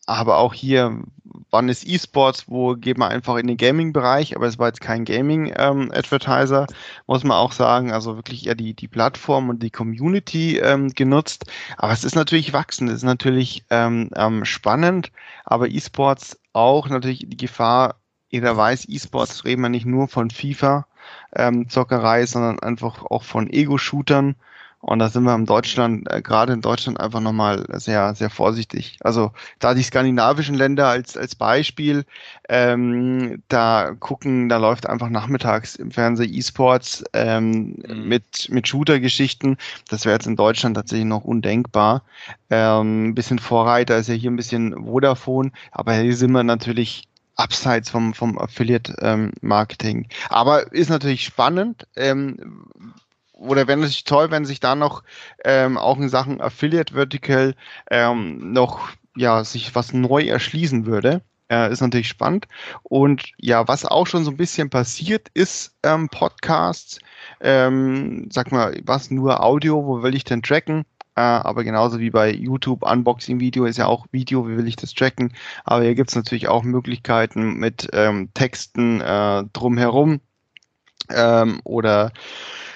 Aber 0.06 0.38
auch 0.38 0.54
hier, 0.54 1.02
wann 1.50 1.70
ist 1.70 1.88
E-Sports, 1.88 2.46
wo 2.48 2.76
geht 2.76 2.98
man 2.98 3.12
einfach 3.12 3.38
in 3.38 3.48
den 3.48 3.56
Gaming-Bereich, 3.56 4.36
aber 4.36 4.48
es 4.48 4.60
war 4.60 4.68
jetzt 4.68 4.82
kein 4.82 5.06
Gaming-Advertiser, 5.06 6.68
ähm, 6.70 6.76
muss 7.08 7.24
man 7.24 7.38
auch 7.38 7.54
sagen, 7.54 7.94
also 7.94 8.18
wirklich 8.18 8.48
eher 8.48 8.56
die, 8.56 8.74
die 8.74 8.90
Plattform 8.90 9.50
und 9.50 9.64
die 9.64 9.70
Community 9.70 10.58
ähm, 10.58 10.90
genutzt. 10.90 11.46
Aber 11.78 11.94
es 11.94 12.04
ist 12.04 12.16
natürlich 12.16 12.52
wachsend, 12.52 12.90
es 12.90 12.98
ist 12.98 13.04
natürlich 13.04 13.64
ähm, 13.70 14.10
ähm, 14.16 14.44
spannend, 14.44 15.12
aber 15.46 15.70
E-Sports 15.70 16.38
auch 16.52 16.90
natürlich 16.90 17.26
die 17.30 17.38
Gefahr, 17.38 17.96
jeder 18.30 18.58
weiß, 18.58 18.90
E-Sports 18.90 19.46
reden 19.46 19.62
wir 19.62 19.70
nicht 19.70 19.86
nur 19.86 20.08
von 20.10 20.32
FIFA, 20.32 20.86
ähm, 21.36 21.70
Zockerei, 21.70 22.26
sondern 22.26 22.60
einfach 22.60 23.04
auch 23.06 23.24
von 23.24 23.50
Ego-Shootern 23.50 24.36
und 24.84 25.00
da 25.00 25.08
sind 25.08 25.24
wir 25.24 25.34
in 25.34 25.46
Deutschland, 25.46 26.12
äh, 26.12 26.22
gerade 26.22 26.52
in 26.52 26.60
Deutschland 26.60 27.00
einfach 27.00 27.22
nochmal 27.22 27.66
sehr, 27.80 28.16
sehr 28.16 28.30
vorsichtig. 28.30 28.98
Also 29.00 29.32
da 29.60 29.74
die 29.74 29.82
skandinavischen 29.82 30.56
Länder 30.56 30.90
als, 30.90 31.16
als 31.16 31.36
Beispiel, 31.36 32.04
ähm, 32.50 33.42
da 33.48 33.96
gucken, 33.98 34.50
da 34.50 34.58
läuft 34.58 34.90
einfach 34.90 35.08
nachmittags 35.08 35.78
im 35.78 35.90
Fernsehen 35.90 36.34
E-Sports 36.34 37.02
ähm, 37.14 37.78
mhm. 37.88 38.10
mit, 38.10 38.50
mit 38.50 38.68
Shooter-Geschichten. 38.68 39.56
Das 39.88 40.04
wäre 40.04 40.16
jetzt 40.16 40.28
in 40.28 40.36
Deutschland 40.36 40.76
tatsächlich 40.76 41.08
noch 41.08 41.24
undenkbar. 41.24 42.04
Ähm, 42.50 43.08
ein 43.08 43.16
bisschen 43.16 43.40
Vorreiter 43.40 43.96
ist 43.98 44.10
ja 44.10 44.16
hier 44.16 44.32
ein 44.32 44.36
bisschen 44.36 44.74
Vodafone, 44.86 45.54
aber 45.72 45.94
hier 45.94 46.18
sind 46.18 46.34
wir 46.34 46.44
natürlich 46.44 47.08
abseits 47.36 47.90
vom, 47.90 48.14
vom 48.14 48.38
Affiliate-Marketing. 48.38 49.98
Ähm, 49.98 50.08
Aber 50.28 50.74
ist 50.74 50.90
natürlich 50.90 51.24
spannend. 51.24 51.88
Ähm, 51.96 52.66
oder 53.44 53.68
es 53.68 53.92
sich 53.92 54.04
toll, 54.04 54.32
wenn 54.32 54.46
sich 54.46 54.60
da 54.60 54.76
noch 54.76 55.04
ähm, 55.44 55.78
auch 55.78 55.98
in 55.98 56.10
Sachen 56.10 56.42
Affiliate 56.42 56.94
Vertical 56.94 57.56
ähm, 57.92 58.54
noch 58.54 58.90
ja 59.16 59.44
sich 59.44 59.76
was 59.76 59.94
neu 59.94 60.24
erschließen 60.24 60.86
würde. 60.86 61.22
Äh, 61.50 61.72
ist 61.72 61.82
natürlich 61.82 62.08
spannend. 62.08 62.48
Und 62.84 63.32
ja, 63.38 63.68
was 63.68 63.86
auch 63.86 64.08
schon 64.08 64.24
so 64.24 64.32
ein 64.32 64.38
bisschen 64.38 64.70
passiert, 64.70 65.30
ist 65.34 65.76
ähm, 65.84 66.10
Podcasts. 66.10 67.00
Ähm, 67.42 68.30
sag 68.32 68.52
mal, 68.52 68.80
was 68.86 69.12
nur 69.12 69.44
Audio, 69.44 69.86
wo 69.86 70.02
will 70.02 70.16
ich 70.16 70.24
denn 70.24 70.42
tracken? 70.42 70.86
Äh, 71.16 71.22
aber 71.22 71.64
genauso 71.64 72.00
wie 72.00 72.10
bei 72.10 72.32
YouTube 72.32 72.82
Unboxing-Video 72.84 73.66
ist 73.66 73.78
ja 73.78 73.86
auch 73.86 74.08
Video, 74.12 74.48
wie 74.48 74.58
will 74.58 74.68
ich 74.68 74.78
das 74.78 74.94
tracken? 74.94 75.34
Aber 75.64 75.84
hier 75.84 75.96
gibt 75.96 76.10
es 76.10 76.16
natürlich 76.16 76.48
auch 76.48 76.64
Möglichkeiten 76.64 77.56
mit 77.56 77.90
ähm, 77.94 78.34
Texten 78.34 79.02
äh, 79.02 79.44
drumherum 79.54 80.22
ähm, 81.10 81.60
oder 81.64 82.12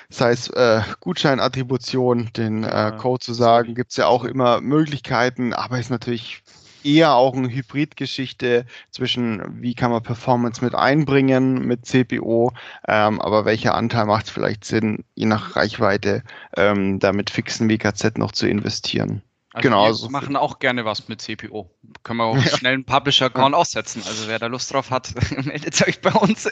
sei 0.09 0.31
es 0.31 0.49
äh, 0.49 0.81
Gutscheinattribution, 1.01 2.29
den 2.35 2.63
äh, 2.63 2.93
Code 2.97 3.23
zu 3.23 3.33
sagen, 3.33 3.75
gibt 3.75 3.91
es 3.91 3.97
ja 3.97 4.07
auch 4.07 4.23
immer 4.23 4.61
Möglichkeiten, 4.61 5.53
aber 5.53 5.79
ist 5.79 5.89
natürlich 5.89 6.43
eher 6.83 7.13
auch 7.13 7.35
eine 7.35 7.49
Hybridgeschichte 7.49 8.65
zwischen, 8.91 9.61
wie 9.61 9.75
kann 9.75 9.91
man 9.91 10.03
Performance 10.03 10.63
mit 10.63 10.75
einbringen 10.75 11.65
mit 11.65 11.85
CPO, 11.85 12.53
ähm, 12.87 13.19
aber 13.19 13.45
welcher 13.45 13.75
Anteil 13.75 14.05
macht 14.05 14.27
es 14.27 14.31
vielleicht 14.31 14.63
Sinn, 14.63 15.03
je 15.15 15.25
nach 15.25 15.55
Reichweite, 15.55 16.23
ähm, 16.55 16.99
da 16.99 17.11
mit 17.11 17.29
fixen 17.29 17.69
WKZ 17.69 18.17
noch 18.17 18.31
zu 18.31 18.47
investieren. 18.47 19.21
Also 19.57 19.69
genau. 19.69 19.81
Wir 19.81 19.87
also 19.87 20.09
machen 20.09 20.35
auch 20.35 20.59
gerne 20.59 20.85
was 20.85 21.07
mit 21.07 21.19
CPO. 21.19 21.67
Können 22.03 22.19
wir 22.19 22.25
auch 22.25 22.37
ja. 22.37 22.57
schnell 22.57 22.73
einen 22.75 22.85
Publisher-Account 22.85 23.53
ja. 23.53 23.57
aussetzen. 23.59 24.03
Also 24.05 24.27
wer 24.27 24.37
da 24.37 24.45
Lust 24.45 24.71
drauf 24.71 24.91
hat, 24.91 25.13
meldet 25.45 25.87
euch 25.87 25.99
bei 25.99 26.11
uns. 26.11 26.47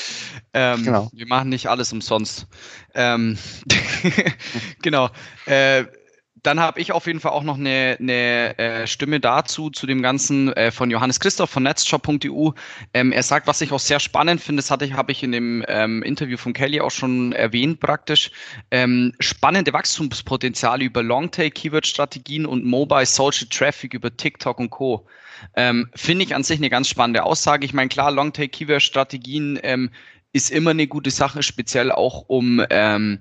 ähm, 0.54 0.84
genau. 0.84 1.10
Wir 1.12 1.26
machen 1.26 1.50
nicht 1.50 1.68
alles 1.68 1.92
umsonst. 1.92 2.46
Ähm, 2.94 3.36
genau. 4.82 5.10
Äh, 5.44 5.84
dann 6.46 6.60
habe 6.60 6.80
ich 6.80 6.92
auf 6.92 7.06
jeden 7.06 7.18
Fall 7.18 7.32
auch 7.32 7.42
noch 7.42 7.58
eine, 7.58 7.96
eine 7.98 8.58
äh, 8.58 8.86
Stimme 8.86 9.18
dazu, 9.18 9.70
zu 9.70 9.86
dem 9.86 10.00
Ganzen 10.00 10.52
äh, 10.52 10.70
von 10.70 10.90
Johannes 10.90 11.18
Christoph 11.18 11.50
von 11.50 11.64
netzshop.eu. 11.64 12.50
Ähm, 12.94 13.10
er 13.10 13.22
sagt, 13.24 13.48
was 13.48 13.60
ich 13.60 13.72
auch 13.72 13.80
sehr 13.80 13.98
spannend 13.98 14.40
finde, 14.40 14.62
das 14.62 14.80
ich, 14.80 14.92
habe 14.92 15.10
ich 15.10 15.22
in 15.24 15.32
dem 15.32 15.64
ähm, 15.66 16.02
Interview 16.04 16.36
von 16.36 16.52
Kelly 16.52 16.80
auch 16.80 16.92
schon 16.92 17.32
erwähnt 17.32 17.80
praktisch, 17.80 18.30
ähm, 18.70 19.12
spannende 19.18 19.72
Wachstumspotenziale 19.72 20.84
über 20.84 21.02
Longtail 21.02 21.50
Keyword-Strategien 21.50 22.46
und 22.46 22.64
Mobile 22.64 23.06
Social 23.06 23.48
Traffic 23.50 23.94
über 23.94 24.16
TikTok 24.16 24.60
und 24.60 24.70
Co. 24.70 25.06
Ähm, 25.56 25.90
finde 25.94 26.24
ich 26.24 26.34
an 26.34 26.44
sich 26.44 26.58
eine 26.58 26.70
ganz 26.70 26.88
spannende 26.88 27.24
Aussage. 27.24 27.66
Ich 27.66 27.74
meine, 27.74 27.88
klar, 27.88 28.12
Longtail 28.12 28.48
Keyword-Strategien 28.48 29.58
ähm, 29.64 29.90
ist 30.32 30.50
immer 30.50 30.70
eine 30.70 30.86
gute 30.86 31.10
Sache, 31.10 31.42
speziell 31.42 31.90
auch 31.90 32.24
um 32.28 32.64
ähm, 32.70 33.18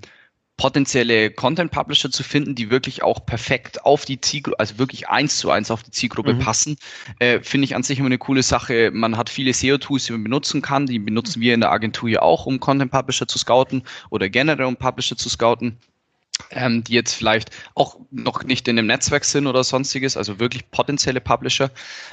potenzielle 0.58 1.32
Content 1.32 1.72
Publisher 1.72 2.10
zu 2.12 2.24
finden, 2.24 2.56
die 2.56 2.70
wirklich 2.70 3.04
auch 3.04 3.26
perfekt 3.26 3.84
auf 3.86 4.06
die 4.06 4.22
Zielgruppe, 4.22 4.60
also 4.60 4.78
wirklich 4.78 5.10
eins 5.10 5.38
zu 5.38 5.52
eins 5.52 5.70
auf 5.70 5.84
die 5.84 5.92
Zielgruppe 5.92 6.34
mhm. 6.34 6.40
passen, 6.40 6.78
äh, 7.20 7.42
finde 7.42 7.66
ich 7.66 7.76
an 7.76 7.84
sich 7.84 8.00
immer 8.00 8.08
eine 8.08 8.18
coole 8.18 8.44
Sache. 8.44 8.92
Man 8.94 9.18
hat 9.18 9.30
viele 9.30 9.54
SEO-Tools, 9.54 10.06
die 10.06 10.14
man 10.14 10.24
benutzen 10.24 10.62
kann. 10.62 10.86
Die 10.86 11.00
benutzen 11.00 11.42
wir 11.42 11.54
in 11.54 11.60
der 11.60 11.72
Agentur 11.72 12.10
ja 12.10 12.22
auch, 12.22 12.46
um 12.46 12.60
Content 12.60 12.92
Publisher 12.92 13.28
zu 13.28 13.38
scouten 13.38 13.84
oder 14.10 14.30
generell 14.30 14.66
um 14.66 14.78
Publisher 14.78 15.18
zu 15.18 15.30
scouten 15.30 15.78
ähm, 16.52 16.84
die 16.84 16.94
jetzt 16.94 17.14
vielleicht 17.14 17.50
auch 17.76 17.98
noch 18.12 18.44
nicht 18.44 18.68
in 18.68 18.76
dem 18.76 18.88
Netzwerk 18.88 19.26
sind 19.26 19.48
oder 19.48 19.64
sonstiges, 19.64 20.18
also 20.18 20.40
wirklich 20.40 20.70
potenzielle 20.72 21.22
Publisher. 21.22 21.72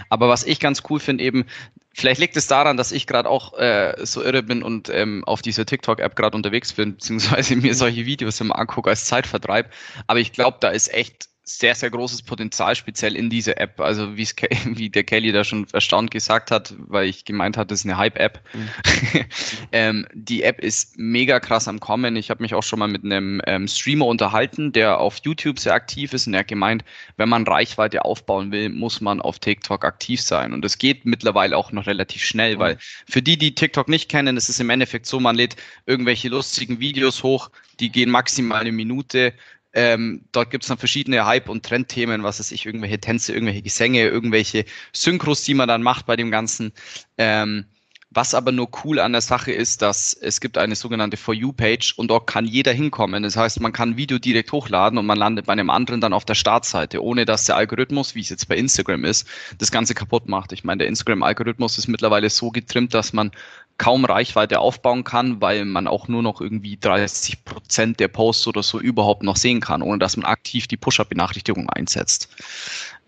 Aber 0.08 0.28
was 0.28 0.44
ich 0.44 0.60
ganz 0.60 0.82
cool 0.90 1.00
finde, 1.00 1.24
eben, 1.24 1.46
vielleicht 1.94 2.20
liegt 2.20 2.36
es 2.36 2.46
daran, 2.46 2.76
dass 2.76 2.92
ich 2.92 3.06
gerade 3.06 3.28
auch 3.28 3.58
äh, 3.58 3.94
so 4.04 4.22
irre 4.22 4.42
bin 4.42 4.62
und 4.62 4.88
ähm, 4.90 5.24
auf 5.24 5.42
dieser 5.42 5.66
TikTok-App 5.66 6.16
gerade 6.16 6.36
unterwegs 6.36 6.72
bin, 6.72 6.94
beziehungsweise 6.94 7.56
mir 7.56 7.74
solche 7.74 8.06
Videos 8.06 8.40
immer 8.40 8.58
angucke 8.58 8.90
als 8.90 9.04
Zeitvertreib. 9.06 9.72
Aber 10.06 10.20
ich 10.20 10.32
glaube, 10.32 10.58
da 10.60 10.68
ist 10.68 10.92
echt 10.92 11.28
sehr, 11.45 11.74
sehr 11.74 11.90
großes 11.90 12.22
Potenzial, 12.22 12.76
speziell 12.76 13.16
in 13.16 13.28
dieser 13.28 13.61
App. 13.61 13.80
Also 13.80 14.16
wie 14.16 14.22
es 14.22 14.34
wie 14.64 14.90
der 14.90 15.03
Kelly 15.03 15.32
da 15.32 15.43
schon 15.43 15.66
erstaunt 15.72 16.11
gesagt 16.11 16.51
hat, 16.51 16.74
weil 16.78 17.09
ich 17.09 17.24
gemeint 17.24 17.57
hatte, 17.57 17.68
das 17.68 17.80
ist 17.80 17.86
eine 17.86 17.97
Hype-App. 17.97 18.40
Mhm. 18.53 18.68
ähm, 19.72 20.07
die 20.12 20.45
App 20.45 20.61
ist 20.61 20.99
mega 20.99 21.40
krass 21.40 21.66
am 21.66 21.80
Kommen. 21.80 22.14
Ich 22.14 22.30
habe 22.30 22.43
mich 22.43 22.55
auch 22.55 22.62
schon 22.62 22.78
mal 22.78 22.88
mit 22.88 23.05
einem 23.05 23.43
ähm, 23.47 23.66
Streamer 23.66 24.07
unterhalten, 24.07 24.72
der 24.72 24.99
auf 24.99 25.18
YouTube 25.24 25.59
sehr 25.59 25.74
aktiv 25.74 26.12
ist 26.12 26.28
und 26.28 26.34
er 26.34 26.40
hat 26.40 26.49
gemeint, 26.49 26.84
wenn 27.16 27.28
man 27.28 27.45
Reichweite 27.45 28.05
aufbauen 28.05 28.53
will, 28.53 28.68
muss 28.68 29.01
man 29.01 29.20
auf 29.20 29.40
TikTok 29.40 29.84
aktiv 29.84 30.22
sein. 30.22 30.53
Und 30.53 30.64
es 30.64 30.78
geht 30.78 31.05
mittlerweile 31.05 31.57
auch 31.57 31.72
noch 31.72 31.86
relativ 31.86 32.24
schnell, 32.24 32.55
mhm. 32.55 32.61
weil 32.61 32.78
für 33.09 33.22
die, 33.22 33.36
die 33.36 33.55
TikTok 33.55 33.88
nicht 33.88 34.09
kennen, 34.09 34.36
ist 34.36 34.49
es 34.49 34.61
im 34.61 34.70
Endeffekt 34.70 35.07
so, 35.07 35.18
man 35.18 35.34
lädt 35.34 35.57
irgendwelche 35.86 36.28
lustigen 36.28 36.78
Videos 36.78 37.24
hoch, 37.24 37.51
die 37.80 37.90
gehen 37.90 38.11
maximal 38.11 38.61
eine 38.61 38.72
Minute 38.72 39.34
ähm, 39.74 40.24
dort 40.32 40.50
gibt 40.50 40.64
es 40.64 40.68
dann 40.68 40.78
verschiedene 40.78 41.24
Hype- 41.24 41.48
und 41.48 41.64
Trendthemen, 41.64 42.22
was 42.22 42.38
weiß 42.38 42.52
ich, 42.52 42.66
irgendwelche 42.66 43.00
Tänze, 43.00 43.32
irgendwelche 43.32 43.62
Gesänge, 43.62 44.06
irgendwelche 44.06 44.64
Synchros, 44.92 45.44
die 45.44 45.54
man 45.54 45.68
dann 45.68 45.82
macht 45.82 46.06
bei 46.06 46.16
dem 46.16 46.30
Ganzen. 46.30 46.72
Ähm, 47.18 47.66
was 48.14 48.34
aber 48.34 48.52
nur 48.52 48.68
cool 48.84 48.98
an 48.98 49.12
der 49.12 49.22
Sache 49.22 49.52
ist, 49.52 49.80
dass 49.80 50.12
es 50.12 50.40
gibt 50.40 50.58
eine 50.58 50.74
sogenannte 50.74 51.16
For 51.16 51.32
You-Page 51.32 51.94
und 51.96 52.08
dort 52.08 52.26
kann 52.26 52.44
jeder 52.44 52.72
hinkommen. 52.72 53.22
Das 53.22 53.36
heißt, 53.36 53.60
man 53.60 53.72
kann 53.72 53.90
ein 53.90 53.96
Video 53.96 54.18
direkt 54.18 54.52
hochladen 54.52 54.98
und 54.98 55.06
man 55.06 55.16
landet 55.16 55.46
bei 55.46 55.52
einem 55.54 55.70
anderen 55.70 56.02
dann 56.02 56.12
auf 56.12 56.26
der 56.26 56.34
Startseite, 56.34 57.02
ohne 57.02 57.24
dass 57.24 57.46
der 57.46 57.56
Algorithmus, 57.56 58.14
wie 58.14 58.20
es 58.20 58.28
jetzt 58.28 58.48
bei 58.48 58.56
Instagram 58.56 59.04
ist, 59.04 59.26
das 59.56 59.70
Ganze 59.70 59.94
kaputt 59.94 60.28
macht. 60.28 60.52
Ich 60.52 60.62
meine, 60.62 60.80
der 60.80 60.88
Instagram-Algorithmus 60.88 61.78
ist 61.78 61.88
mittlerweile 61.88 62.28
so 62.28 62.50
getrimmt, 62.50 62.92
dass 62.92 63.14
man 63.14 63.30
kaum 63.78 64.04
Reichweite 64.04 64.60
aufbauen 64.60 65.04
kann, 65.04 65.40
weil 65.40 65.64
man 65.64 65.86
auch 65.86 66.08
nur 66.08 66.22
noch 66.22 66.40
irgendwie 66.40 66.76
30 66.76 67.44
Prozent 67.44 68.00
der 68.00 68.08
Posts 68.08 68.46
oder 68.48 68.62
so 68.62 68.80
überhaupt 68.80 69.22
noch 69.22 69.36
sehen 69.36 69.60
kann, 69.60 69.82
ohne 69.82 69.98
dass 69.98 70.16
man 70.16 70.26
aktiv 70.26 70.66
die 70.66 70.76
Push-Up-Benachrichtigung 70.76 71.68
einsetzt. 71.68 72.28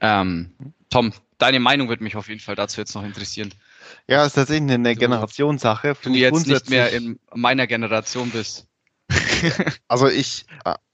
Ähm, 0.00 0.52
Tom, 0.90 1.12
deine 1.38 1.60
Meinung 1.60 1.88
würde 1.88 2.02
mich 2.02 2.16
auf 2.16 2.28
jeden 2.28 2.40
Fall 2.40 2.56
dazu 2.56 2.80
jetzt 2.80 2.94
noch 2.94 3.04
interessieren. 3.04 3.52
Ja, 4.06 4.24
ist 4.24 4.34
tatsächlich 4.34 4.72
eine 4.72 4.96
Generationssache. 4.96 5.96
Du 6.02 6.10
jetzt 6.10 6.46
nicht 6.46 6.70
mehr 6.70 6.92
in 6.92 7.18
meiner 7.34 7.66
Generation 7.66 8.30
bist. 8.30 8.66
also 9.88 10.08
ich, 10.08 10.46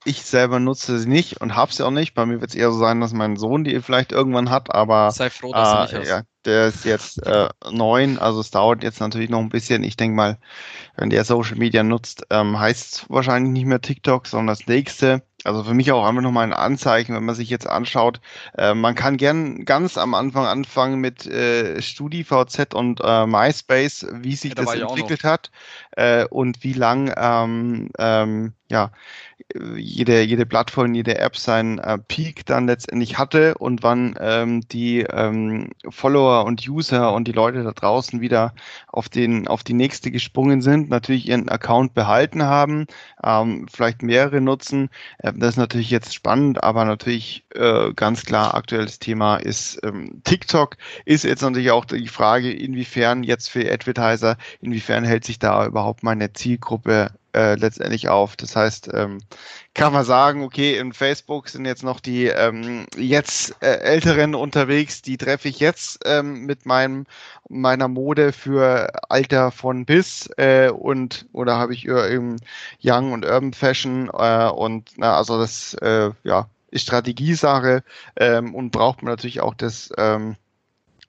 ich 0.03 0.23
selber 0.23 0.59
nutze 0.59 0.99
sie 0.99 1.07
nicht 1.07 1.39
und 1.39 1.55
habe 1.55 1.73
sie 1.73 1.85
auch 1.85 1.91
nicht. 1.91 2.13
Bei 2.13 2.25
mir 2.25 2.41
wird 2.41 2.51
es 2.51 2.55
eher 2.55 2.71
so 2.71 2.77
sein, 2.77 2.99
dass 2.99 3.13
mein 3.13 3.37
Sohn 3.37 3.63
die 3.63 3.79
vielleicht 3.81 4.11
irgendwann 4.11 4.49
hat, 4.49 4.73
aber 4.73 5.11
sei 5.11 5.29
froh, 5.29 5.53
dass 5.53 5.69
äh, 5.69 5.75
du 5.75 5.81
nicht 5.81 5.93
hast. 5.93 6.09
Ja, 6.09 6.23
der 6.45 6.67
ist 6.67 6.85
jetzt 6.85 7.25
äh, 7.25 7.49
neun, 7.71 8.17
also 8.17 8.39
es 8.39 8.51
dauert 8.51 8.83
jetzt 8.83 8.99
natürlich 8.99 9.29
noch 9.29 9.39
ein 9.39 9.49
bisschen. 9.49 9.83
Ich 9.83 9.97
denke 9.97 10.15
mal, 10.15 10.39
wenn 10.97 11.09
der 11.09 11.25
Social 11.25 11.57
Media 11.57 11.83
nutzt, 11.83 12.25
ähm, 12.29 12.59
heißt 12.59 12.95
es 12.95 13.09
wahrscheinlich 13.09 13.53
nicht 13.53 13.65
mehr 13.65 13.81
TikTok, 13.81 14.27
sondern 14.27 14.47
das 14.47 14.67
nächste. 14.67 15.23
Also 15.43 15.63
für 15.63 15.73
mich 15.73 15.91
auch 15.91 16.05
einfach 16.05 16.21
nochmal 16.21 16.45
ein 16.45 16.53
Anzeichen, 16.53 17.15
wenn 17.15 17.25
man 17.25 17.35
sich 17.35 17.49
jetzt 17.49 17.67
anschaut. 17.67 18.21
Äh, 18.57 18.73
man 18.73 18.95
kann 18.95 19.17
gern 19.17 19.65
ganz 19.65 19.97
am 19.97 20.13
Anfang 20.13 20.45
anfangen 20.45 20.99
mit 20.99 21.25
äh, 21.25 21.81
StudiVZ 21.81 22.73
und 22.73 23.01
äh, 23.03 23.25
MySpace, 23.25 24.07
wie 24.13 24.35
sich 24.35 24.51
ja, 24.51 24.55
da 24.55 24.63
das 24.63 24.75
entwickelt 24.75 25.23
hat 25.23 25.51
äh, 25.91 26.25
und 26.25 26.63
wie 26.63 26.73
lang 26.73 27.13
ähm, 27.17 27.89
ähm, 27.97 28.53
ja 28.69 28.91
jede, 29.75 30.21
jede 30.21 30.45
Plattform, 30.45 30.93
jede 30.93 31.17
App 31.17 31.35
seinen 31.35 31.79
äh, 31.79 31.97
Peak 31.97 32.45
dann 32.45 32.67
letztendlich 32.67 33.17
hatte 33.17 33.55
und 33.55 33.83
wann 33.83 34.15
ähm, 34.19 34.61
die 34.69 35.01
ähm, 35.01 35.69
Follower 35.89 36.45
und 36.45 36.67
User 36.67 37.13
und 37.13 37.27
die 37.27 37.31
Leute 37.31 37.63
da 37.63 37.71
draußen 37.71 38.21
wieder 38.21 38.53
auf, 38.87 39.09
den, 39.09 39.47
auf 39.47 39.63
die 39.63 39.73
nächste 39.73 40.11
gesprungen 40.11 40.61
sind, 40.61 40.89
natürlich 40.89 41.27
ihren 41.27 41.49
Account 41.49 41.93
behalten 41.93 42.43
haben, 42.43 42.85
ähm, 43.23 43.67
vielleicht 43.71 44.03
mehrere 44.03 44.41
nutzen. 44.41 44.89
Das 45.35 45.51
ist 45.51 45.57
natürlich 45.57 45.89
jetzt 45.89 46.13
spannend, 46.13 46.63
aber 46.63 46.85
natürlich 46.85 47.45
äh, 47.53 47.93
ganz 47.93 48.25
klar 48.25 48.53
aktuelles 48.55 48.99
Thema 48.99 49.37
ist 49.37 49.79
ähm, 49.83 50.21
TikTok. 50.23 50.77
Ist 51.05 51.23
jetzt 51.23 51.41
natürlich 51.41 51.71
auch 51.71 51.85
die 51.85 52.07
Frage, 52.07 52.51
inwiefern 52.51 53.23
jetzt 53.23 53.49
für 53.49 53.71
Advertiser, 53.71 54.37
inwiefern 54.59 55.03
hält 55.03 55.25
sich 55.25 55.39
da 55.39 55.65
überhaupt 55.65 56.03
meine 56.03 56.33
Zielgruppe 56.33 57.11
äh, 57.35 57.55
letztendlich 57.55 58.09
auf. 58.09 58.35
Das 58.35 58.55
heißt, 58.55 58.89
ähm, 58.93 59.19
kann 59.73 59.93
man 59.93 60.03
sagen, 60.05 60.43
okay, 60.43 60.77
in 60.77 60.93
Facebook 60.93 61.49
sind 61.49 61.65
jetzt 61.65 61.83
noch 61.83 61.99
die 61.99 62.25
ähm, 62.25 62.85
jetzt 62.97 63.55
äh, 63.61 63.77
Älteren 63.77 64.35
unterwegs, 64.35 65.01
die 65.01 65.17
treffe 65.17 65.47
ich 65.47 65.59
jetzt 65.59 66.01
ähm, 66.05 66.45
mit 66.45 66.65
meinem 66.65 67.05
meiner 67.49 67.87
Mode 67.87 68.33
für 68.33 68.91
Alter 69.09 69.51
von 69.51 69.85
bis 69.85 70.29
äh, 70.37 70.69
und 70.69 71.25
oder 71.33 71.57
habe 71.57 71.73
ich 71.73 71.87
eben 71.87 72.37
Young 72.83 73.11
und 73.13 73.25
Urban 73.25 73.53
Fashion 73.53 74.09
äh, 74.13 74.49
und 74.49 74.91
na, 74.97 75.17
also 75.17 75.37
das 75.37 75.73
äh, 75.75 76.11
ja 76.23 76.47
ist 76.71 76.83
Strategiesache 76.83 77.83
ähm, 78.15 78.55
und 78.55 78.71
braucht 78.71 79.03
man 79.03 79.11
natürlich 79.11 79.41
auch 79.41 79.53
das 79.53 79.91
ähm, 79.97 80.37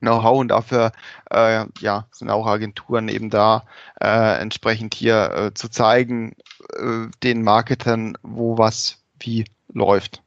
Know-how 0.02 0.40
und 0.40 0.48
dafür 0.48 0.92
äh, 1.30 1.64
ja, 1.80 2.06
sind 2.10 2.28
auch 2.28 2.46
Agenturen 2.46 3.08
eben 3.08 3.30
da, 3.30 3.64
äh, 4.00 4.40
entsprechend 4.40 4.94
hier 4.94 5.30
äh, 5.32 5.54
zu 5.54 5.68
zeigen, 5.68 6.34
äh, 6.76 7.06
den 7.22 7.42
Marketern, 7.42 8.18
wo 8.22 8.58
was 8.58 8.98
wie 9.20 9.44
läuft. 9.72 10.22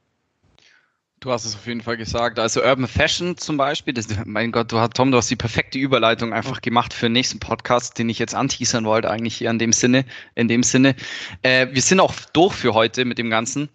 Du 1.19 1.32
hast 1.32 1.43
es 1.43 1.55
auf 1.55 1.65
jeden 1.65 1.82
Fall 1.82 1.97
gesagt. 1.97 2.38
Also 2.39 2.61
Urban 2.61 2.88
Fashion 2.88 3.36
zum 3.36 3.57
Beispiel, 3.57 3.93
das, 3.93 4.07
mein 4.26 4.51
Gott, 4.51 4.71
du 4.71 4.80
hast, 4.80 4.93
Tom, 4.93 5.11
du 5.11 5.17
hast 5.17 5.30
die 5.30 5.36
perfekte 5.36 5.80
Überleitung 5.80 6.34
einfach 6.34 6.61
gemacht 6.61 6.93
für 6.93 7.07
den 7.07 7.13
nächsten 7.13 7.39
Podcast, 7.39 7.97
den 7.97 8.09
ich 8.09 8.19
jetzt 8.19 8.36
anteasern 8.36 8.86
wollte, 8.86 9.09
eigentlich 9.09 9.36
hier 9.36 9.49
in 9.49 9.59
dem 9.59 9.73
Sinne. 9.73 10.05
In 10.36 10.47
dem 10.47 10.63
Sinne. 10.63 10.95
Äh, 11.41 11.67
wir 11.71 11.82
sind 11.82 11.99
auch 11.99 12.13
durch 12.34 12.53
für 12.53 12.73
heute 12.73 13.05
mit 13.05 13.17
dem 13.17 13.30
Ganzen. 13.30 13.69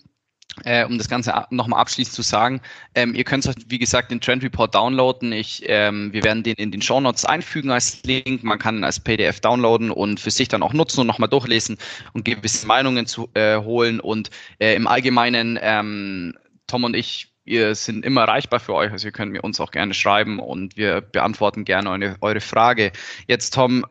Äh, 0.64 0.84
um 0.84 0.98
das 0.98 1.08
Ganze 1.08 1.32
nochmal 1.50 1.80
abschließend 1.80 2.14
zu 2.14 2.22
sagen, 2.22 2.60
ähm, 2.94 3.14
ihr 3.14 3.24
könnt 3.24 3.48
wie 3.68 3.78
gesagt, 3.78 4.10
den 4.10 4.20
Trend 4.20 4.42
Report 4.42 4.74
downloaden. 4.74 5.32
Ich, 5.32 5.62
ähm, 5.66 6.12
wir 6.12 6.22
werden 6.24 6.42
den 6.42 6.56
in 6.56 6.70
den 6.70 6.82
Show 6.82 7.00
Notes 7.00 7.24
einfügen 7.24 7.70
als 7.70 8.02
Link. 8.02 8.42
Man 8.42 8.58
kann 8.58 8.78
ihn 8.78 8.84
als 8.84 9.00
PDF 9.00 9.40
downloaden 9.40 9.90
und 9.90 10.20
für 10.20 10.30
sich 10.30 10.48
dann 10.48 10.62
auch 10.62 10.72
nutzen 10.72 11.00
und 11.00 11.06
nochmal 11.06 11.28
durchlesen 11.28 11.78
und 12.12 12.24
gewisse 12.24 12.66
Meinungen 12.66 13.06
zu 13.06 13.30
äh, 13.34 13.58
holen. 13.58 14.00
Und 14.00 14.30
äh, 14.58 14.74
im 14.74 14.86
Allgemeinen, 14.86 15.58
ähm, 15.62 16.36
Tom 16.66 16.84
und 16.84 16.94
ich, 16.94 17.32
wir 17.44 17.74
sind 17.74 18.04
immer 18.04 18.22
erreichbar 18.22 18.60
für 18.60 18.74
euch. 18.74 18.90
Also 18.92 19.08
ihr 19.08 19.12
könnt 19.12 19.32
mir 19.32 19.42
uns 19.42 19.60
auch 19.60 19.70
gerne 19.70 19.94
schreiben 19.94 20.38
und 20.38 20.76
wir 20.76 21.00
beantworten 21.00 21.64
gerne 21.64 21.90
eure, 21.90 22.16
eure 22.20 22.40
Frage. 22.40 22.92
Jetzt, 23.28 23.54
Tom, 23.54 23.86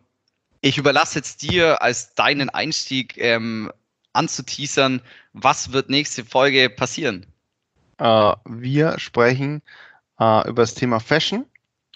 ich 0.61 0.77
überlasse 0.77 1.19
jetzt 1.19 1.41
dir 1.41 1.81
als 1.81 2.13
deinen 2.15 2.49
Einstieg 2.49 3.17
ähm, 3.17 3.71
anzuteasern, 4.19 5.01
was 5.33 5.71
wird 5.71 5.89
nächste 5.89 6.25
Folge 6.25 6.69
passieren? 6.69 7.25
Äh, 7.97 8.33
wir 8.45 8.99
sprechen 8.99 9.61
äh, 10.19 10.47
über 10.49 10.63
das 10.63 10.75
Thema 10.75 10.99
Fashion 10.99 11.45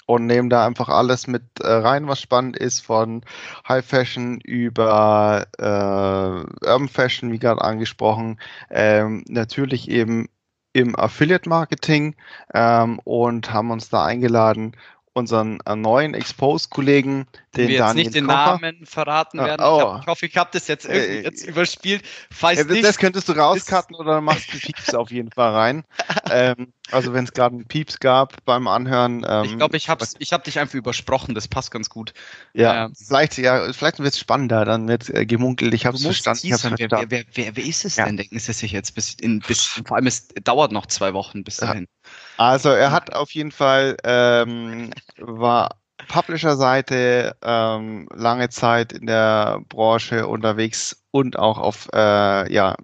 und 0.06 0.26
nehmen 0.26 0.50
da 0.50 0.66
einfach 0.66 0.90
alles 0.90 1.28
mit 1.28 1.44
äh, 1.60 1.68
rein, 1.68 2.08
was 2.08 2.22
spannend 2.22 2.58
ist, 2.58 2.82
von 2.82 3.24
High 3.68 3.86
Fashion 3.86 4.40
über 4.42 5.46
äh, 5.58 6.68
Urban 6.68 6.90
Fashion, 6.90 7.32
wie 7.32 7.40
gerade 7.40 7.62
angesprochen, 7.62 8.40
ähm, 8.70 9.24
natürlich 9.28 9.90
eben 9.90 10.28
im 10.74 10.98
Affiliate 10.98 11.48
Marketing 11.48 12.16
ähm, 12.54 13.00
und 13.04 13.54
haben 13.54 13.70
uns 13.72 13.90
da 13.90 14.06
eingeladen, 14.06 14.76
unseren 15.14 15.60
äh, 15.66 15.76
neuen 15.76 16.14
Expose-Kollegen, 16.14 17.28
den 17.56 17.68
wir 17.68 17.80
Daniel 17.80 18.06
jetzt 18.06 18.14
nicht 18.14 18.16
den 18.16 18.28
Kocher. 18.28 18.60
Namen 18.60 18.86
verraten 18.86 19.38
werden. 19.38 19.64
Oh. 19.64 19.78
Ich, 19.78 19.84
hab, 19.84 20.02
ich, 20.02 20.08
hoffe, 20.08 20.26
ich 20.26 20.38
habe 20.38 20.50
das 20.54 20.68
jetzt 20.68 20.86
irgendwie 20.86 21.18
äh, 21.18 21.24
jetzt 21.24 21.46
überspielt. 21.46 22.04
Falls 22.32 22.60
ja, 22.60 22.66
nicht, 22.66 22.84
das 22.84 22.98
könntest 22.98 23.30
du 23.30 23.34
rauscutten 23.34 23.96
oder 23.96 24.22
machst 24.22 24.54
du 24.54 24.58
Pieps 24.58 24.94
auf 24.96 25.12
jeden 25.12 25.32
Fall 25.32 25.52
rein. 25.52 25.84
ähm, 26.32 26.74
also 26.92 27.14
wenn 27.14 27.24
es 27.24 27.34
gerade 27.34 27.56
einen 27.56 27.66
Pieps 27.66 28.00
gab 28.00 28.44
beim 28.46 28.68
Anhören. 28.68 29.26
Ähm, 29.28 29.44
ich 29.46 29.58
glaube, 29.58 29.78
ich 29.78 29.88
habe 29.90 30.06
ich 30.18 30.34
hab 30.34 30.44
dich 30.44 30.60
einfach 30.60 30.76
übersprochen. 30.76 31.36
Das 31.36 31.48
passt 31.48 31.72
ganz 31.72 31.90
gut. 31.90 32.14
Ja, 32.54 32.86
ähm, 32.86 32.94
vielleicht 32.96 33.38
ja, 33.38 33.72
vielleicht 33.72 34.00
wird 34.00 34.14
es 34.14 34.20
spannender. 34.20 34.66
Dann 34.66 34.88
wird 34.88 35.10
äh, 35.10 35.26
gemunkelt. 35.26 35.74
Ich 35.74 35.86
habe 35.86 35.96
es 35.96 36.04
verstanden. 36.04 36.42
Wer, 36.44 36.90
wer, 36.92 37.12
wer, 37.12 37.24
wer, 37.34 37.56
wer 37.56 37.64
ist 37.64 37.86
es 37.86 37.98
ja. 37.98 38.06
denn? 38.06 38.18
Denken 38.18 38.40
Sie 38.40 38.54
sich 38.54 38.72
jetzt 38.72 38.96
bis, 38.96 39.14
in, 39.14 39.40
bis 39.40 39.64
vor 39.64 39.96
allem 39.96 40.08
es 40.08 40.28
dauert 40.44 40.72
noch 40.72 40.88
zwei 40.88 41.14
Wochen 41.14 41.44
bis 41.44 41.58
dahin. 41.58 41.84
Ja. 41.84 42.03
Also 42.38 42.70
er 42.70 42.92
hat 42.92 43.14
auf 43.14 43.32
jeden 43.32 43.52
Fall 43.52 43.98
ähm, 44.04 44.92
war 45.18 45.78
Publisher-Seite 46.08 47.36
ähm, 47.42 48.08
lange 48.14 48.50
Zeit 48.50 48.94
in 48.94 49.06
der 49.06 49.62
Branche 49.70 50.28
unterwegs 50.28 51.04
und 51.12 51.38
auch 51.38 51.58
auf 51.58 51.88
äh, 51.94 52.52
ja, 52.54 52.76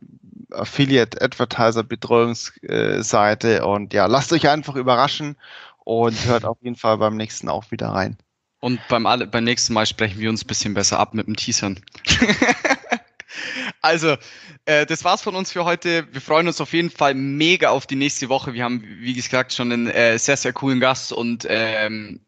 Affiliate 0.51 1.21
Advertiser 1.21 1.83
Betreuungsseite 1.83 3.65
und 3.65 3.93
ja, 3.93 4.05
lasst 4.05 4.31
euch 4.33 4.47
einfach 4.47 4.75
überraschen 4.75 5.35
und 5.83 6.25
hört 6.25 6.45
auf 6.45 6.57
jeden 6.61 6.75
Fall 6.75 6.97
beim 6.97 7.17
nächsten 7.17 7.49
auch 7.49 7.71
wieder 7.71 7.89
rein. 7.89 8.17
Und 8.61 8.79
beim, 8.89 9.03
beim 9.03 9.43
nächsten 9.43 9.73
Mal 9.73 9.85
sprechen 9.85 10.19
wir 10.19 10.29
uns 10.29 10.43
ein 10.43 10.47
bisschen 10.47 10.73
besser 10.73 10.99
ab 10.99 11.13
mit 11.13 11.27
dem 11.27 11.35
Teasern. 11.35 11.79
Also, 13.81 14.17
äh, 14.65 14.85
das 14.85 15.03
war's 15.03 15.21
von 15.21 15.35
uns 15.35 15.51
für 15.51 15.65
heute. 15.65 16.07
Wir 16.11 16.21
freuen 16.21 16.47
uns 16.47 16.59
auf 16.61 16.73
jeden 16.73 16.89
Fall 16.89 17.13
mega 17.13 17.69
auf 17.69 17.87
die 17.87 17.95
nächste 17.95 18.29
Woche. 18.29 18.53
Wir 18.53 18.63
haben, 18.63 18.83
wie 18.99 19.13
gesagt, 19.13 19.53
schon 19.53 19.71
einen 19.71 19.87
äh, 19.87 20.17
sehr, 20.17 20.37
sehr 20.37 20.53
coolen 20.53 20.79
Gast 20.79 21.13
und 21.13 21.45
ähm, 21.49 22.21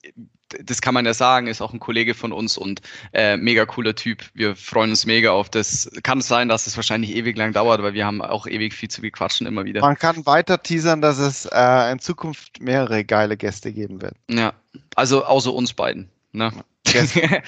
das 0.64 0.82
kann 0.82 0.94
man 0.94 1.06
ja 1.06 1.14
sagen, 1.14 1.48
ist 1.48 1.62
auch 1.62 1.74
ein 1.74 1.80
Kollege 1.80 2.14
von 2.14 2.32
uns 2.32 2.58
und 2.58 2.82
äh, 3.14 3.38
mega 3.38 3.66
cooler 3.66 3.96
Typ. 3.96 4.26
Wir 4.34 4.56
freuen 4.56 4.90
uns 4.90 5.06
mega 5.06 5.32
auf 5.32 5.50
das. 5.50 5.90
Kann 6.04 6.20
es 6.20 6.28
sein, 6.28 6.50
dass 6.50 6.68
es 6.68 6.76
wahrscheinlich 6.76 7.16
ewig 7.16 7.38
lang 7.38 7.54
dauert, 7.54 7.82
weil 7.82 7.94
wir 7.94 8.06
haben 8.06 8.22
auch 8.22 8.48
ewig 8.48 8.74
viel 8.74 8.90
zu 8.90 9.02
gequatschen 9.02 9.48
immer 9.48 9.66
wieder. 9.66 9.82
Man 9.82 9.98
kann 9.98 10.26
weiter 10.26 10.62
teasern, 10.62 11.02
dass 11.02 11.18
es 11.18 11.46
äh, 11.46 11.92
in 11.92 12.00
Zukunft 12.00 12.62
mehrere 12.62 13.04
geile 13.06 13.38
Gäste 13.38 13.72
geben 13.72 14.02
wird. 14.02 14.16
Ja, 14.30 14.54
also 14.96 15.26
außer 15.26 15.54
uns 15.54 15.74
beiden. 15.74 16.10
Ne? 16.32 16.52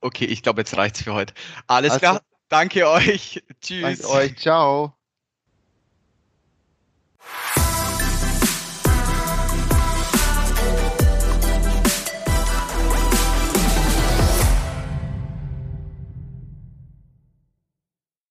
okay, 0.00 0.24
ich 0.24 0.42
glaube, 0.42 0.60
jetzt 0.60 0.76
reicht's 0.76 1.02
für 1.02 1.14
heute. 1.14 1.34
Alles 1.66 1.92
also, 1.92 2.00
klar. 2.00 2.20
Danke 2.48 2.88
euch. 2.88 3.42
Tschüss. 3.60 3.82
Danke 3.82 4.08
euch. 4.08 4.36
Ciao. 4.36 4.94